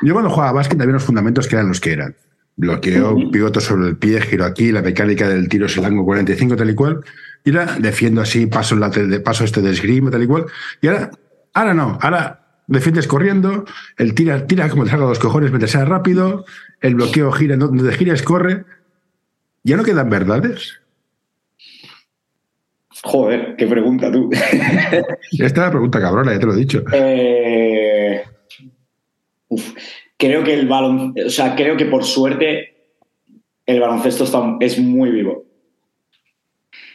Yo 0.02 0.12
cuando 0.14 0.30
jugaba 0.30 0.50
a 0.50 0.52
básquet 0.54 0.80
había 0.80 0.94
los 0.94 1.04
fundamentos 1.04 1.46
que 1.48 1.56
eran 1.56 1.68
los 1.68 1.80
que 1.80 1.92
eran. 1.92 2.14
Bloqueo, 2.56 3.30
pivoto 3.30 3.60
sobre 3.60 3.88
el 3.88 3.96
pie, 3.96 4.20
giro 4.20 4.44
aquí, 4.44 4.72
la 4.72 4.82
mecánica 4.82 5.26
del 5.28 5.48
tiro 5.48 5.66
es 5.66 5.76
el 5.78 5.84
ángulo 5.86 6.04
45, 6.04 6.56
tal 6.56 6.70
y 6.70 6.74
cual. 6.74 7.00
Y 7.44 7.50
ahora 7.56 7.76
defiendo 7.78 8.20
así, 8.20 8.46
paso, 8.46 8.76
la, 8.76 8.90
paso 9.24 9.44
este 9.44 9.62
de 9.62 9.70
esgrima, 9.70 10.10
tal 10.10 10.22
y 10.22 10.26
cual. 10.26 10.44
Y 10.82 10.88
ahora, 10.88 11.10
ahora 11.54 11.74
no, 11.74 11.98
ahora 12.02 12.40
defiendes 12.66 13.06
corriendo, 13.06 13.64
el 13.96 14.14
tira, 14.14 14.46
tira 14.46 14.68
como 14.68 14.84
te 14.84 14.90
salga 14.90 15.06
los 15.06 15.18
cojones, 15.18 15.50
mientras 15.50 15.70
sea 15.72 15.84
rápido, 15.86 16.44
el 16.82 16.94
bloqueo 16.94 17.32
gira, 17.32 17.56
donde 17.56 17.92
gires 17.94 18.22
corre. 18.22 18.64
¿Ya 19.64 19.76
no 19.76 19.82
quedan 19.82 20.10
verdades? 20.10 20.80
Joder, 23.04 23.56
qué 23.56 23.66
pregunta 23.66 24.12
tú. 24.12 24.30
Esta 24.32 25.46
es 25.46 25.56
la 25.56 25.70
pregunta 25.70 26.00
cabrona, 26.00 26.32
ya 26.32 26.38
te 26.38 26.46
lo 26.46 26.54
he 26.54 26.58
dicho. 26.58 26.84
Eh, 26.92 28.22
uf, 29.48 29.74
creo 30.16 30.44
que 30.44 30.54
el 30.54 30.68
balón, 30.68 31.14
o 31.26 31.30
sea, 31.30 31.56
creo 31.56 31.76
que 31.76 31.86
por 31.86 32.04
suerte 32.04 32.68
el 33.66 33.80
baloncesto 33.80 34.24
está, 34.24 34.56
es 34.60 34.78
muy 34.78 35.10
vivo. 35.10 35.44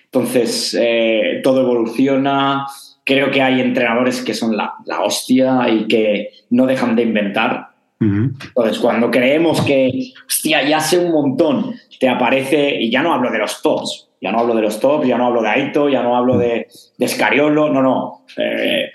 Entonces, 0.06 0.78
eh, 0.80 1.42
todo 1.44 1.62
evoluciona. 1.62 2.66
Creo 3.04 3.30
que 3.30 3.42
hay 3.42 3.60
entrenadores 3.62 4.22
que 4.22 4.34
son 4.34 4.56
la, 4.56 4.76
la 4.86 5.02
hostia 5.02 5.68
y 5.70 5.88
que 5.88 6.30
no 6.50 6.66
dejan 6.66 6.96
de 6.96 7.04
inventar. 7.04 7.68
Entonces, 8.00 8.80
cuando 8.80 9.10
creemos 9.10 9.62
que, 9.62 10.12
hostia, 10.28 10.68
ya 10.68 10.80
sé 10.80 11.00
un 11.00 11.12
montón, 11.12 11.74
te 12.00 12.08
aparece, 12.08 12.76
y 12.80 12.92
ya 12.92 13.02
no 13.02 13.14
hablo 13.14 13.32
de 13.32 13.40
los 13.40 13.62
tops, 13.62 14.07
ya 14.22 14.32
no 14.32 14.40
hablo 14.40 14.56
de 14.56 14.62
los 14.62 14.80
tops, 14.80 15.08
ya 15.08 15.18
no 15.18 15.28
hablo 15.28 15.42
de 15.42 15.50
Aito, 15.50 15.90
ya 15.90 16.02
no 16.04 16.16
hablo 16.16 16.38
de, 16.38 16.68
de 16.98 17.08
Scariolo, 17.08 17.70
no, 17.70 17.82
no. 17.82 18.26
Eh, 18.38 18.90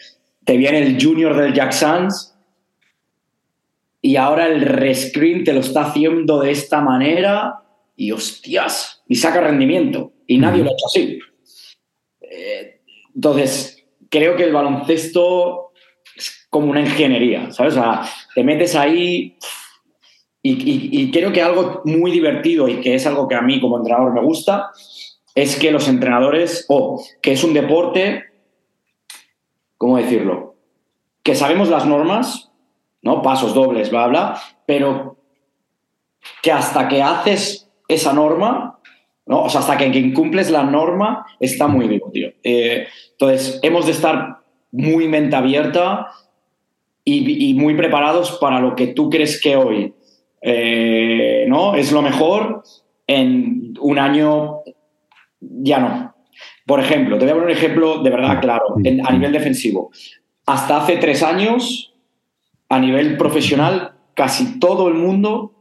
te 0.45 0.57
viene 0.57 0.79
el 0.79 1.03
junior 1.03 1.37
del 1.37 1.53
Jack 1.55 1.73
Sands 1.73 2.35
y 4.01 4.17
ahora 4.17 4.47
el 4.49 4.61
rescreen 4.63 5.45
te 5.45 5.53
lo 5.53 5.61
está 5.61 5.83
haciendo 5.87 6.41
de 6.41 6.51
esta 6.51 6.81
manera 6.81 7.61
y 7.97 8.11
hostias, 8.11 9.03
y 9.07 9.15
saca 9.15 9.41
rendimiento. 9.41 10.13
Y 10.27 10.39
nadie 10.39 10.65
lo 10.65 10.71
ha 10.71 10.73
hecho 10.73 10.87
así. 10.87 11.19
Eh, 12.21 12.81
entonces, 13.15 13.85
creo 14.09 14.35
que 14.35 14.45
el 14.45 14.53
baloncesto 14.53 15.71
es 16.17 16.47
como 16.51 16.71
una 16.71 16.81
ingeniería, 16.81 17.53
¿sabes? 17.53 17.75
O 17.77 17.81
sea, 17.81 18.03
te 18.35 18.43
metes 18.43 18.75
ahí 18.75 19.37
y, 20.43 20.51
y- 20.53 21.03
y 21.03 21.11
creo 21.13 21.33
que 21.33 21.43
algo 21.43 21.83
muy 21.85 22.11
divertido 22.11 22.67
y 22.69 22.81
que 22.81 22.95
es 22.97 23.07
algo 23.07 23.29
que 23.29 23.37
a 23.37 23.43
mí 23.43 23.61
como 23.61 23.77
entrenador 23.79 24.13
me 24.13 24.23
gusta 24.23 24.71
es 25.35 25.57
que 25.57 25.71
los 25.71 25.89
entrenadores, 25.89 26.67
o 26.69 27.03
que 27.21 27.33
es 27.33 27.45
un 27.45 27.55
deporte, 27.55 28.25
¿cómo 29.79 29.97
decirlo? 29.97 30.57
Que 31.23 31.35
sabemos 31.35 31.69
las 31.69 31.87
normas, 31.87 32.51
¿no? 33.03 33.23
Pasos 33.23 33.55
dobles, 33.55 33.91
bla, 33.91 34.07
bla, 34.07 34.41
pero 34.67 35.17
que 36.43 36.53
hasta 36.53 36.89
que 36.89 37.03
haces 37.03 37.71
esa 37.89 38.13
norma, 38.13 38.79
¿no? 39.27 39.45
O 39.45 39.49
sea, 39.49 39.61
hasta 39.61 39.77
que 39.77 39.87
incumples 39.87 40.51
la 40.51 40.65
norma, 40.65 41.27
está 41.41 41.67
muy 41.67 41.89
vivo, 41.89 42.11
tío. 42.13 42.31
Eh, 42.43 42.87
entonces, 43.13 43.59
hemos 43.63 43.87
de 43.87 43.93
estar 43.93 44.43
muy 44.71 45.09
mente 45.09 45.37
abierta 45.37 46.09
y, 47.05 47.55
muy 47.55 47.75
preparados 47.75 48.39
para 48.41 48.61
lo 48.61 48.75
que 48.77 48.89
tú 48.89 49.11
crees 49.11 49.41
que 49.41 49.57
hoy 49.57 49.93
eh, 50.41 51.45
¿no? 51.49 51.75
es 51.75 51.93
lo 51.93 52.01
mejor, 52.01 52.63
en 53.07 53.75
un 53.81 53.99
año 53.99 54.62
ya 55.63 55.79
no. 55.81 56.15
Por 56.67 56.81
ejemplo, 56.81 57.19
te 57.19 57.25
voy 57.25 57.31
a 57.33 57.35
poner 57.35 57.51
un 57.51 57.57
ejemplo 57.57 58.03
de 58.03 58.11
verdad 58.11 58.41
claro, 58.41 58.77
en- 58.85 59.07
a 59.07 59.11
nivel 59.13 59.33
defensivo. 59.33 59.91
Hasta 60.47 60.79
hace 60.83 60.97
tres 60.97 61.23
años, 61.23 61.95
a 62.69 62.79
nivel 62.79 63.17
profesional, 63.17 63.93
casi 64.15 64.59
todo 64.59 64.89
el 64.89 64.95
mundo 64.95 65.53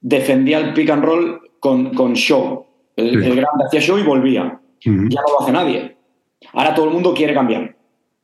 defendía 0.00 0.58
el 0.58 0.72
pick 0.74 0.90
and 0.90 1.04
roll 1.04 1.40
con, 1.60 1.94
con 1.94 2.14
show. 2.14 2.66
El, 2.96 3.10
Sí. 3.10 3.16
el 3.30 3.36
grande 3.36 3.64
hacía 3.66 3.80
show 3.80 3.98
y 3.98 4.02
volvía. 4.02 4.60
Ya 4.80 4.92
no 4.92 5.32
lo 5.32 5.40
hace 5.42 5.52
nadie. 5.52 5.96
Ahora 6.52 6.74
todo 6.74 6.86
el 6.86 6.92
mundo 6.92 7.12
quiere 7.14 7.34
cambiar. 7.34 7.76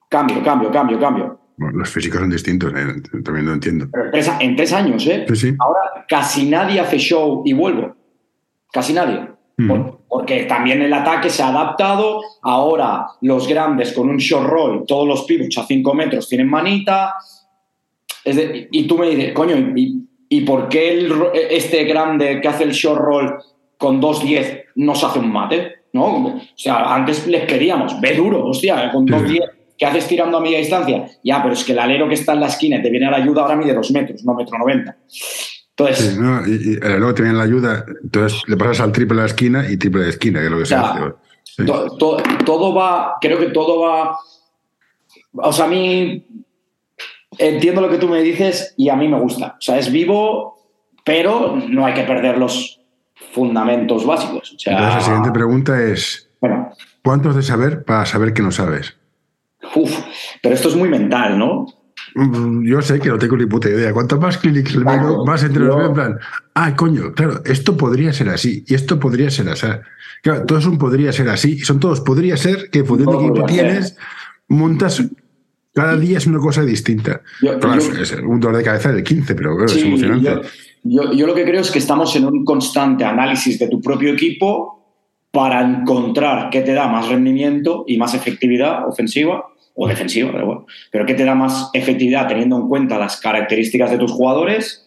Cambio, 0.08 0.42
cambio, 0.42 0.70
cambio, 0.70 0.98
cambio. 1.00 1.38
Bueno, 1.56 1.78
los 1.78 1.88
físicos 1.90 2.20
son 2.20 2.30
distintos, 2.30 2.72
eh, 2.74 3.20
también 3.24 3.46
lo 3.46 3.52
entiendo. 3.52 3.86
Pero 3.90 4.04
en 4.06 4.10
tres, 4.10 4.32
en 4.40 4.56
tres 4.56 4.72
años, 4.72 5.06
¿eh? 5.06 5.24
Sí, 5.28 5.36
sí. 5.36 5.54
Ahora 5.58 6.04
casi 6.08 6.48
nadie 6.48 6.80
hace 6.80 6.98
show 6.98 7.42
y 7.44 7.52
vuelvo. 7.52 7.94
Casi 8.72 8.92
nadie. 8.92 9.28
Porque 10.09 10.44
también 10.44 10.82
el 10.82 10.92
ataque 10.92 11.30
se 11.30 11.42
ha 11.42 11.48
adaptado. 11.48 12.20
Ahora 12.42 13.07
los 13.20 13.46
grandes 13.48 13.92
con 13.92 14.09
un 14.09 14.18
short 14.18 14.48
roll, 14.48 14.84
todos 14.86 15.07
los 15.07 15.22
pivots 15.24 15.59
a 15.59 15.66
5 15.66 15.94
metros 15.94 16.28
tienen 16.28 16.48
manita. 16.48 17.14
Es 18.24 18.36
de- 18.36 18.68
y 18.70 18.86
tú 18.86 18.98
me 18.98 19.09
dices, 19.11 19.32
coño, 19.32 19.57
¿y, 19.76 20.03
y 20.28 20.40
por 20.42 20.68
qué 20.68 20.92
el 20.92 21.12
este 21.50 21.84
grande 21.84 22.40
que 22.40 22.48
hace 22.48 22.64
el 22.64 22.72
short 22.72 23.00
roll 23.00 23.34
con 23.76 24.00
2.10 24.00 24.64
no 24.76 24.94
se 24.94 25.07
hace 25.07 25.18
un 25.18 25.32
mate? 25.32 25.72
¿No? 25.92 26.05
O 26.26 26.40
sea, 26.57 26.94
antes 26.94 27.26
les 27.26 27.44
queríamos, 27.46 28.00
ve 28.00 28.14
duro, 28.14 28.46
hostia, 28.46 28.90
con 28.92 29.07
Sí. 29.07 29.12
2.10, 29.12 29.50
¿qué 29.76 29.86
haces 29.86 30.07
tirando 30.09 30.38
a 30.38 30.40
media 30.40 30.59
distancia? 30.59 31.05
Ya, 31.22 31.42
pero 31.42 31.53
es 31.55 31.64
que 31.64 31.72
el 31.72 31.78
alero 31.78 32.09
que 32.09 32.14
está 32.14 32.32
en 32.32 32.40
la 32.40 32.46
esquina 32.46 32.76
y 32.78 32.82
te 32.82 32.88
viene 32.90 33.07
a 33.07 33.11
la 33.11 33.16
ayuda 33.18 33.42
ahora 33.42 33.57
mide 33.57 33.74
2 33.74 33.90
metros, 33.90 34.24
no 34.24 34.32
metro 34.34 34.57
90. 34.59 34.96
Entonces, 35.88 36.14
Sí, 36.14 36.20
¿no? 36.20 36.46
Y, 36.46 36.52
y, 36.52 36.76
luego 36.98 37.14
te 37.14 37.22
viene 37.22 37.36
la 37.38 37.44
ayuda, 37.44 37.84
entonces 38.02 38.40
le 38.46 38.56
pasas 38.56 38.80
al 38.80 38.92
triple 38.92 39.16
de 39.16 39.20
la 39.22 39.26
esquina 39.26 39.68
y 39.70 39.76
triple 39.76 40.02
de 40.04 40.10
esquina, 40.10 40.40
que 40.40 40.46
es 40.46 40.50
lo 40.52 40.58
que 40.58 40.66
se 40.66 40.74
Ya. 40.74 40.80
hace. 40.90 41.00
Sí. 41.44 41.66
To- 41.66 41.96
to- 41.96 42.16
todo 42.44 42.74
va, 42.74 43.16
creo 43.20 43.38
que 43.38 43.46
todo 43.46 43.80
va. 43.80 44.16
O 45.34 45.52
sea, 45.52 45.66
a 45.66 45.68
mí 45.68 46.26
entiendo 47.38 47.80
lo 47.80 47.88
que 47.90 47.98
tú 47.98 48.08
me 48.08 48.22
dices 48.22 48.74
y 48.76 48.88
a 48.88 48.96
mí 48.96 49.08
me 49.08 49.18
gusta. 49.20 49.56
O 49.58 49.60
sea, 49.60 49.78
es 49.78 49.90
vivo, 49.90 50.58
pero 51.04 51.56
no 51.68 51.84
hay 51.86 51.94
que 51.94 52.02
perder 52.04 52.38
los 52.38 52.80
fundamentos 53.32 54.04
básicos. 54.06 54.52
O 54.54 54.58
sea, 54.58 54.72
Entonces 54.74 54.94
la 54.96 55.00
siguiente 55.02 55.30
pregunta 55.32 55.82
es, 55.82 56.28
bueno, 56.40 56.70
¿cuánto 57.02 57.30
has 57.30 57.36
de 57.36 57.42
saber 57.42 57.84
para 57.84 58.04
saber 58.06 58.32
que 58.32 58.42
no 58.42 58.50
sabes? 58.50 58.96
uf, 59.76 59.96
pero 60.42 60.54
esto 60.54 60.68
es 60.68 60.76
muy 60.76 60.88
mental, 60.88 61.38
¿no? 61.38 61.66
Mm, 62.14 62.64
Yo 62.66 62.82
sé 62.82 63.00
que 63.00 63.08
no 63.08 63.18
tengo 63.18 63.36
ni 63.36 63.46
puta 63.46 63.68
idea. 63.68 63.92
Cuanto 63.92 64.20
más 64.20 64.38
clics 64.38 64.74
le 64.76 64.82
Claro, 64.82 65.24
más 65.24 65.42
entre 65.42 65.64
los 65.64 65.76
veo 65.76 65.86
en 65.86 65.94
plan, 65.94 66.18
ah, 66.54 66.74
coño, 66.76 67.12
claro, 67.14 67.40
esto 67.44 67.76
podría 67.76 68.12
ser 68.12 68.28
así 68.28 68.64
y 68.66 68.74
esto 68.74 68.98
podría 69.00 69.30
ser 69.30 69.48
así. 69.48 69.66
Claro, 70.22 70.44
todo 70.44 70.58
es 70.58 70.66
un 70.66 70.78
podría 70.78 71.12
ser 71.12 71.28
así 71.28 71.52
y 71.52 71.58
son 71.60 71.80
todos 71.80 72.00
podría 72.00 72.36
ser 72.36 72.70
que 72.70 72.82
de 72.82 72.88
Todo 73.04 73.20
equipo 73.20 73.44
tienes, 73.46 73.96
montas, 74.48 75.02
cada 75.74 75.96
día 75.96 76.18
es 76.18 76.26
una 76.26 76.38
cosa 76.38 76.62
distinta. 76.62 77.22
Yo- 77.40 77.58
Claro, 77.58 77.80
yo- 77.80 78.00
es 78.02 78.12
un 78.12 78.38
dolor 78.38 78.58
de 78.58 78.64
cabeza 78.64 78.92
del 78.92 79.02
15, 79.02 79.34
pero 79.34 79.56
claro, 79.56 79.72
es 79.72 79.82
emocionante. 79.82 80.30
yo, 80.84 81.04
yo- 81.04 81.12
yo 81.12 81.26
lo 81.26 81.34
que 81.34 81.44
creo 81.44 81.60
es 81.60 81.70
que 81.70 81.78
estamos 81.78 82.14
en 82.16 82.26
un 82.26 82.44
constante 82.44 83.04
análisis 83.04 83.58
de 83.58 83.68
tu 83.68 83.80
propio 83.80 84.12
equipo 84.12 84.78
para 85.30 85.62
encontrar 85.62 86.50
qué 86.50 86.60
te 86.60 86.74
da 86.74 86.88
más 86.88 87.08
rendimiento 87.08 87.84
y 87.86 87.96
más 87.96 88.12
efectividad 88.14 88.86
ofensiva 88.86 89.46
o 89.74 89.88
defensiva, 89.88 90.30
pero 90.32 90.46
bueno, 90.46 90.66
pero 90.90 91.06
qué 91.06 91.14
te 91.14 91.24
da 91.24 91.34
más 91.34 91.70
efectividad 91.72 92.28
teniendo 92.28 92.56
en 92.56 92.68
cuenta 92.68 92.98
las 92.98 93.18
características 93.20 93.90
de 93.90 93.98
tus 93.98 94.12
jugadores. 94.12 94.78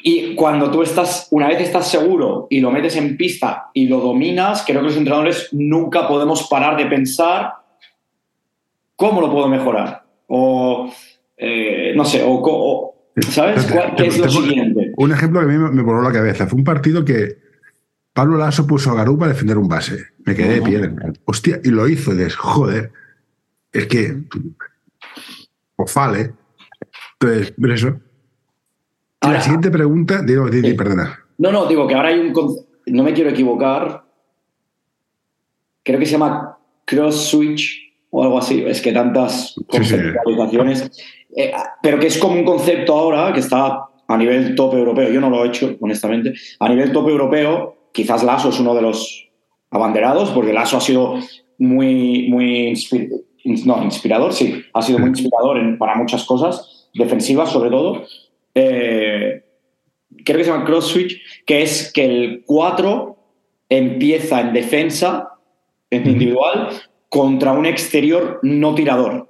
Y 0.00 0.34
cuando 0.36 0.70
tú 0.70 0.82
estás, 0.82 1.26
una 1.32 1.48
vez 1.48 1.60
estás 1.60 1.88
seguro 1.90 2.46
y 2.50 2.60
lo 2.60 2.70
metes 2.70 2.94
en 2.96 3.16
pista 3.16 3.70
y 3.74 3.88
lo 3.88 3.98
dominas, 4.00 4.62
creo 4.64 4.80
que 4.80 4.86
los 4.86 4.96
entrenadores 4.96 5.48
nunca 5.52 6.06
podemos 6.06 6.46
parar 6.48 6.76
de 6.76 6.86
pensar 6.86 7.52
cómo 8.94 9.20
lo 9.20 9.30
puedo 9.32 9.48
mejorar. 9.48 10.04
O, 10.28 10.92
eh, 11.36 11.92
no 11.96 12.04
sé, 12.04 12.22
o, 12.24 12.94
¿sabes? 13.30 13.66
Te- 13.66 13.72
¿Cuál- 13.74 13.96
¿Qué 13.96 14.06
es 14.06 14.18
lo 14.18 14.24
te- 14.24 14.30
siguiente? 14.30 14.92
Un 14.96 15.10
ejemplo 15.12 15.40
que 15.40 15.46
a 15.46 15.48
mí 15.48 15.58
me, 15.58 15.70
me 15.70 15.82
voló 15.82 16.02
la 16.02 16.12
cabeza. 16.12 16.46
Fue 16.46 16.58
un 16.58 16.64
partido 16.64 17.04
que 17.04 17.47
Pablo 18.18 18.36
Lasso 18.36 18.66
puso 18.66 18.90
a 18.90 18.94
Garú 18.96 19.16
para 19.16 19.30
defender 19.32 19.56
un 19.56 19.68
base. 19.68 20.06
Me 20.26 20.34
quedé 20.34 20.54
de 20.54 20.62
piedra. 20.62 20.92
Hostia, 21.24 21.60
y 21.62 21.68
lo 21.68 21.86
hizo. 21.86 22.12
Y 22.12 22.16
dices, 22.16 22.34
joder, 22.34 22.90
es 23.72 23.86
que. 23.86 24.22
O 25.76 25.86
fale. 25.86 26.32
Entonces, 27.20 27.54
pero 27.60 27.74
eso. 27.74 28.00
Ahora- 29.20 29.38
la 29.38 29.40
siguiente 29.40 29.70
pregunta, 29.70 30.20
digo, 30.22 30.48
Sí. 30.50 30.74
perdona. 30.74 31.16
No, 31.38 31.52
no, 31.52 31.66
digo 31.66 31.86
que 31.86 31.94
ahora 31.94 32.08
hay 32.08 32.18
un. 32.18 32.32
No 32.86 33.04
me 33.04 33.12
quiero 33.14 33.30
equivocar. 33.30 34.02
Creo 35.84 36.00
que 36.00 36.06
se 36.06 36.12
llama 36.12 36.58
cross 36.86 37.28
switch 37.30 37.78
o 38.10 38.24
algo 38.24 38.38
así. 38.40 38.64
Es 38.66 38.80
que 38.82 38.90
tantas 38.92 39.50
Sí, 39.54 39.60
sí. 39.60 39.64
conceptualizaciones. 39.70 40.90
Eh, 41.36 41.52
pero 41.80 42.00
que 42.00 42.08
es 42.08 42.18
como 42.18 42.34
un 42.34 42.44
concepto 42.44 42.98
ahora 42.98 43.32
que 43.32 43.38
está 43.38 43.84
a 44.08 44.16
nivel 44.16 44.56
top 44.56 44.74
europeo. 44.74 45.08
Yo 45.08 45.20
no 45.20 45.30
lo 45.30 45.44
he 45.44 45.48
hecho, 45.50 45.76
honestamente. 45.78 46.34
A 46.58 46.68
nivel 46.68 46.90
top 46.90 47.08
europeo, 47.10 47.77
quizás 47.98 48.22
Lasso 48.22 48.50
es 48.50 48.60
uno 48.60 48.76
de 48.76 48.82
los 48.82 49.28
abanderados, 49.70 50.30
porque 50.30 50.52
Lasso 50.52 50.76
ha 50.76 50.80
sido 50.80 51.16
muy, 51.58 52.28
muy 52.28 52.72
no, 53.64 53.82
inspirador, 53.82 54.32
sí, 54.32 54.62
ha 54.72 54.82
sido 54.82 55.00
muy 55.00 55.08
inspirador 55.08 55.58
en- 55.58 55.76
para 55.78 55.96
muchas 55.96 56.24
cosas, 56.24 56.88
defensivas 56.94 57.50
sobre 57.50 57.70
todo. 57.70 58.04
Eh, 58.54 59.42
creo 60.24 60.38
que 60.38 60.44
se 60.44 60.50
llama 60.50 60.64
cross 60.64 60.86
switch, 60.86 61.20
que 61.44 61.62
es 61.62 61.92
que 61.92 62.04
el 62.04 62.44
4 62.46 63.16
empieza 63.68 64.40
en 64.42 64.52
defensa, 64.52 65.30
en 65.90 66.08
individual, 66.08 66.68
contra 67.08 67.52
un 67.52 67.66
exterior 67.66 68.38
no 68.44 68.76
tirador. 68.76 69.28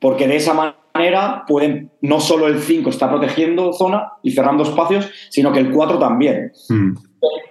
Porque 0.00 0.26
de 0.26 0.36
esa 0.36 0.52
manera 0.52 1.44
pueden, 1.46 1.90
no 2.00 2.18
solo 2.18 2.48
el 2.48 2.58
5 2.60 2.90
está 2.90 3.08
protegiendo 3.08 3.72
zona 3.72 4.12
y 4.22 4.32
cerrando 4.32 4.64
espacios, 4.64 5.08
sino 5.30 5.52
que 5.52 5.60
el 5.60 5.70
4 5.70 5.98
también. 5.98 6.52
Mm. 6.68 6.94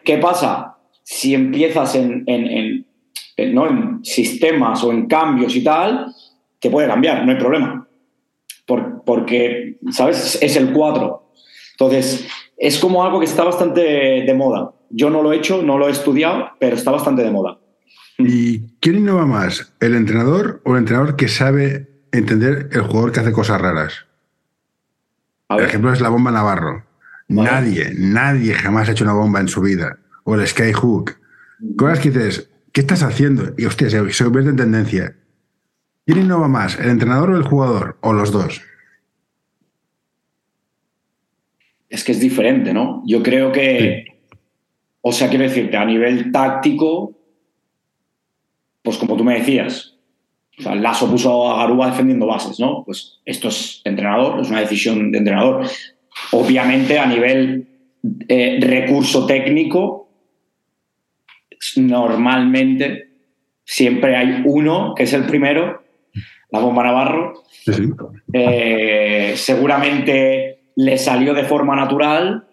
¿Qué 0.04 0.18
pasa? 0.18 0.78
Si 1.04 1.34
empiezas 1.34 1.96
en, 1.96 2.24
en- 2.28 2.46
en- 2.48 2.86
en- 3.38 3.54
¿no? 3.56 3.68
en 3.68 4.04
sistemas 4.06 4.84
o 4.84 4.92
en 4.92 5.08
cambios 5.08 5.56
y 5.56 5.64
tal, 5.64 6.08
te 6.60 6.70
puede 6.70 6.88
cambiar, 6.88 7.26
no 7.26 7.32
hay 7.32 7.38
problema. 7.38 7.88
Por- 8.66 9.04
porque, 9.04 9.78
¿sabes? 9.92 10.38
Es 10.42 10.56
el 10.56 10.74
4. 10.74 11.32
Entonces, 11.74 12.28
es 12.58 12.80
como 12.80 13.04
algo 13.04 13.20
que 13.20 13.26
está 13.26 13.44
bastante 13.44 13.82
de 13.82 14.34
moda. 14.34 14.72
Yo 14.90 15.10
no 15.10 15.22
lo 15.22 15.34
he 15.34 15.38
hecho, 15.38 15.62
no 15.62 15.78
lo 15.78 15.88
he 15.88 15.92
estudiado, 15.92 16.50
pero 16.60 16.76
está 16.76 16.92
bastante 16.92 17.22
de 17.24 17.32
moda. 17.32 17.58
¿Y 18.18 18.78
quién 18.80 18.96
innova 19.00 19.26
más? 19.26 19.74
¿El 19.82 19.94
entrenador 19.94 20.62
o 20.64 20.72
el 20.74 20.80
entrenador 20.80 21.18
que 21.18 21.28
sabe 21.28 21.90
entender 22.14 22.70
el 22.72 22.82
jugador 22.82 23.12
que 23.12 23.20
hace 23.20 23.34
cosas 23.34 23.60
raras? 23.60 24.06
A 25.50 25.58
El 25.58 25.66
ejemplo 25.66 25.92
es 25.92 26.00
la 26.00 26.10
bomba 26.10 26.32
Navarro. 26.32 26.85
Vale. 27.28 27.52
Nadie, 27.52 27.94
nadie 27.98 28.54
jamás 28.54 28.88
ha 28.88 28.92
hecho 28.92 29.04
una 29.04 29.14
bomba 29.14 29.40
en 29.40 29.48
su 29.48 29.62
vida. 29.62 30.00
O 30.24 30.36
el 30.36 30.48
skyhook. 30.48 31.18
Cosas 31.78 32.00
que 32.00 32.12
dices, 32.12 32.50
¿qué 32.72 32.82
estás 32.82 33.04
haciendo? 33.04 33.54
Y 33.58 33.66
hostia, 33.66 33.90
se, 33.90 34.12
se 34.12 34.24
convierte 34.24 34.52
en 34.52 34.58
tendencia. 34.58 35.16
¿Quién 36.06 36.20
innova 36.20 36.48
más? 36.48 36.78
¿El 36.80 36.90
entrenador 36.90 37.32
o 37.32 37.38
el 37.38 37.44
jugador? 37.44 37.98
¿O 38.02 38.14
los 38.14 38.32
dos? 38.32 38.62
es 41.96 42.04
que 42.04 42.12
es 42.12 42.20
diferente, 42.20 42.74
¿no? 42.74 43.02
Yo 43.06 43.24
creo 43.24 43.52
que, 43.52 44.06
o 45.02 45.12
sea, 45.12 45.30
quiero 45.30 45.46
decirte, 45.46 45.78
a 45.78 45.86
nivel 45.86 46.32
táctico, 46.32 47.18
pues 48.82 48.98
como 48.98 49.16
tú 49.16 49.24
me 49.24 49.40
decías, 49.40 49.96
o 50.60 50.62
sea, 50.62 50.76
Lasso 50.76 51.10
puso 51.10 51.50
a 51.50 51.58
Garuba 51.60 51.88
defendiendo 51.88 52.28
bases, 52.28 52.60
¿no? 52.60 52.84
Pues 52.86 53.20
esto 53.26 53.48
es 53.48 53.82
entrenador, 53.84 54.42
es 54.42 54.50
una 54.50 54.62
decisión 54.62 55.12
de 55.12 55.18
entrenador. 55.18 55.66
Obviamente, 56.32 56.98
a 56.98 57.06
nivel 57.06 57.68
eh, 58.28 58.60
recurso 58.62 59.26
técnico, 59.26 60.10
normalmente 61.78 63.10
siempre 63.64 64.16
hay 64.16 64.44
uno 64.46 64.94
que 64.96 65.04
es 65.04 65.14
el 65.14 65.26
primero, 65.26 65.84
la 66.52 66.60
bomba 66.60 66.84
Navarro, 66.84 67.44
Sí, 67.50 67.72
eh, 68.32 69.34
seguramente 69.36 70.60
le 70.76 70.98
salió 71.00 71.34
de 71.34 71.46
forma 71.46 71.76
natural 71.76 72.48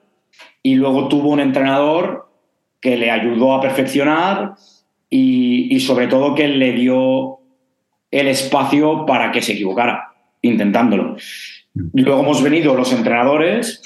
y 0.62 0.74
luego 0.76 1.08
tuvo 1.08 1.30
un 1.30 1.40
entrenador 1.40 2.30
que 2.80 2.96
le 2.96 3.10
ayudó 3.10 3.54
a 3.54 3.60
perfeccionar 3.60 4.54
y, 5.10 5.74
y 5.74 5.80
sobre 5.80 6.06
todo 6.06 6.34
que 6.34 6.48
le 6.48 6.72
dio 6.72 7.40
el 8.10 8.28
espacio 8.28 9.04
para 9.04 9.32
que 9.32 9.42
se 9.42 9.52
equivocara, 9.52 10.14
intentándolo. 10.40 11.16
Luego 11.75 12.20
hemos 12.20 12.43
venido 12.43 12.75
los 12.75 12.93
entrenadores, 12.93 13.83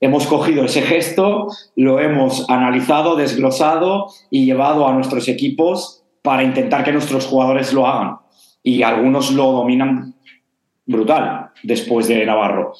hemos 0.00 0.26
cogido 0.26 0.64
ese 0.64 0.82
gesto, 0.82 1.48
lo 1.76 2.00
hemos 2.00 2.48
analizado, 2.48 3.16
desglosado 3.16 4.06
y 4.30 4.44
llevado 4.44 4.86
a 4.86 4.94
nuestros 4.94 5.28
equipos 5.28 6.02
para 6.22 6.42
intentar 6.42 6.84
que 6.84 6.92
nuestros 6.92 7.26
jugadores 7.26 7.72
lo 7.72 7.86
hagan. 7.86 8.16
Y 8.62 8.82
algunos 8.82 9.32
lo 9.32 9.52
dominan 9.52 10.14
brutal 10.86 11.50
después 11.62 12.08
de 12.08 12.24
Navarro. 12.26 12.74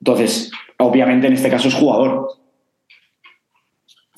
Entonces, 0.00 0.50
obviamente 0.78 1.26
en 1.26 1.32
este 1.32 1.50
caso 1.50 1.68
es 1.68 1.74
jugador. 1.74 2.28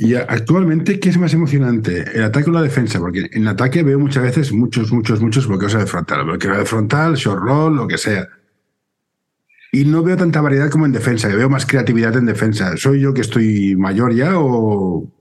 Y 0.00 0.14
actualmente, 0.14 1.00
¿qué 1.00 1.08
es 1.08 1.18
más 1.18 1.34
emocionante? 1.34 2.04
¿El 2.14 2.22
ataque 2.22 2.50
o 2.50 2.52
la 2.52 2.62
defensa? 2.62 3.00
Porque 3.00 3.28
en 3.32 3.48
ataque 3.48 3.82
veo 3.82 3.98
muchas 3.98 4.22
veces 4.22 4.52
muchos, 4.52 4.92
muchos, 4.92 5.20
muchos 5.20 5.48
bloqueos 5.48 5.72
de 5.72 5.86
frontal. 5.86 6.24
Bloqueo 6.24 6.56
de 6.56 6.64
frontal, 6.64 7.16
short 7.16 7.42
roll, 7.42 7.76
lo 7.76 7.88
que 7.88 7.98
sea. 7.98 8.28
Y 9.72 9.84
no 9.84 10.02
veo 10.02 10.16
tanta 10.16 10.40
variedad 10.40 10.70
como 10.70 10.86
en 10.86 10.92
defensa, 10.92 11.28
que 11.28 11.36
veo 11.36 11.50
más 11.50 11.66
creatividad 11.66 12.16
en 12.16 12.26
defensa. 12.26 12.76
¿Soy 12.76 13.00
yo 13.00 13.12
que 13.12 13.20
estoy 13.20 13.76
mayor 13.76 14.14
ya 14.14 14.38
o, 14.38 15.12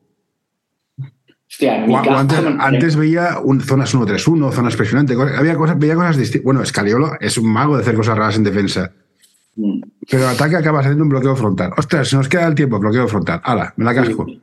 Hostia, 1.49 1.77
en 1.83 1.87
mi 1.87 1.93
o- 1.95 2.17
antes, 2.17 2.43
no- 2.43 2.61
antes 2.61 2.95
veía 2.95 3.39
un, 3.43 3.61
zonas 3.61 3.93
1-3-1, 3.95 4.51
zonas 4.51 4.75
presionantes? 4.75 5.15
cosas- 5.15 5.37
Había 5.37 5.55
cosas, 5.55 5.77
veía 5.79 5.95
cosas 5.95 6.17
distintas. 6.17 6.43
Bueno, 6.45 6.65
Scariolo 6.65 7.11
es 7.19 7.37
un 7.37 7.51
mago 7.51 7.75
de 7.75 7.81
hacer 7.83 7.95
cosas 7.95 8.17
raras 8.17 8.35
en 8.37 8.43
defensa. 8.43 8.91
Mm. 9.55 9.81
Pero 10.09 10.27
ataque 10.27 10.55
acabas 10.55 10.85
haciendo 10.85 11.03
un 11.03 11.09
bloqueo 11.09 11.35
frontal. 11.35 11.71
Ostras, 11.77 12.07
se 12.09 12.15
nos 12.15 12.29
queda 12.29 12.47
el 12.47 12.55
tiempo, 12.55 12.79
bloqueo 12.79 13.07
frontal. 13.07 13.41
¡Hala! 13.43 13.73
Me 13.77 13.85
la 13.85 13.95
casco. 13.95 14.25
Sí, 14.25 14.41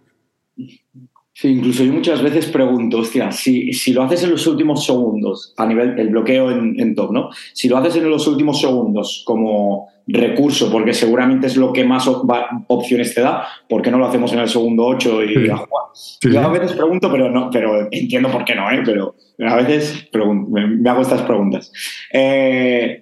incluso 1.42 1.82
yo 1.82 1.92
muchas 1.92 2.22
veces 2.22 2.46
pregunto, 2.46 2.98
hostia, 2.98 3.32
si, 3.32 3.72
si 3.72 3.92
lo 3.92 4.02
haces 4.04 4.22
en 4.22 4.30
los 4.30 4.46
últimos 4.46 4.84
segundos, 4.86 5.52
a 5.56 5.66
nivel 5.66 5.98
el 5.98 6.10
bloqueo 6.10 6.50
en, 6.52 6.78
en 6.78 6.94
top, 6.94 7.12
¿no? 7.12 7.30
Si 7.52 7.68
lo 7.68 7.76
haces 7.76 7.96
en 7.96 8.08
los 8.08 8.26
últimos 8.28 8.60
segundos 8.60 9.22
como 9.26 9.88
recurso, 10.06 10.70
porque 10.70 10.92
seguramente 10.92 11.46
es 11.48 11.56
lo 11.56 11.72
que 11.72 11.82
más 11.84 12.06
op- 12.06 12.30
opciones 12.68 13.14
te 13.14 13.22
da, 13.22 13.46
¿por 13.68 13.82
qué 13.82 13.90
no 13.90 13.98
lo 13.98 14.06
hacemos 14.06 14.32
en 14.32 14.38
el 14.40 14.48
segundo 14.48 14.84
8 14.86 15.24
y 15.24 15.28
Sí. 15.34 15.50
a 15.50 15.56
jugar? 15.56 15.84
Sí, 15.94 16.18
yo 16.28 16.30
sí. 16.32 16.36
a 16.38 16.48
veces 16.48 16.72
pregunto, 16.72 17.10
pero 17.10 17.30
no, 17.30 17.50
pero 17.50 17.88
entiendo 17.90 18.28
por 18.30 18.44
qué 18.44 18.54
no, 18.54 18.70
¿eh? 18.70 18.82
Pero 18.84 19.14
a 19.48 19.56
veces 19.56 20.08
me, 20.50 20.66
me 20.66 20.90
hago 20.90 21.02
estas 21.02 21.22
preguntas. 21.22 21.72
Eh, 22.12 23.00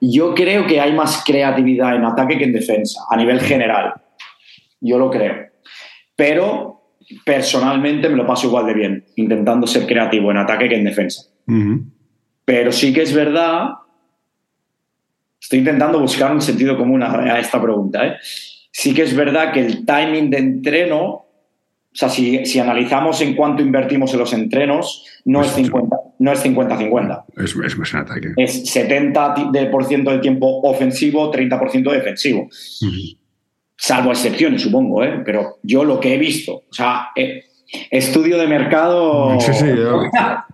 yo 0.00 0.34
creo 0.34 0.66
que 0.66 0.80
hay 0.80 0.92
más 0.92 1.22
creatividad 1.24 1.96
en 1.96 2.04
ataque 2.04 2.38
que 2.38 2.44
en 2.44 2.52
defensa, 2.52 3.00
a 3.10 3.16
nivel 3.16 3.40
general. 3.40 3.94
Yo 4.80 4.98
lo 4.98 5.10
creo. 5.10 5.34
Pero 6.16 6.96
personalmente 7.24 8.08
me 8.08 8.16
lo 8.16 8.26
paso 8.26 8.46
igual 8.46 8.66
de 8.66 8.74
bien, 8.74 9.04
intentando 9.16 9.66
ser 9.66 9.86
creativo 9.86 10.30
en 10.30 10.36
ataque 10.38 10.68
que 10.68 10.76
en 10.76 10.84
defensa. 10.84 11.22
Pero 12.44 12.72
sí 12.72 12.92
que 12.92 13.02
es 13.02 13.14
verdad. 13.14 13.70
Estoy 15.40 15.60
intentando 15.60 15.98
buscar 15.98 16.32
un 16.32 16.42
sentido 16.42 16.76
común 16.76 17.02
a, 17.02 17.12
a 17.12 17.38
esta 17.38 17.60
pregunta. 17.60 18.06
¿eh? 18.06 18.16
Sí 18.70 18.94
que 18.94 19.02
es 19.02 19.16
verdad 19.16 19.52
que 19.52 19.60
el 19.60 19.84
timing 19.84 20.30
de 20.30 20.38
entreno, 20.38 21.26
o 21.92 21.96
sea, 21.96 22.08
si, 22.08 22.44
si 22.46 22.58
analizamos 22.60 23.20
en 23.20 23.34
cuánto 23.34 23.62
invertimos 23.62 24.12
en 24.12 24.20
los 24.20 24.32
entrenos, 24.32 25.04
no 25.24 25.42
es 25.42 25.50
50 25.52 25.96
no 26.20 26.32
es 26.32 26.44
50-50. 26.44 27.24
Es, 27.38 27.56
es 27.56 27.78
más 27.78 27.94
en 27.94 28.00
ataque. 28.00 28.28
Es 28.36 28.62
70% 28.76 29.50
de- 29.52 29.66
por 29.68 29.86
ciento 29.86 30.10
del 30.10 30.20
tiempo 30.20 30.60
ofensivo, 30.64 31.32
30% 31.32 31.90
defensivo. 31.90 32.46
Salvo 33.76 34.10
excepciones, 34.10 34.60
supongo, 34.60 35.02
¿eh? 35.02 35.22
pero 35.24 35.58
yo 35.62 35.82
lo 35.84 35.98
que 35.98 36.14
he 36.14 36.18
visto, 36.18 36.64
o 36.70 36.72
sea, 36.72 37.08
eh, 37.16 37.44
estudio 37.90 38.36
de 38.36 38.46
mercado 38.46 39.40
Sí, 39.40 39.52
sí, 39.54 39.64
yo- 39.74 40.02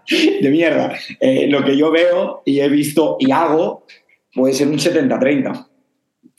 de 0.41 0.51
mierda. 0.51 0.93
Eh, 1.21 1.49
lo 1.51 1.65
que 1.65 1.77
yo 1.77 1.91
veo 1.91 2.43
y 2.45 2.61
he 2.61 2.69
visto 2.69 3.17
y 3.19 3.33
hago 3.33 3.85
puede 4.33 4.55
ser 4.55 4.69
un 4.69 4.79
70-30. 4.79 5.67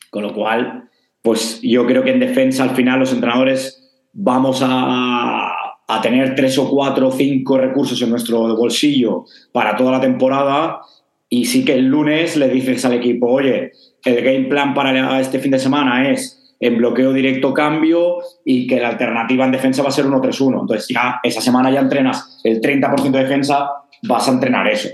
Con 0.09 0.23
lo 0.23 0.33
cual, 0.33 0.89
pues 1.21 1.59
yo 1.61 1.85
creo 1.85 2.01
que 2.05 2.11
en 2.11 2.21
defensa 2.21 2.63
al 2.63 2.69
final 2.77 2.99
los 2.99 3.11
entrenadores 3.11 3.86
vamos 4.19 4.61
a, 4.63 5.53
a 5.87 6.01
tener 6.01 6.35
tres 6.35 6.57
o 6.57 6.69
cuatro 6.69 7.07
o 7.07 7.11
cinco 7.11 7.57
recursos 7.57 8.01
en 8.01 8.09
nuestro 8.09 8.55
bolsillo 8.55 9.25
para 9.51 9.75
toda 9.75 9.93
la 9.93 10.01
temporada 10.01 10.81
y 11.29 11.45
sí 11.45 11.63
que 11.63 11.73
el 11.73 11.85
lunes 11.85 12.35
le 12.35 12.49
dices 12.49 12.83
al 12.85 12.93
equipo, 12.93 13.27
oye, 13.27 13.71
el 14.03 14.23
game 14.23 14.45
plan 14.45 14.73
para 14.73 15.19
este 15.19 15.39
fin 15.39 15.51
de 15.51 15.59
semana 15.59 16.09
es 16.09 16.55
en 16.59 16.77
bloqueo 16.77 17.13
directo 17.13 17.53
cambio 17.53 18.17
y 18.43 18.65
que 18.65 18.79
la 18.79 18.89
alternativa 18.89 19.45
en 19.45 19.51
defensa 19.51 19.83
va 19.83 19.89
a 19.89 19.91
ser 19.91 20.05
1-3-1. 20.05 20.61
Entonces 20.61 20.87
ya 20.89 21.19
esa 21.21 21.41
semana 21.41 21.69
ya 21.69 21.81
entrenas 21.81 22.41
el 22.43 22.61
30% 22.61 23.11
de 23.11 23.23
defensa, 23.23 23.69
vas 24.03 24.27
a 24.27 24.31
entrenar 24.31 24.67
eso. 24.67 24.89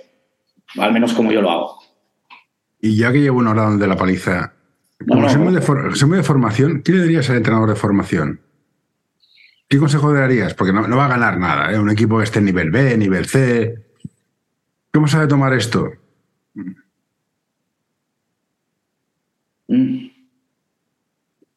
Al 0.78 0.92
menos 0.92 1.14
como 1.14 1.32
yo 1.32 1.42
lo 1.42 1.52
hago. 1.52 1.80
Y 2.82 2.98
ya 2.98 3.12
que 3.12 3.22
llevo 3.22 3.40
una 3.40 3.52
hora 3.52 3.70
de 3.72 3.88
la 3.88 3.96
paliza, 3.96 4.54
como 5.08 5.22
no, 5.22 5.34
no. 5.34 5.52
de 5.52 6.18
de 6.18 6.24
formación, 6.24 6.82
¿qué 6.84 6.92
le 6.92 7.04
dirías 7.04 7.30
al 7.30 7.38
entrenador 7.38 7.70
de 7.70 7.76
formación? 7.76 8.42
¿Qué 9.74 9.80
consejo 9.80 10.14
le 10.14 10.20
darías? 10.20 10.54
Porque 10.54 10.72
no, 10.72 10.88
no 10.88 10.98
va 10.98 11.06
a 11.06 11.08
ganar 11.08 11.40
nada, 11.40 11.72
¿eh? 11.74 11.80
Un 11.80 11.90
equipo 11.90 12.20
que 12.20 12.26
esté 12.26 12.38
en 12.38 12.46
nivel 12.46 12.70
B, 12.70 12.96
nivel 12.96 13.26
C. 13.26 13.74
¿Cómo 14.94 15.08
sabe 15.08 15.26
tomar 15.26 15.52
esto? 15.52 15.90
Mm. 19.68 20.10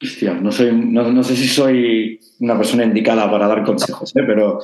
Hostia, 0.02 0.32
no, 0.32 0.50
soy, 0.50 0.72
no, 0.72 1.12
no 1.12 1.22
sé 1.22 1.36
si 1.36 1.46
soy 1.46 2.18
una 2.40 2.56
persona 2.56 2.84
indicada 2.84 3.30
para 3.30 3.46
dar 3.48 3.62
consejos, 3.64 4.16
¿eh? 4.16 4.22
pero, 4.26 4.60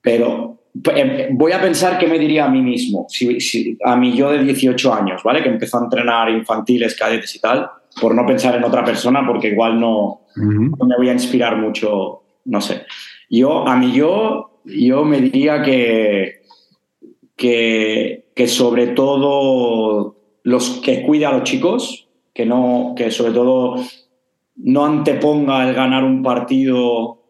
pero 0.00 0.60
eh, 0.94 1.28
voy 1.32 1.50
a 1.50 1.60
pensar 1.60 1.98
qué 1.98 2.06
me 2.06 2.16
diría 2.20 2.44
a 2.44 2.48
mí 2.48 2.62
mismo, 2.62 3.06
si, 3.08 3.40
si- 3.40 3.76
a 3.84 3.96
mí 3.96 4.16
yo 4.16 4.30
de 4.30 4.44
18 4.44 4.94
años, 4.94 5.20
¿vale? 5.24 5.42
Que 5.42 5.48
empezó 5.48 5.80
a 5.80 5.84
entrenar 5.84 6.30
infantiles, 6.30 6.94
cadetes 6.96 7.34
y 7.34 7.40
tal, 7.40 7.68
por 8.00 8.14
no 8.14 8.24
pensar 8.24 8.54
en 8.54 8.62
otra 8.62 8.84
persona, 8.84 9.26
porque 9.26 9.48
igual 9.48 9.80
no 9.80 10.20
me 10.36 10.96
voy 10.96 11.08
a 11.08 11.12
inspirar 11.12 11.56
mucho, 11.56 12.22
no 12.46 12.60
sé. 12.60 12.86
Yo, 13.28 13.66
a 13.66 13.76
mí 13.76 13.92
yo, 13.92 14.60
yo 14.64 15.04
me 15.04 15.20
diría 15.20 15.62
que, 15.62 16.42
que, 17.36 18.26
que 18.34 18.48
sobre 18.48 18.88
todo 18.88 20.16
los 20.42 20.80
que 20.82 21.02
cuida 21.02 21.28
a 21.28 21.32
los 21.32 21.42
chicos, 21.44 22.08
que 22.32 22.46
no, 22.46 22.94
que 22.96 23.10
sobre 23.10 23.32
todo 23.32 23.76
no 24.56 24.84
anteponga 24.86 25.68
el 25.68 25.74
ganar 25.74 26.04
un 26.04 26.22
partido 26.22 27.22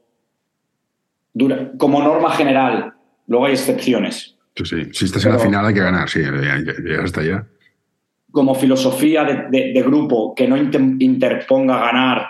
dura- 1.33 1.73
como 1.79 2.03
norma 2.03 2.31
general. 2.31 2.95
Luego 3.27 3.47
hay 3.47 3.53
excepciones. 3.55 4.37
Sí, 4.55 4.65
sí. 4.65 4.77
Si 4.93 5.05
estás 5.07 5.25
en 5.27 5.33
la 5.33 5.39
final 5.39 5.67
hay 5.67 5.75
que 5.75 5.81
ganar, 5.81 6.09
sí, 6.09 6.21
ya, 6.23 7.03
hasta 7.03 7.21
allá. 7.21 7.47
como 8.31 8.55
filosofía 8.55 9.25
de, 9.25 9.35
de- 9.51 9.73
de 9.73 9.83
grupo 9.83 10.35
que 10.35 10.47
no 10.47 10.57
inter- 10.57 10.97
interponga 11.01 11.79
ganar 11.81 12.29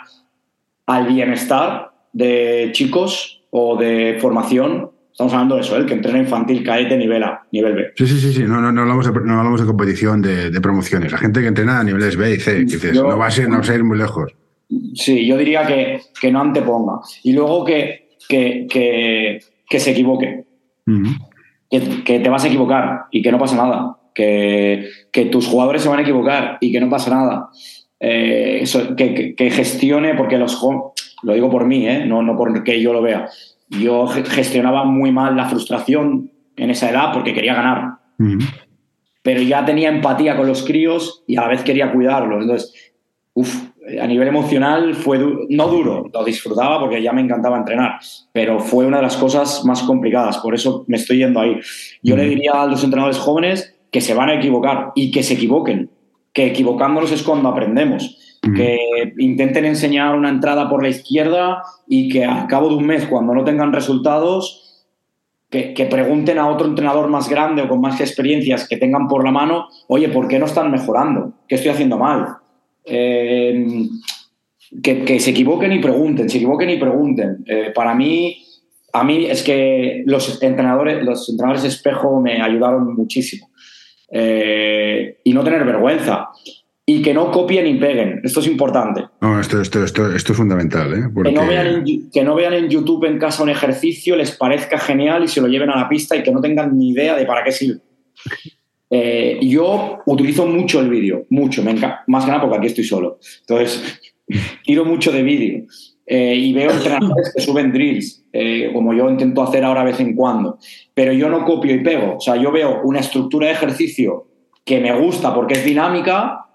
al 0.87 1.07
bienestar 1.09 1.91
de 2.17 2.71
chicos 2.73 3.43
o 3.51 3.77
de 3.77 4.17
formación. 4.21 4.91
Estamos 5.13 5.33
hablando 5.35 5.55
de 5.57 5.61
eso, 5.63 5.77
¿eh? 5.77 5.81
el 5.81 5.87
que 5.87 5.95
entrena 5.95 6.19
infantil, 6.19 6.63
cadete, 6.65 6.97
nivel 6.97 7.23
A, 7.23 7.43
nivel 7.53 7.75
B. 7.75 7.85
Sí, 7.97 8.07
sí, 8.07 8.19
sí, 8.21 8.33
sí. 8.33 8.43
No, 8.45 8.61
no, 8.61 8.71
no, 8.73 8.83
hablamos, 8.83 9.07
de, 9.07 9.13
no 9.21 9.39
hablamos 9.39 9.61
de 9.61 9.67
competición 9.67 10.21
de, 10.23 10.51
de 10.51 10.61
promociones. 10.61 11.13
La 11.13 11.19
gente 11.19 11.41
que 11.41 11.47
entrena 11.49 11.81
a 11.81 11.85
niveles 11.85 12.17
B 12.17 12.35
y 12.35 12.37
C, 12.39 12.65
dices, 12.65 12.93
Yo- 12.95 13.09
no 13.09 13.19
va 13.19 13.27
a 13.27 13.31
ser, 13.31 13.49
no 13.49 13.61
va 13.61 13.65
a 13.67 13.75
ir 13.75 13.85
muy 13.85 13.99
lejos. 13.99 14.33
Sí, 14.95 15.27
yo 15.27 15.37
diría 15.39 15.67
que, 15.67 16.01
que 16.21 16.31
no 16.33 16.41
anteponga. 16.41 17.01
Y 17.23 17.33
luego 17.33 17.65
que, 17.65 18.17
que, 18.29 18.67
que, 18.69 19.41
que 19.69 19.81
se 19.81 19.91
equivoque. 19.93 20.45
Que, 21.71 21.81
que 22.05 22.21
te 22.21 22.29
vas 22.29 22.45
a 22.45 22.49
equivocar 22.49 23.05
y 23.11 23.23
que 23.23 23.33
no 23.33 23.39
pasa 23.39 23.57
nada. 23.57 23.97
Que, 24.15 24.89
que 25.13 25.27
tus 25.27 25.47
jugadores 25.47 25.83
se 25.83 25.89
van 25.89 25.99
a 25.99 26.03
equivocar 26.03 26.59
y 26.61 26.73
que 26.73 26.81
no 26.81 26.89
pasa 26.91 27.11
nada. 27.11 27.49
Eh, 28.01 28.59
eso, 28.63 28.95
que, 28.97 29.35
que- 29.35 29.51
gestione, 29.51 30.15
porque 30.15 30.37
los 30.39 30.55
lo 31.27 31.35
digo 31.35 31.51
por 31.51 31.65
mí, 31.67 31.87
¿eh? 31.89 32.05
no, 32.07 32.23
no 32.23 32.37
porque 32.37 32.81
yo 32.81 32.93
lo 32.93 33.03
vea. 33.03 33.29
Yo 33.69 34.07
ge- 34.07 34.25
gestionaba 34.25 34.85
muy 34.85 35.11
mal 35.13 35.37
la 35.37 35.47
frustración 35.47 36.31
en 36.57 36.71
esa 36.71 36.89
edad 36.91 37.13
porque 37.13 37.35
quería 37.35 37.55
ganar 37.55 37.99
pero 39.23 39.43
ya 39.43 39.65
tenía 39.65 39.89
empatía 39.91 40.37
con 40.37 40.47
los 40.47 40.63
críos 40.65 41.23
y 41.27 41.37
a 41.37 41.43
la 41.43 41.49
vez 41.49 41.63
quería 41.63 41.93
cuidarlos. 41.93 42.43
Entonces, 42.43 42.73
a 44.01 44.07
nivel 44.07 44.29
emocional 44.29 44.95
fue 44.95 45.19
du- 45.19 45.47
no 45.51 45.69
duro, 45.69 46.09
lo 46.13 46.25
disfrutaba 46.25 46.81
porque 46.81 47.03
ya 47.03 47.13
me 47.13 47.21
encantaba 47.21 47.59
entrenar, 47.59 47.99
pero 48.33 48.59
fue 48.61 48.87
una 48.87 48.97
de 48.99 49.03
las 49.03 49.17
cosas 49.17 49.65
más 49.65 49.83
complicadas, 49.83 50.39
por 50.39 50.55
eso 50.55 50.85
me 50.87 50.97
estoy 50.97 51.19
yendo 51.19 51.41
ahí. 51.41 51.59
Yo 52.03 52.17
le 52.17 52.25
diría 52.29 52.53
a 52.63 52.67
los 52.67 52.83
entrenadores 52.85 53.19
jóvenes 53.19 53.77
que 53.93 54.01
se 54.01 54.15
van 54.15 54.31
a 54.31 54.35
equivocar 54.35 54.93
y 54.95 55.11
que 55.11 55.23
se 55.23 55.35
equivoquen, 55.35 55.91
que 56.33 56.47
equivocándonos 56.47 57.13
es 57.13 57.23
cuando 57.23 57.49
aprendemos. 57.49 58.19
Que 58.55 59.13
intenten 59.19 59.65
enseñar 59.65 60.15
una 60.15 60.29
entrada 60.29 60.69
por 60.69 60.83
la 60.83 60.89
izquierda 60.89 61.63
y 61.89 62.09
que 62.09 62.25
al 62.25 62.47
cabo 62.47 62.69
de 62.69 62.77
un 62.77 62.87
mes, 62.87 63.07
cuando 63.07 63.35
no 63.35 63.45
tengan 63.45 63.73
resultados, 63.73 64.85
que, 65.51 65.75
que 65.75 65.87
pregunten 65.87 66.39
a 66.39 66.49
otro 66.49 66.67
entrenador 66.67 67.09
más 67.09 67.29
grande 67.29 67.63
o 67.63 67.69
con 67.69 67.81
más 67.81 68.01
experiencias 68.01 68.69
que 68.69 68.77
tengan 68.77 69.09
por 69.09 69.25
la 69.25 69.31
mano, 69.31 69.69
oye, 69.89 70.09
¿por 70.09 70.29
qué 70.29 70.39
no 70.39 70.47
están 70.47 70.71
mejorando? 70.71 71.33
¿Qué 71.49 71.57
estoy 71.57 71.71
haciendo 71.71 71.99
mal? 71.99 72.37
Eh, 72.85 73.67
que, 74.83 75.05
que 75.05 75.21
se 75.21 75.31
equivoquen 75.31 75.73
y 75.73 75.79
pregunten, 75.79 76.29
se 76.29 76.39
equivoquen 76.39 76.71
y 76.71 76.77
pregunten. 76.77 77.45
Eh, 77.47 77.73
para 77.75 77.95
mí, 77.95 78.37
a 78.93 79.05
mí 79.05 79.27
es 79.27 79.43
que 79.43 80.03
los 80.07 80.43
entrenadores, 80.43 81.05
los 81.05 81.29
entrenadores 81.29 81.65
espejo 81.65 82.21
me 82.21 82.41
ayudaron 82.41 82.95
muchísimo. 82.95 83.51
Eh, 84.11 85.19
y 85.25 85.33
no 85.33 85.43
tener 85.45 85.65
vergüenza. 85.65 86.29
Y 86.89 87.03
que 87.03 87.13
no 87.13 87.33
copien 87.33 87.67
y 87.67 87.75
peguen. 87.75 88.21
Esto 88.23 88.39
es 88.39 88.47
importante. 88.47 89.05
No, 89.21 89.41
esto, 89.41 89.61
esto, 89.61 89.83
esto, 89.83 90.15
esto 90.15 90.33
es 90.33 90.39
fundamental, 90.39 90.95
¿eh? 90.95 91.11
Porque... 91.13 91.31
Que 91.31 91.37
no, 91.41 91.47
vean 91.47 91.67
en, 91.67 92.11
que 92.13 92.23
no 92.23 92.35
vean 92.37 92.55
en 92.55 92.69
YouTube 92.69 93.05
en 93.07 93.19
casa 93.19 93.43
un 93.43 93.49
ejercicio, 93.51 94.15
les 94.15 94.31
parezca 94.37 94.79
genial 94.79 95.25
y 95.25 95.29
se 95.29 95.41
lo 95.41 95.49
lleven 95.49 95.71
a 95.71 95.77
la 95.77 95.89
pista 95.89 96.15
y 96.17 96.23
que 96.23 96.31
no 96.31 96.41
tengan 96.41 96.79
ni 96.79 96.91
idea 96.91 97.17
de 97.17 97.27
para 97.27 97.43
qué 97.43 97.51
sirve. 97.51 97.81
Eh, 98.89 99.39
yo 99.43 99.99
utilizo 100.07 100.47
mucho 100.47 100.81
el 100.81 100.89
vídeo, 100.89 101.27
mucho, 101.31 101.63
me 101.65 101.73
enca- 101.77 102.03
más 102.07 102.25
que 102.25 102.31
nada 102.31 102.43
porque 102.43 102.59
aquí 102.59 102.67
estoy 102.69 102.85
solo. 102.85 103.19
Entonces, 103.41 104.01
tiro 104.65 104.85
mucho 104.85 105.11
de 105.11 105.23
vídeo. 105.23 105.65
Eh, 106.09 106.37
y 106.37 106.53
veo 106.53 106.71
entrenadores 106.71 107.33
que 107.35 107.43
suben 107.43 107.73
drills, 107.73 108.25
eh, 108.33 108.71
como 108.73 108.95
yo 108.95 109.11
intento 109.11 109.43
hacer 109.43 109.65
ahora 109.65 109.81
de 109.81 109.87
vez 109.91 109.99
en 109.99 110.15
cuando. 110.15 110.57
Pero 110.95 111.13
yo 111.13 111.29
no 111.29 111.45
copio 111.45 111.75
y 111.75 111.83
pego. 111.83 112.15
O 112.19 112.21
sea, 112.21 112.37
yo 112.37 112.53
veo 112.53 112.83
una 112.85 113.01
estructura 113.01 113.49
de 113.49 113.55
ejercicio 113.55 114.29
que 114.65 114.79
me 114.79 114.97
gusta 114.97 115.35
porque 115.35 115.55
es 115.55 115.65
dinámica. 115.65 116.46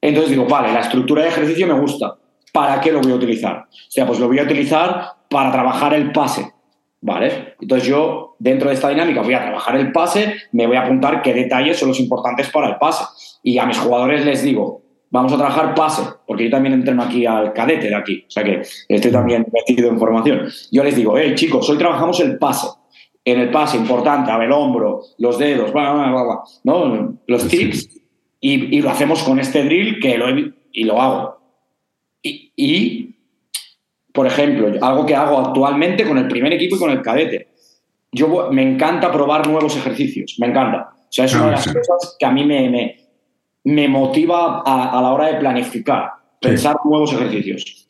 Entonces 0.00 0.30
digo, 0.30 0.46
vale, 0.46 0.72
la 0.72 0.80
estructura 0.80 1.22
de 1.22 1.28
ejercicio 1.28 1.66
me 1.66 1.78
gusta. 1.78 2.16
¿Para 2.52 2.80
qué 2.80 2.92
lo 2.92 3.00
voy 3.00 3.12
a 3.12 3.16
utilizar? 3.16 3.66
O 3.68 3.90
sea, 3.90 4.06
pues 4.06 4.18
lo 4.18 4.28
voy 4.28 4.38
a 4.38 4.44
utilizar 4.44 5.12
para 5.28 5.52
trabajar 5.52 5.94
el 5.94 6.12
pase. 6.12 6.52
¿Vale? 7.00 7.54
Entonces 7.60 7.88
yo, 7.88 8.34
dentro 8.38 8.68
de 8.68 8.74
esta 8.74 8.88
dinámica, 8.88 9.22
voy 9.22 9.34
a 9.34 9.42
trabajar 9.42 9.76
el 9.76 9.92
pase, 9.92 10.34
me 10.50 10.66
voy 10.66 10.76
a 10.76 10.82
apuntar 10.82 11.22
qué 11.22 11.32
detalles 11.32 11.78
son 11.78 11.88
los 11.88 12.00
importantes 12.00 12.48
para 12.50 12.70
el 12.70 12.76
pase. 12.76 13.04
Y 13.42 13.58
a 13.58 13.66
mis 13.66 13.78
jugadores 13.78 14.24
les 14.24 14.42
digo, 14.42 14.82
vamos 15.10 15.32
a 15.32 15.36
trabajar 15.36 15.74
pase, 15.74 16.02
porque 16.26 16.44
yo 16.44 16.50
también 16.50 16.74
entreno 16.74 17.02
aquí 17.02 17.26
al 17.26 17.52
cadete 17.52 17.88
de 17.88 17.94
aquí, 17.94 18.24
o 18.26 18.30
sea 18.30 18.44
que 18.44 18.62
estoy 18.88 19.10
también 19.10 19.46
metido 19.52 19.88
en 19.88 19.98
formación. 19.98 20.48
Yo 20.70 20.84
les 20.84 20.96
digo, 20.96 21.16
hey 21.16 21.32
chicos, 21.34 21.68
hoy 21.68 21.78
trabajamos 21.78 22.20
el 22.20 22.38
pase. 22.38 22.68
En 23.24 23.40
el 23.40 23.50
pase, 23.50 23.76
importante, 23.76 24.30
a 24.30 24.38
ver, 24.38 24.46
el 24.46 24.52
hombro, 24.52 25.02
los 25.18 25.38
dedos, 25.38 25.72
bla, 25.72 25.92
bla, 25.92 26.10
bla, 26.10 26.22
bla, 26.22 26.38
¿no? 26.64 27.18
los 27.26 27.46
tips, 27.46 28.00
y, 28.40 28.76
y 28.76 28.80
lo 28.82 28.90
hacemos 28.90 29.22
con 29.22 29.38
este 29.38 29.64
drill 29.64 29.98
que 30.00 30.16
lo 30.18 30.28
he- 30.28 30.52
y 30.72 30.84
lo 30.84 31.00
hago. 31.00 31.38
Y, 32.22 32.52
y, 32.56 33.16
por 34.12 34.26
ejemplo, 34.26 34.72
algo 34.84 35.06
que 35.06 35.14
hago 35.14 35.38
actualmente 35.38 36.06
con 36.06 36.18
el 36.18 36.28
primer 36.28 36.52
equipo 36.52 36.76
y 36.76 36.78
con 36.78 36.90
el 36.90 37.02
cadete. 37.02 37.48
Yo 38.12 38.48
me 38.50 38.62
encanta 38.62 39.12
probar 39.12 39.46
nuevos 39.46 39.76
ejercicios, 39.76 40.36
me 40.38 40.46
encanta. 40.48 40.90
O 40.94 41.06
sea, 41.12 41.24
es 41.26 41.34
una 41.34 41.46
de 41.46 41.50
las 41.52 41.66
cosas 41.66 42.16
que 42.18 42.26
a 42.26 42.30
mí 42.30 42.44
me, 42.44 42.68
me, 42.70 42.96
me 43.64 43.88
motiva 43.88 44.62
a, 44.64 44.98
a 44.98 45.02
la 45.02 45.10
hora 45.12 45.26
de 45.32 45.38
planificar, 45.38 46.10
Sí. 46.40 46.48
pensar 46.50 46.76
nuevos 46.84 47.12
ejercicios. 47.12 47.88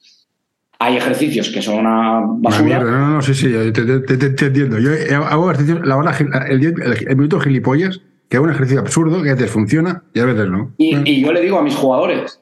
Hay 0.78 0.96
ejercicios 0.96 1.50
que 1.50 1.60
son 1.60 1.80
una 1.80 2.20
basura. 2.24 2.78
no, 2.78 2.90
no, 2.90 3.08
no, 3.16 3.22
sí, 3.22 3.34
sí, 3.34 3.48
te, 3.48 3.72
te- 3.72 4.00
te- 4.00 4.16
te- 4.16 4.30
te 4.30 4.46
entiendo. 4.46 4.78
Yo 4.78 4.90
hago 5.24 5.50
ejercicios, 5.50 5.86
la 5.86 5.96
hora, 5.96 6.16
el, 6.48 6.64
el, 6.64 7.06
el 7.08 7.16
minuto 7.16 7.40
gilipollas, 7.40 8.00
que 8.28 8.36
hago 8.36 8.44
un 8.46 8.52
ejercicio 8.52 8.80
absurdo, 8.80 9.22
que 9.22 9.30
a 9.30 9.34
veces 9.34 9.50
funciona 9.50 10.02
y 10.14 10.20
a 10.20 10.24
veces 10.26 10.48
no. 10.48 10.72
Y, 10.78 10.96
y 11.10 11.22
yo 11.22 11.32
le 11.32 11.40
digo 11.40 11.58
a 11.58 11.62
mis 11.62 11.74
jugadores, 11.74 12.40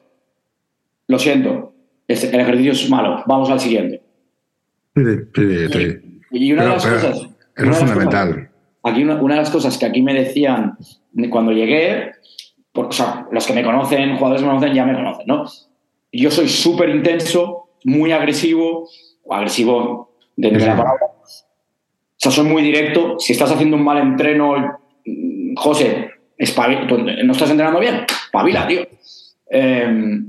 lo 1.07 1.17
siento, 1.19 1.73
este- 2.07 2.29
el 2.33 2.41
ejercicio 2.41 2.71
es 2.73 2.89
malo, 2.89 3.23
vamos 3.25 3.49
al 3.49 3.59
siguiente. 3.59 4.01
Sí, 4.95 5.03
sí, 5.05 5.67
sí, 5.67 5.67
sí. 5.73 6.19
Y 6.31 6.53
una 6.53 6.63
de 6.63 6.69
las 6.69 6.85
cosas... 6.85 7.21
Es 7.55 7.65
de 7.65 7.73
fundamental. 7.73 8.29
cosas- 8.29 8.49
aquí 8.83 9.03
una, 9.03 9.15
una 9.21 9.35
de 9.35 9.41
las 9.41 9.49
cosas 9.49 9.77
que 9.77 9.85
aquí 9.85 10.01
me 10.01 10.13
decían 10.13 10.77
cuando 11.29 11.51
llegué, 11.51 12.11
por- 12.73 12.87
o 12.87 12.91
sea, 12.91 13.25
los 13.31 13.45
que 13.47 13.53
me 13.53 13.63
conocen, 13.63 14.15
jugadores 14.17 14.41
que 14.41 14.47
me 14.47 14.53
conocen, 14.53 14.73
ya 14.75 14.85
me 14.85 14.93
conocen, 14.93 15.25
¿no? 15.27 15.45
Yo 16.11 16.31
soy 16.31 16.47
súper 16.49 16.89
intenso, 16.89 17.69
muy 17.83 18.11
agresivo, 18.11 18.87
o 19.23 19.33
agresivo 19.33 20.15
de 20.35 20.49
Sí. 20.59 20.65
la 20.65 20.75
palabra. 20.77 21.05
O 21.05 22.19
sea, 22.19 22.31
soy 22.31 22.47
muy 22.47 22.61
directo. 22.63 23.19
Si 23.19 23.33
estás 23.33 23.51
haciendo 23.51 23.75
un 23.77 23.83
mal 23.83 23.97
entreno, 23.99 24.79
José, 25.57 26.11
tú 26.87 26.97
no 26.97 27.31
estás 27.31 27.49
entrenando 27.49 27.79
bien, 27.79 28.05
pavila, 28.31 28.67
tío. 28.67 28.81
Eh, 29.49 30.21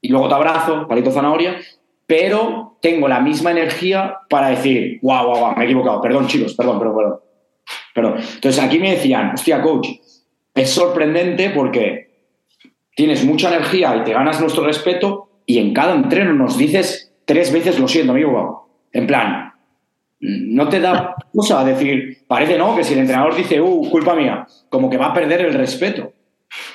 y 0.00 0.08
luego 0.08 0.28
te 0.28 0.34
abrazo, 0.34 0.86
palito 0.88 1.10
zanahoria, 1.10 1.56
pero 2.06 2.78
tengo 2.80 3.06
la 3.06 3.20
misma 3.20 3.50
energía 3.50 4.18
para 4.28 4.48
decir, 4.48 4.98
guau, 5.02 5.26
guau, 5.26 5.38
guau, 5.38 5.56
me 5.56 5.62
he 5.62 5.66
equivocado, 5.66 6.00
perdón 6.00 6.26
chicos, 6.26 6.54
perdón, 6.54 6.78
perdón, 6.78 6.96
perdón. 6.96 7.20
perdón. 7.94 8.14
Entonces 8.34 8.62
aquí 8.62 8.78
me 8.78 8.92
decían, 8.92 9.32
hostia, 9.34 9.62
coach, 9.62 9.88
es 10.54 10.70
sorprendente 10.70 11.50
porque 11.50 12.10
tienes 12.94 13.24
mucha 13.24 13.48
energía 13.48 13.96
y 13.96 14.04
te 14.04 14.12
ganas 14.12 14.40
nuestro 14.40 14.64
respeto 14.64 15.28
y 15.46 15.58
en 15.58 15.72
cada 15.72 15.94
entreno 15.94 16.32
nos 16.32 16.56
dices 16.56 17.12
tres 17.24 17.52
veces 17.52 17.78
lo 17.78 17.86
siento, 17.86 18.12
amigo, 18.12 18.30
guau". 18.30 18.60
en 18.92 19.06
plan, 19.06 19.49
no 20.20 20.68
te 20.68 20.80
da 20.80 21.14
cosa 21.34 21.64
decir, 21.64 22.18
parece 22.28 22.58
no, 22.58 22.76
que 22.76 22.84
si 22.84 22.92
el 22.94 23.00
entrenador 23.00 23.34
dice, 23.34 23.60
uh, 23.60 23.88
culpa 23.90 24.14
mía, 24.14 24.46
como 24.68 24.90
que 24.90 24.96
va 24.98 25.06
a 25.06 25.14
perder 25.14 25.40
el 25.42 25.54
respeto. 25.54 26.12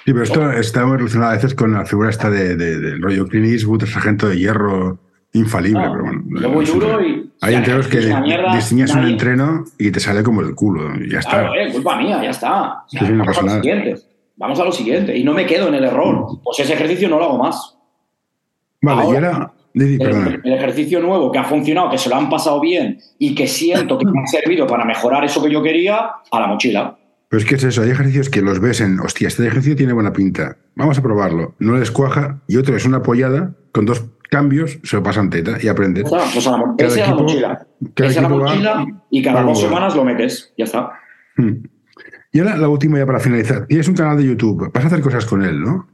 Sí, 0.05 0.13
pero 0.13 0.23
esto 0.23 0.51
está 0.51 0.85
muy 0.85 0.97
relacionado 0.97 1.31
a 1.31 1.35
veces 1.35 1.53
con 1.53 1.73
la 1.73 1.85
figura 1.85 2.09
esta 2.09 2.29
de, 2.29 2.55
de- 2.55 2.79
del 2.79 3.01
rollo 3.01 3.27
Clint 3.27 3.47
Eastwood, 3.47 3.83
el 3.83 3.89
sargento 3.89 4.27
de 4.29 4.37
hierro 4.39 4.99
infalible. 5.33 5.81
No, 5.83 5.91
pero 5.91 6.03
bueno, 6.05 6.23
no 6.27 6.65
sé. 6.65 6.71
duro 6.73 7.01
y- 7.05 7.31
Hay 7.41 7.55
entrenos 7.55 7.87
que 7.87 7.97
mierda, 8.21 8.55
diseñas 8.55 8.95
un 8.95 9.03
entreno 9.05 9.65
y 9.77 9.91
te 9.91 9.99
sale 9.99 10.23
como 10.23 10.41
el 10.41 10.55
culo 10.55 10.95
y 10.95 11.11
ya 11.11 11.19
está. 11.19 11.31
Claro, 11.41 11.55
eh, 11.55 11.71
culpa 11.73 11.97
mía, 11.97 12.23
ya 12.23 12.29
está. 12.29 12.83
O 12.85 12.89
sea, 12.89 12.99
Sí, 13.01 13.05
a 13.05 13.09
lo. 13.09 13.95
Vamos 14.37 14.59
a 14.59 14.65
lo 14.65 14.71
siguiente. 14.71 15.15
Y 15.17 15.23
no 15.23 15.33
me 15.33 15.45
quedo 15.45 15.67
en 15.67 15.75
el 15.75 15.83
error. 15.85 16.25
Pues 16.43 16.59
ese 16.59 16.73
ejercicio 16.73 17.07
no 17.09 17.19
lo 17.19 17.25
hago 17.25 17.37
más. 17.37 17.77
Vale, 18.81 19.01
y 19.11 19.15
ahora- 19.15 19.51
El, 19.75 20.41
el 20.43 20.53
ejercicio 20.53 21.01
nuevo 21.01 21.31
que 21.31 21.37
ha 21.39 21.43
funcionado, 21.43 21.89
que 21.91 21.97
se 21.97 22.09
lo 22.09 22.15
han 22.15 22.29
pasado 22.29 22.61
bien 22.61 22.99
y 23.19 23.35
que 23.35 23.47
siento 23.47 23.97
que 23.97 24.05
me 24.05 24.21
ha 24.23 24.27
servido 24.27 24.65
para 24.67 24.85
mejorar 24.85 25.23
eso 25.25 25.43
que 25.43 25.51
yo 25.51 25.61
quería, 25.61 26.11
a 26.31 26.39
la 26.39 26.47
mochila. 26.47 26.97
Pero 27.27 27.41
es 27.41 27.45
que 27.49 27.55
es 27.55 27.63
eso, 27.63 27.81
hay 27.81 27.89
ejercicios 27.89 28.29
que 28.29 28.41
los 28.41 28.59
ves 28.61 28.79
en, 28.81 28.99
hostia, 28.99 29.27
este 29.27 29.45
ejercicio 29.45 29.75
tiene 29.75 29.93
buena 29.93 30.13
pinta, 30.13 30.57
vamos 30.75 30.97
a 30.97 31.01
probarlo. 31.01 31.55
No 31.59 31.75
les 31.77 31.91
cuaja 31.91 32.41
y 32.47 32.55
otro 32.57 32.75
es 32.77 32.85
una 32.85 32.97
apoyada, 32.97 33.53
con 33.73 33.85
dos 33.85 34.05
cambios 34.29 34.79
se 34.83 34.95
lo 34.95 35.03
pasan 35.03 35.29
teta 35.29 35.57
y 35.61 35.67
aprendes. 35.67 36.09
Ya 36.09 36.17
está, 36.19 36.33
pues 36.33 36.47
a 36.47 36.51
la, 36.51 36.57
mo- 36.57 36.75
Cada 36.77 36.89
ese 36.91 37.03
a 37.03 37.07
la 37.09 37.15
mochila. 37.15 37.67
cada 37.95 38.09
Ese 38.09 38.19
a 38.19 38.21
la 38.21 38.27
va- 38.29 38.35
mochila 38.37 38.85
y 39.11 39.21
cada 39.23 39.41
dos 39.43 39.59
semanas 39.59 39.95
lo 39.95 40.05
metes. 40.05 40.53
Ya 40.57 40.65
está. 40.65 40.91
Hmm. 41.37 41.63
Y 42.31 42.39
ahora 42.39 42.57
la 42.57 42.67
última 42.69 42.97
ya 42.97 43.05
para 43.05 43.19
finalizar. 43.19 43.65
Tienes 43.67 43.87
un 43.87 43.95
canal 43.95 44.17
de 44.17 44.25
YouTube, 44.25 44.71
vas 44.73 44.83
a 44.83 44.87
hacer 44.87 45.01
cosas 45.01 45.25
con 45.25 45.43
él, 45.43 45.61
¿no? 45.61 45.87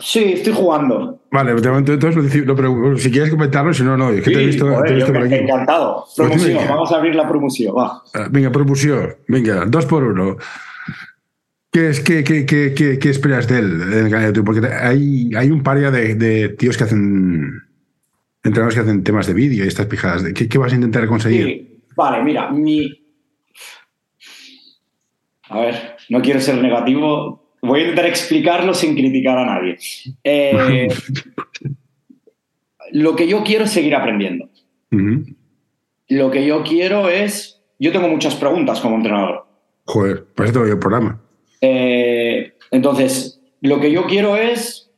Sí, 0.00 0.24
estoy 0.34 0.52
jugando. 0.52 1.20
Vale, 1.30 1.54
de 1.54 1.68
momento 1.68 1.92
entonces 1.94 2.34
lo 2.36 2.44
lo 2.46 2.56
pregunto. 2.56 2.98
si 2.98 3.10
quieres 3.10 3.30
comentarlo, 3.30 3.72
si 3.72 3.82
no, 3.82 3.96
no. 3.96 4.10
Es 4.10 4.22
que 4.24 4.30
te 4.30 4.42
he 4.42 4.46
visto, 4.46 4.66
joder, 4.66 4.82
te 4.84 4.92
he 4.92 4.94
visto 4.96 5.12
yo 5.12 5.18
por 5.18 5.26
aquí. 5.26 5.34
encantado. 5.34 6.04
Pues 6.16 6.28
Promoción, 6.28 6.64
vamos 6.68 6.92
a 6.92 6.96
abrir 6.96 7.14
la 7.14 7.28
promoción. 7.28 7.74
Va. 7.76 8.02
Ah, 8.14 8.28
Venga, 8.30 8.50
propusión. 8.50 9.16
Venga, 9.28 9.64
dos 9.66 9.86
por 9.86 10.02
uno. 10.04 10.36
¿Qué, 11.70 11.90
es, 11.90 12.00
qué, 12.00 12.24
qué, 12.24 12.46
qué, 12.46 12.74
qué- 12.98 13.10
esperas 13.10 13.46
de 13.48 13.58
él 13.58 13.82
en 13.82 13.92
el 14.06 14.10
canal 14.10 14.20
de 14.20 14.26
YouTube? 14.28 14.44
Porque 14.46 14.66
hay, 14.66 15.30
hay 15.36 15.50
un 15.50 15.62
par 15.62 15.80
ya 15.80 15.90
de, 15.90 16.14
de 16.14 16.48
tíos 16.50 16.76
que 16.76 16.84
hacen. 16.84 17.62
Entrenadores 18.42 18.74
que 18.76 18.80
hacen 18.82 19.02
temas 19.04 19.26
de 19.26 19.34
vídeo 19.34 19.64
y 19.64 19.68
estas 19.68 19.86
pijadas. 19.86 20.22
¿Qué, 20.34 20.48
qué 20.48 20.58
vas 20.58 20.72
a 20.72 20.76
intentar 20.76 21.06
conseguir? 21.06 21.44
Sí, 21.44 21.82
vale, 21.96 22.22
mira, 22.22 22.50
mi. 22.50 23.02
A 25.48 25.60
ver, 25.60 25.96
no 26.08 26.20
quiero 26.22 26.40
ser 26.40 26.60
negativo, 26.60 27.45
voy 27.66 27.80
a 27.80 27.82
intentar 27.82 28.06
explicarlo 28.06 28.74
sin 28.74 28.94
criticar 28.94 29.38
a 29.38 29.46
nadie. 29.46 29.78
Eh, 30.24 30.88
lo 32.92 33.16
que 33.16 33.26
yo 33.26 33.42
quiero 33.44 33.64
es 33.64 33.70
seguir 33.70 33.94
aprendiendo. 33.94 34.48
Lo 36.08 36.30
que 36.30 36.46
yo 36.46 36.62
quiero 36.62 37.08
es. 37.08 37.62
Yo 37.78 37.92
tengo 37.92 38.08
muchas 38.08 38.34
preguntas 38.36 38.80
como 38.80 38.96
entrenador. 38.96 39.46
Joder, 39.84 40.24
para 40.34 40.48
eso 40.48 40.64
el 40.64 40.78
programa. 40.78 41.20
Eh, 41.60 42.54
entonces, 42.70 43.40
lo 43.60 43.80
que 43.80 43.92
yo 43.92 44.06
quiero 44.06 44.36
es, 44.36 44.90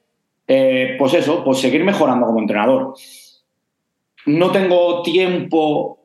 eh, 0.46 0.94
pues 0.98 1.14
eso, 1.14 1.42
pues 1.44 1.58
seguir 1.58 1.84
mejorando 1.84 2.26
como 2.26 2.40
entrenador. 2.40 2.94
No 4.26 4.52
tengo 4.52 5.02
tiempo 5.02 5.98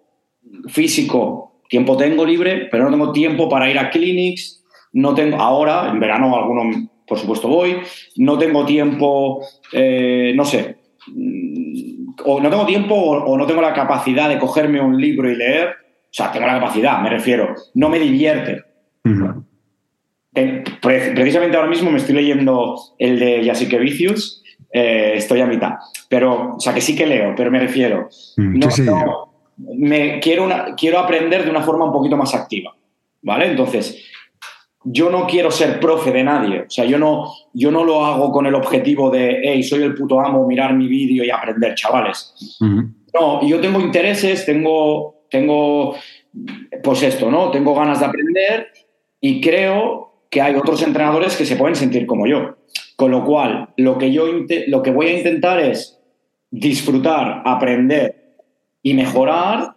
físico, 0.67 1.61
tiempo 1.69 1.95
tengo 1.97 2.25
libre, 2.25 2.67
pero 2.71 2.85
no 2.85 2.91
tengo 2.91 3.11
tiempo 3.11 3.49
para 3.49 3.69
ir 3.69 3.77
a 3.77 3.89
clinics. 3.89 4.62
No 4.93 5.13
tengo, 5.13 5.37
ahora, 5.41 5.89
en 5.89 5.99
verano, 5.99 6.35
alguno, 6.35 6.89
por 7.07 7.17
supuesto, 7.17 7.47
voy. 7.47 7.77
No 8.17 8.37
tengo 8.37 8.65
tiempo, 8.65 9.41
eh, 9.71 10.33
no 10.35 10.45
sé, 10.45 10.77
mm, 11.07 12.05
o 12.25 12.39
no 12.39 12.49
tengo 12.49 12.65
tiempo 12.65 12.95
o, 12.95 13.23
o 13.25 13.37
no 13.37 13.45
tengo 13.45 13.61
la 13.61 13.73
capacidad 13.73 14.29
de 14.29 14.37
cogerme 14.39 14.79
un 14.81 14.99
libro 14.99 15.29
y 15.31 15.35
leer. 15.35 15.69
O 15.69 16.15
sea, 16.15 16.31
tengo 16.31 16.45
la 16.45 16.59
capacidad, 16.59 17.01
me 17.01 17.09
refiero. 17.09 17.55
No 17.73 17.89
me 17.89 17.97
divierte. 17.99 18.63
Eh, 20.35 20.63
pre- 20.81 21.11
precisamente 21.13 21.57
ahora 21.57 21.69
mismo 21.69 21.91
me 21.91 21.97
estoy 21.97 22.15
leyendo 22.15 22.75
el 22.97 23.19
de 23.19 23.43
Yasique 23.43 23.77
Vicius, 23.77 24.43
eh, 24.71 25.13
estoy 25.15 25.41
a 25.41 25.45
mitad. 25.47 25.73
Pero, 26.09 26.55
o 26.55 26.59
sea, 26.59 26.73
que 26.73 26.81
sí 26.81 26.95
que 26.95 27.05
leo, 27.05 27.33
pero 27.35 27.51
me 27.51 27.59
refiero. 27.59 28.09
Mm, 28.37 28.59
No, 28.59 28.71
sí, 28.71 28.83
sí. 28.83 28.89
no, 28.89 29.33
me, 29.75 30.19
quiero, 30.19 30.43
una- 30.45 30.75
quiero 30.75 30.99
aprender 30.99 31.43
de 31.43 31.49
una 31.51 31.61
forma 31.61 31.85
un 31.85 31.91
poquito 31.91 32.17
más 32.17 32.33
activa. 32.35 32.75
¿Vale? 33.21 33.47
Entonces, 33.47 34.03
yo 34.83 35.09
no 35.09 35.27
quiero 35.27 35.49
ser 35.51 35.79
profe 35.79 36.11
de 36.11 36.23
nadie. 36.23 36.61
O 36.61 36.69
sea, 36.69 36.85
yo 36.85 36.99
no, 36.99 37.31
yo 37.53 37.71
no 37.71 37.83
lo 37.83 38.05
hago 38.05 38.31
con 38.31 38.45
el 38.45 38.55
objetivo 38.55 39.09
de, 39.09 39.41
hey, 39.43 39.63
soy 39.63 39.83
el 39.83 39.95
puto 39.95 40.19
amo, 40.19 40.45
mirar 40.45 40.73
mi 40.75 40.87
vídeo 40.87 41.23
y 41.23 41.29
aprender, 41.29 41.75
chavales. 41.75 42.57
No, 43.13 43.45
yo 43.47 43.61
tengo 43.61 43.79
intereses, 43.79 44.45
tengo, 44.45 45.25
tengo, 45.29 45.95
pues 46.83 47.03
esto, 47.03 47.31
¿no? 47.31 47.51
Tengo 47.51 47.73
ganas 47.75 47.99
de 47.99 48.05
aprender 48.05 48.67
y 49.21 49.39
creo 49.39 50.25
que 50.29 50.41
hay 50.41 50.55
otros 50.55 50.81
entrenadores 50.81 51.37
que 51.37 51.45
se 51.45 51.55
pueden 51.55 51.75
sentir 51.75 52.05
como 52.05 52.27
yo. 52.27 52.57
Con 52.95 53.11
lo 53.11 53.23
cual, 53.23 53.69
lo 53.77 53.97
que 53.97 54.11
yo 54.11 54.25
lo 54.67 54.83
que 54.83 54.91
voy 54.91 55.07
a 55.07 55.17
intentar 55.17 55.59
es 55.59 55.99
disfrutar, 56.51 57.41
aprender 57.45 58.37
y 58.81 58.93
mejorar 58.93 59.75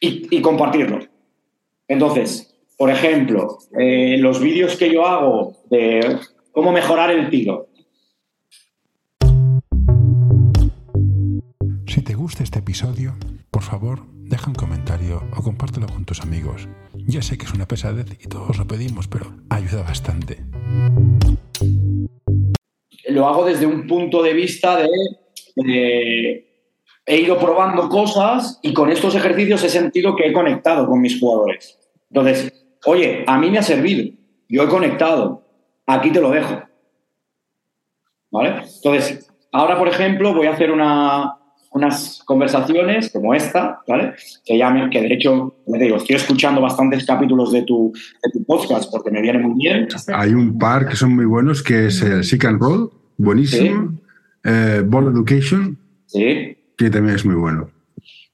y, 0.00 0.36
y 0.36 0.40
compartirlo. 0.40 1.00
Entonces, 1.86 2.53
por 2.76 2.90
ejemplo, 2.90 3.58
eh, 3.78 4.16
los 4.18 4.40
vídeos 4.40 4.76
que 4.76 4.92
yo 4.92 5.06
hago 5.06 5.52
de 5.70 6.18
cómo 6.52 6.72
mejorar 6.72 7.10
el 7.10 7.30
tiro, 7.30 7.68
Si 11.86 12.02
te 12.02 12.14
gusta 12.14 12.42
este 12.42 12.58
episodio, 12.58 13.14
por 13.52 13.62
favor, 13.62 14.00
deja 14.24 14.48
un 14.48 14.54
comentario 14.56 15.22
o 15.36 15.42
compártelo 15.42 15.86
con 15.86 16.04
tus 16.04 16.22
amigos. 16.22 16.66
Ya 17.06 17.22
sé 17.22 17.38
que 17.38 17.44
es 17.44 17.52
una 17.54 17.68
pesadez 17.68 18.06
y 18.20 18.26
todos 18.26 18.58
lo 18.58 18.66
pedimos, 18.66 19.06
pero 19.06 19.26
ayuda 19.48 19.82
bastante. 19.84 20.38
lo 23.10 23.28
hago 23.28 23.44
desde 23.44 23.66
un 23.66 23.86
punto 23.86 24.24
de 24.24 24.32
vista 24.32 24.76
de, 24.78 24.88
de- 25.54 26.72
he 27.06 27.20
ido 27.20 27.38
probando 27.38 27.88
cosas 27.88 28.58
y 28.62 28.72
con 28.72 28.90
estos 28.90 29.14
ejercicios 29.14 29.62
he 29.62 29.68
sentido 29.68 30.16
que 30.16 30.26
he 30.26 30.32
conectado 30.32 30.88
con 30.88 31.00
mis 31.00 31.20
jugadores. 31.20 31.78
Entonces, 32.10 32.63
oye, 32.86 33.24
a 33.26 33.38
mí 33.38 33.50
me 33.50 33.58
ha 33.58 33.62
servido, 33.62 34.12
yo 34.48 34.62
he 34.62 34.68
conectado, 34.68 35.42
aquí 35.86 36.10
te 36.10 36.20
lo 36.20 36.30
dejo. 36.30 36.62
¿Vale? 38.30 38.62
Entonces, 38.76 39.30
ahora, 39.52 39.78
por 39.78 39.88
ejemplo, 39.88 40.34
voy 40.34 40.46
a 40.46 40.52
hacer 40.52 40.70
una- 40.70 41.34
unas 41.70 42.22
conversaciones 42.24 43.10
como 43.12 43.34
esta, 43.34 43.80
¿vale? 43.88 44.14
Que, 44.44 44.58
que 44.92 45.00
de 45.00 45.14
hecho, 45.14 45.56
digo, 45.66 45.96
estoy 45.96 46.16
escuchando 46.16 46.60
bastantes 46.60 47.04
capítulos 47.04 47.50
de 47.52 47.62
tu, 47.62 47.92
de 48.22 48.30
tu 48.32 48.44
podcast 48.44 48.90
porque 48.92 49.10
me 49.10 49.20
viene 49.20 49.38
muy 49.40 49.54
bien. 49.60 49.88
Hay 50.14 50.34
un 50.34 50.56
par 50.58 50.88
que 50.88 50.94
son 50.96 51.14
muy 51.16 51.24
buenos, 51.24 51.62
que 51.62 51.86
es 51.86 52.00
el 52.02 52.22
Sick 52.24 52.44
and 52.44 52.60
Roll, 52.60 52.90
buenísimo. 53.16 53.92
Eh, 54.44 54.82
Ball 54.86 55.08
Education, 55.08 55.78
Sí. 56.06 56.56
que 56.76 56.90
también 56.90 57.16
es 57.16 57.24
muy 57.24 57.34
bueno. 57.34 57.70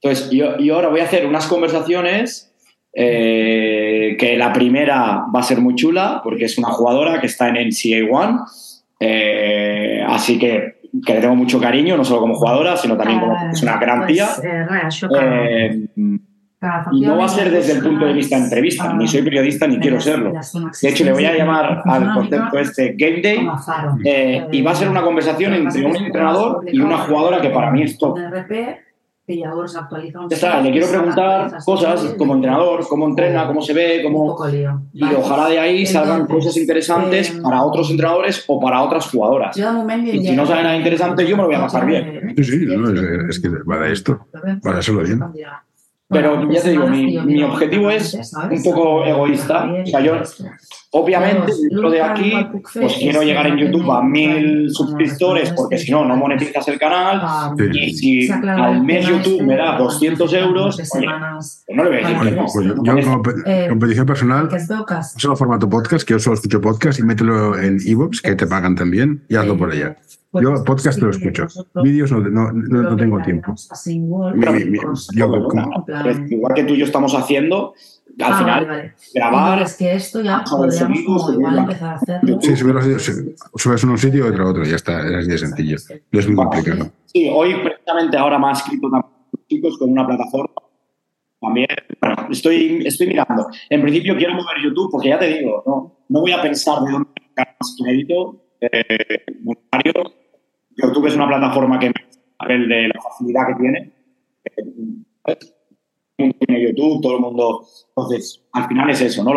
Entonces, 0.01 0.29
yo, 0.31 0.57
yo 0.59 0.75
ahora 0.75 0.89
voy 0.89 0.99
a 0.99 1.05
hacer 1.05 1.25
unas 1.25 1.47
conversaciones 1.47 2.50
eh, 2.93 4.15
que 4.19 4.37
la 4.37 4.51
primera 4.53 5.25
va 5.33 5.39
a 5.39 5.43
ser 5.43 5.59
muy 5.61 5.75
chula 5.75 6.21
porque 6.23 6.45
es 6.45 6.57
una 6.57 6.69
jugadora 6.69 7.19
que 7.19 7.27
está 7.27 7.47
en 7.49 7.55
NCAA 7.69 8.09
One. 8.11 8.37
eh, 8.99 10.03
así 10.07 10.37
que, 10.37 10.81
que 11.05 11.13
le 11.15 11.21
tengo 11.21 11.35
mucho 11.35 11.59
cariño, 11.59 11.97
no 11.97 12.03
solo 12.03 12.21
como 12.21 12.35
jugadora, 12.35 12.75
sino 12.77 12.95
también 12.97 13.19
como 13.19 13.33
es 13.51 13.63
una 13.63 13.77
gran 13.77 14.05
tía. 14.07 14.25
Pues, 14.25 14.41
que- 14.43 14.45
Eh, 15.23 15.87
y 16.91 17.01
no 17.01 17.17
va 17.17 17.25
a 17.25 17.27
ser 17.29 17.49
desde 17.49 17.73
el 17.73 17.81
punto 17.83 18.05
de 18.05 18.13
vista 18.13 18.35
de 18.37 18.43
entrevista, 18.43 18.93
ni 18.93 19.07
soy 19.07 19.23
periodista 19.23 19.65
ni 19.65 19.79
quiero 19.79 19.99
serlo. 19.99 20.31
De 20.79 20.89
hecho, 20.89 21.03
le 21.05 21.11
voy 21.13 21.25
a 21.25 21.33
llamar 21.35 21.81
al 21.85 22.13
concepto 22.13 22.59
este 22.59 22.93
Game 22.95 23.21
Day 23.21 23.47
y 24.51 24.61
va 24.61 24.71
a 24.71 24.75
ser 24.75 24.89
una 24.89 25.01
conversación 25.01 25.53
entre 25.55 25.81
un 25.85 25.95
entrenador 26.05 26.63
y 26.71 26.79
una 26.79 26.97
jugadora 26.99 27.41
que 27.41 27.49
para 27.49 27.71
mí 27.71 27.81
es 27.81 27.97
top. 27.97 28.15
Llavors 29.27 29.75
actualitza 29.75 30.19
un 30.19 30.29
Ya 30.29 30.35
está, 30.35 30.61
le 30.61 30.71
quiero 30.71 30.87
preguntar 30.87 31.51
cosas 31.63 32.15
como 32.17 32.35
entrenador, 32.35 32.85
cómo 32.87 33.07
entrena, 33.07 33.47
cómo 33.47 33.61
se 33.61 33.73
ve, 33.73 34.01
Un 34.05 34.13
cómo... 34.13 34.27
poco 34.27 34.47
lío. 34.47 34.81
Y 34.93 35.01
Vale. 35.01 35.15
ojalá 35.15 35.47
de 35.47 35.59
ahí 35.59 35.85
salgan 35.85 36.21
Entonces, 36.21 36.45
cosas 36.45 36.57
interesantes 36.57 37.29
eh, 37.29 37.41
para 37.41 37.63
otros 37.63 37.89
entrenadores 37.91 38.43
o 38.47 38.59
para 38.59 38.81
otras 38.81 39.09
jugadoras. 39.09 39.55
De 39.55 39.61
Y 40.13 40.25
si 40.25 40.35
no 40.35 40.45
sale 40.45 40.63
nada 40.63 40.75
interesante, 40.75 41.25
yo 41.27 41.37
me 41.37 41.43
lo 41.43 41.47
voy 41.47 41.55
a 41.55 41.61
pasar 41.61 41.85
bien. 41.85 42.33
Sí, 42.35 42.43
sí, 42.43 42.65
no, 42.65 42.89
es, 42.89 43.29
es 43.29 43.39
que 43.39 43.49
de 43.49 43.93
esto. 43.93 44.27
Para 44.61 44.79
hacerlo 44.79 45.03
bien. 45.03 45.21
Pero 46.11 46.51
ya 46.51 46.61
te 46.61 46.71
digo, 46.71 46.87
mi- 46.87 47.17
mi 47.19 47.41
objetivo 47.43 47.89
es 47.89 48.13
un 48.51 48.63
poco 48.63 49.05
egoísta. 49.05 49.65
O 49.83 49.85
sea, 49.85 49.99
yo, 50.01 50.13
Obviamente, 50.93 51.53
dentro 51.69 51.89
de 51.89 52.01
aquí, 52.01 52.33
pues 52.73 52.95
quiero 52.99 53.21
llegar 53.23 53.47
en 53.47 53.55
YouTube 53.57 53.89
a 53.89 54.03
mil 54.03 54.69
suscriptores 54.71 55.53
porque 55.53 55.77
si 55.77 55.89
no, 55.89 56.03
no 56.03 56.17
monetizas 56.17 56.67
el 56.67 56.77
canal. 56.77 57.21
Y 57.73 57.93
si 57.93 58.29
al 58.29 58.83
mes 58.83 59.07
YouTube 59.07 59.41
me 59.43 59.55
da 59.55 59.77
200 59.77 60.33
euros, 60.33 60.75
oye, 60.93 61.07
pues 61.39 61.63
no 61.69 61.83
le 61.85 61.89
voy 61.91 61.97
a 61.99 62.01
decir 62.01 62.15
que 62.17 62.21
Oye, 62.27 62.31
no. 62.35 62.45
pues 62.53 62.65
yo, 62.67 62.75
yo 62.83 63.03
como 63.05 63.23
Eh, 63.45 63.67
competición 63.69 64.05
personal, 64.05 64.49
solo 65.15 65.37
formato 65.37 65.69
podcast, 65.69 66.05
que 66.05 66.13
yo 66.15 66.19
solo 66.19 66.33
escucho 66.33 66.59
podcast 66.59 66.99
y 66.99 67.03
mételo 67.03 67.57
en 67.57 67.77
iVoox, 67.85 68.21
que 68.21 68.35
te 68.35 68.45
pagan 68.45 68.75
también, 68.75 69.21
y 69.29 69.35
hazlo 69.37 69.55
por 69.57 69.71
allá. 69.71 69.95
Yo 70.33 70.63
podcast 70.63 71.01
lo 71.01 71.09
escucho. 71.09 71.47
Vídeos 71.83 72.11
no, 72.11 72.19
no, 72.21 72.51
no, 72.53 72.81
no 72.83 72.95
tengo 72.95 73.21
tiempo. 73.21 73.53
Mi- 73.85 74.47
mi- 74.47 74.65
mi- 74.65 74.79
yo 75.15 75.29
como- 75.49 75.85
Pues, 75.85 76.31
igual 76.31 76.53
que 76.53 76.63
tú 76.63 76.73
y 76.73 76.77
yo 76.77 76.85
estamos 76.85 77.13
haciendo, 77.13 77.73
al 78.19 78.31
Ah, 78.33 78.37
final, 78.37 78.65
vale, 78.65 78.77
vale. 78.77 78.93
grabar, 79.13 79.53
Entonces, 79.57 79.77
que 79.77 79.93
esto 79.95 80.21
ya 80.21 80.43
podríamos 80.49 80.77
sonido, 81.03 81.33
igual 81.33 81.57
empezar 81.57 81.89
a 81.89 81.95
hacerlo. 81.95 82.39
Sí, 82.41 82.55
subes 82.55 83.83
uno 83.83 83.91
a 83.91 83.93
un 83.93 83.97
sitio 83.97 84.25
y 84.25 84.29
otro 84.29 84.45
a 84.47 84.49
otro, 84.51 84.63
ya 84.63 84.75
está, 84.77 85.05
es 85.05 85.15
así 85.15 85.27
de 85.31 85.37
sencillo. 85.37 85.77
No 86.11 86.19
es 86.19 86.27
muy 86.27 86.35
complicado. 86.37 86.91
Sí, 87.05 87.29
hoy 87.33 87.55
precisamente 87.61 88.17
ahora 88.17 88.39
me 88.39 88.47
ha 88.47 88.51
escrito 88.51 88.89
chicos 89.49 89.77
con 89.77 89.91
una 89.91 90.07
plataforma. 90.07 90.53
También, 91.41 91.67
bueno, 91.99 92.27
estoy, 92.29 92.83
estoy 92.85 93.07
mirando. 93.07 93.47
En 93.69 93.81
principio 93.81 94.15
quiero 94.15 94.33
mover 94.35 94.61
YouTube 94.63 94.91
porque 94.91 95.09
ya 95.09 95.19
te 95.19 95.25
digo, 95.27 95.63
no, 95.65 95.97
no 96.07 96.21
voy 96.21 96.31
a 96.31 96.41
pensar 96.41 96.83
de 96.83 96.91
dónde 96.91 97.09
sacar 97.29 97.57
más 97.59 97.75
crédito 97.81 98.37
eh, 98.61 99.25
monetario. 99.43 100.13
YouTube 100.75 101.07
es 101.07 101.15
una 101.15 101.27
plataforma 101.27 101.79
que 101.79 101.91
el 102.49 102.67
de 102.67 102.87
la 102.87 103.01
facilidad 103.01 103.47
que 103.47 103.55
tiene. 103.55 103.91
YouTube, 106.17 107.01
todo 107.01 107.15
el 107.15 107.21
mundo. 107.21 107.65
Entonces, 107.89 108.43
al 108.53 108.67
final 108.67 108.89
es 108.89 109.01
eso, 109.01 109.23
¿no? 109.23 109.33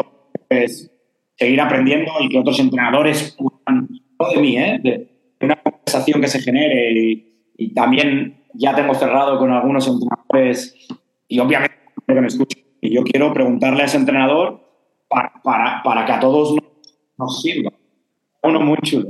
Es 0.48 0.90
seguir 1.36 1.60
aprendiendo 1.60 2.12
y 2.20 2.28
que 2.28 2.38
otros 2.38 2.58
entrenadores 2.60 3.36
puedan, 3.38 3.88
no 4.18 4.28
de 4.28 4.40
mí, 4.40 4.56
¿eh? 4.56 4.80
De, 4.82 5.10
una 5.40 5.56
conversación 5.56 6.20
que 6.22 6.28
se 6.28 6.40
genere 6.40 6.92
y, 6.92 7.74
también 7.74 8.44
ya 8.54 8.74
tengo 8.74 8.94
cerrado 8.94 9.38
con 9.38 9.50
algunos 9.50 9.86
entrenadores 9.86 10.88
y 11.28 11.38
obviamente 11.38 11.74
que 12.06 12.14
me 12.14 12.26
escuchen. 12.26 12.64
Y 12.80 12.94
yo 12.94 13.02
quiero 13.02 13.32
preguntarle 13.32 13.82
a 13.82 13.86
ese 13.86 13.96
entrenador 13.96 14.60
para, 15.08 15.82
para, 15.82 16.04
que 16.04 16.12
a 16.12 16.20
todos 16.20 16.54
nos, 16.54 16.64
nos 17.18 17.42
sirva. 17.42 17.72
Uno 18.42 18.60
muy 18.60 18.78
chulo. 18.82 19.08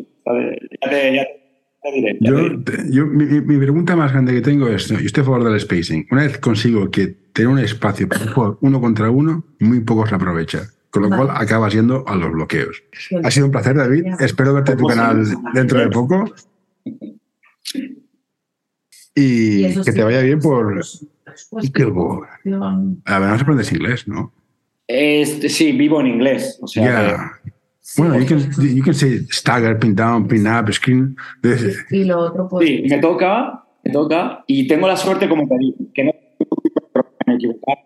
ya 0.83 0.91
te 0.91 1.44
Yo, 2.20 2.37
yo- 2.91 3.07
mi, 3.07 3.59
pregunta 3.59 3.95
más 3.95 4.12
grande 4.12 4.32
que 4.32 4.41
tengo 4.41 4.68
es, 4.68 4.89
yo 4.89 4.97
estoy 4.97 5.22
a 5.22 5.24
favor 5.24 5.45
del 5.45 5.61
spacing. 5.61 6.07
Una 6.11 6.22
vez 6.22 6.39
consigo 6.39 6.91
que 6.91 7.09
tener 7.32 7.49
un 7.49 7.59
espacio 7.59 8.09
para 8.09 8.32
jugar 8.32 8.55
uno 8.62 8.80
contra 8.80 9.11
uno, 9.11 9.45
muy 9.61 9.80
pocos 9.80 10.11
lo 10.11 10.16
aprovechan. 10.16 10.62
Con 10.91 11.03
lo 11.03 11.09
Vale. 11.09 11.24
cual 11.24 11.37
acaba 11.37 11.68
siendo 11.70 12.07
a 12.07 12.14
los 12.14 12.32
bloqueos. 12.32 12.82
Ha 13.22 13.30
sido 13.30 13.47
un 13.47 13.53
placer, 13.53 13.76
David. 13.76 14.07
Espero 14.20 14.55
verte 14.55 14.72
en 14.72 14.78
tu 14.78 14.85
Pues 14.85 14.97
canal 14.97 15.26
dentro 15.53 15.80
de 15.80 15.89
poco. 15.89 16.32
Y 19.16 19.62
que 19.62 19.85
sí, 19.85 19.93
te 19.93 20.03
vaya 20.05 20.20
bien 20.22 20.39
por... 20.39 20.74
pues, 21.51 21.64
Y 21.64 21.70
que 21.72 21.82
A 21.82 23.18
ver, 23.18 23.28
no 23.28 23.35
aprendes 23.35 23.72
inglés, 23.72 24.09
¿no? 24.09 24.32
Este, 24.87 25.49
sí, 25.49 25.72
vivo 25.72 26.01
en 26.01 26.07
inglés. 26.07 26.59
O 26.62 26.66
sea. 26.66 27.41
Sí, 27.87 28.01
Bueno, 28.01 28.18
you 28.18 28.26
can, 28.26 28.51
you 28.76 28.82
can 28.82 28.95
say 28.95 29.26
stagger, 29.30 29.78
pin 29.78 29.95
down, 29.95 30.26
pin 30.26 30.47
up, 30.47 30.72
screen. 30.72 31.14
Y 31.91 32.05
lo 32.05 32.18
otro, 32.18 32.49
pues. 32.49 32.66
Sí, 32.66 32.82
me 32.89 32.97
toca, 32.99 33.62
me 33.85 33.93
toca. 33.93 34.43
Y 34.47 34.66
tengo 34.66 34.87
la 34.89 34.97
suerte, 34.97 35.28
como 35.28 35.47
te 35.47 35.55
digo, 35.59 35.76
que 35.93 36.05
no 36.05 36.12
me 37.26 37.35
equivocar. 37.35 37.76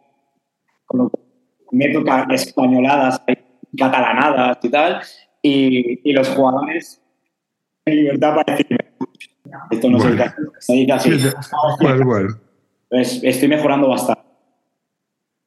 Con 0.87 0.99
lo 1.01 1.11
que 1.11 1.19
me 1.73 1.89
toca 1.93 2.29
españoladas, 2.31 3.21
catalanadas 3.77 4.59
y 4.63 4.69
tal. 4.69 5.01
Y, 5.43 6.09
y 6.09 6.13
los 6.13 6.29
jugadores 6.29 7.03
en 7.85 7.97
libertad 7.97 8.37
para 8.37 8.57
decirme, 8.57 8.79
esto 9.73 9.91
no 9.91 9.99
Bueno. 9.99 10.25
se 10.61 10.73
dice 10.75 10.93
así. 10.93 11.11
Pues 12.89 13.21
estoy 13.25 13.49
mejorando 13.49 13.89
bastante. 13.89 14.28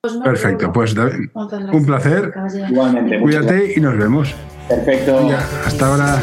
Pues 0.03 0.15
no, 0.15 0.23
Perfecto, 0.23 0.73
pues 0.73 0.95
David, 0.95 1.29
un 1.35 1.85
placer. 1.85 2.33
Igualmente. 2.71 3.19
Cuídate 3.21 3.73
y 3.75 3.79
nos 3.79 3.95
vemos. 3.95 4.33
Perfecto. 4.67 5.17
Venga, 5.17 5.45
hasta 5.63 5.87
ahora. 5.87 6.19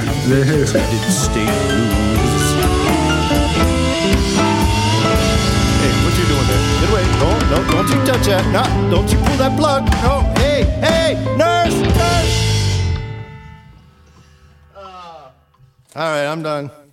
No, 7.20 7.38
no, 7.50 7.72
don't 7.72 7.88
you 7.88 8.04
touch 8.04 8.26
that. 8.26 8.44
No, 8.52 8.62
don't 8.90 9.08
you 9.12 9.18
pull 9.18 9.36
that 9.36 9.56
plug. 9.56 9.84
No, 10.02 10.24
hey, 10.40 10.66
hey, 10.82 11.14
nurse, 11.36 11.80
nurse. 11.80 12.34
All 15.94 16.02
right, 16.02 16.26
I'm 16.26 16.42
done. 16.42 16.87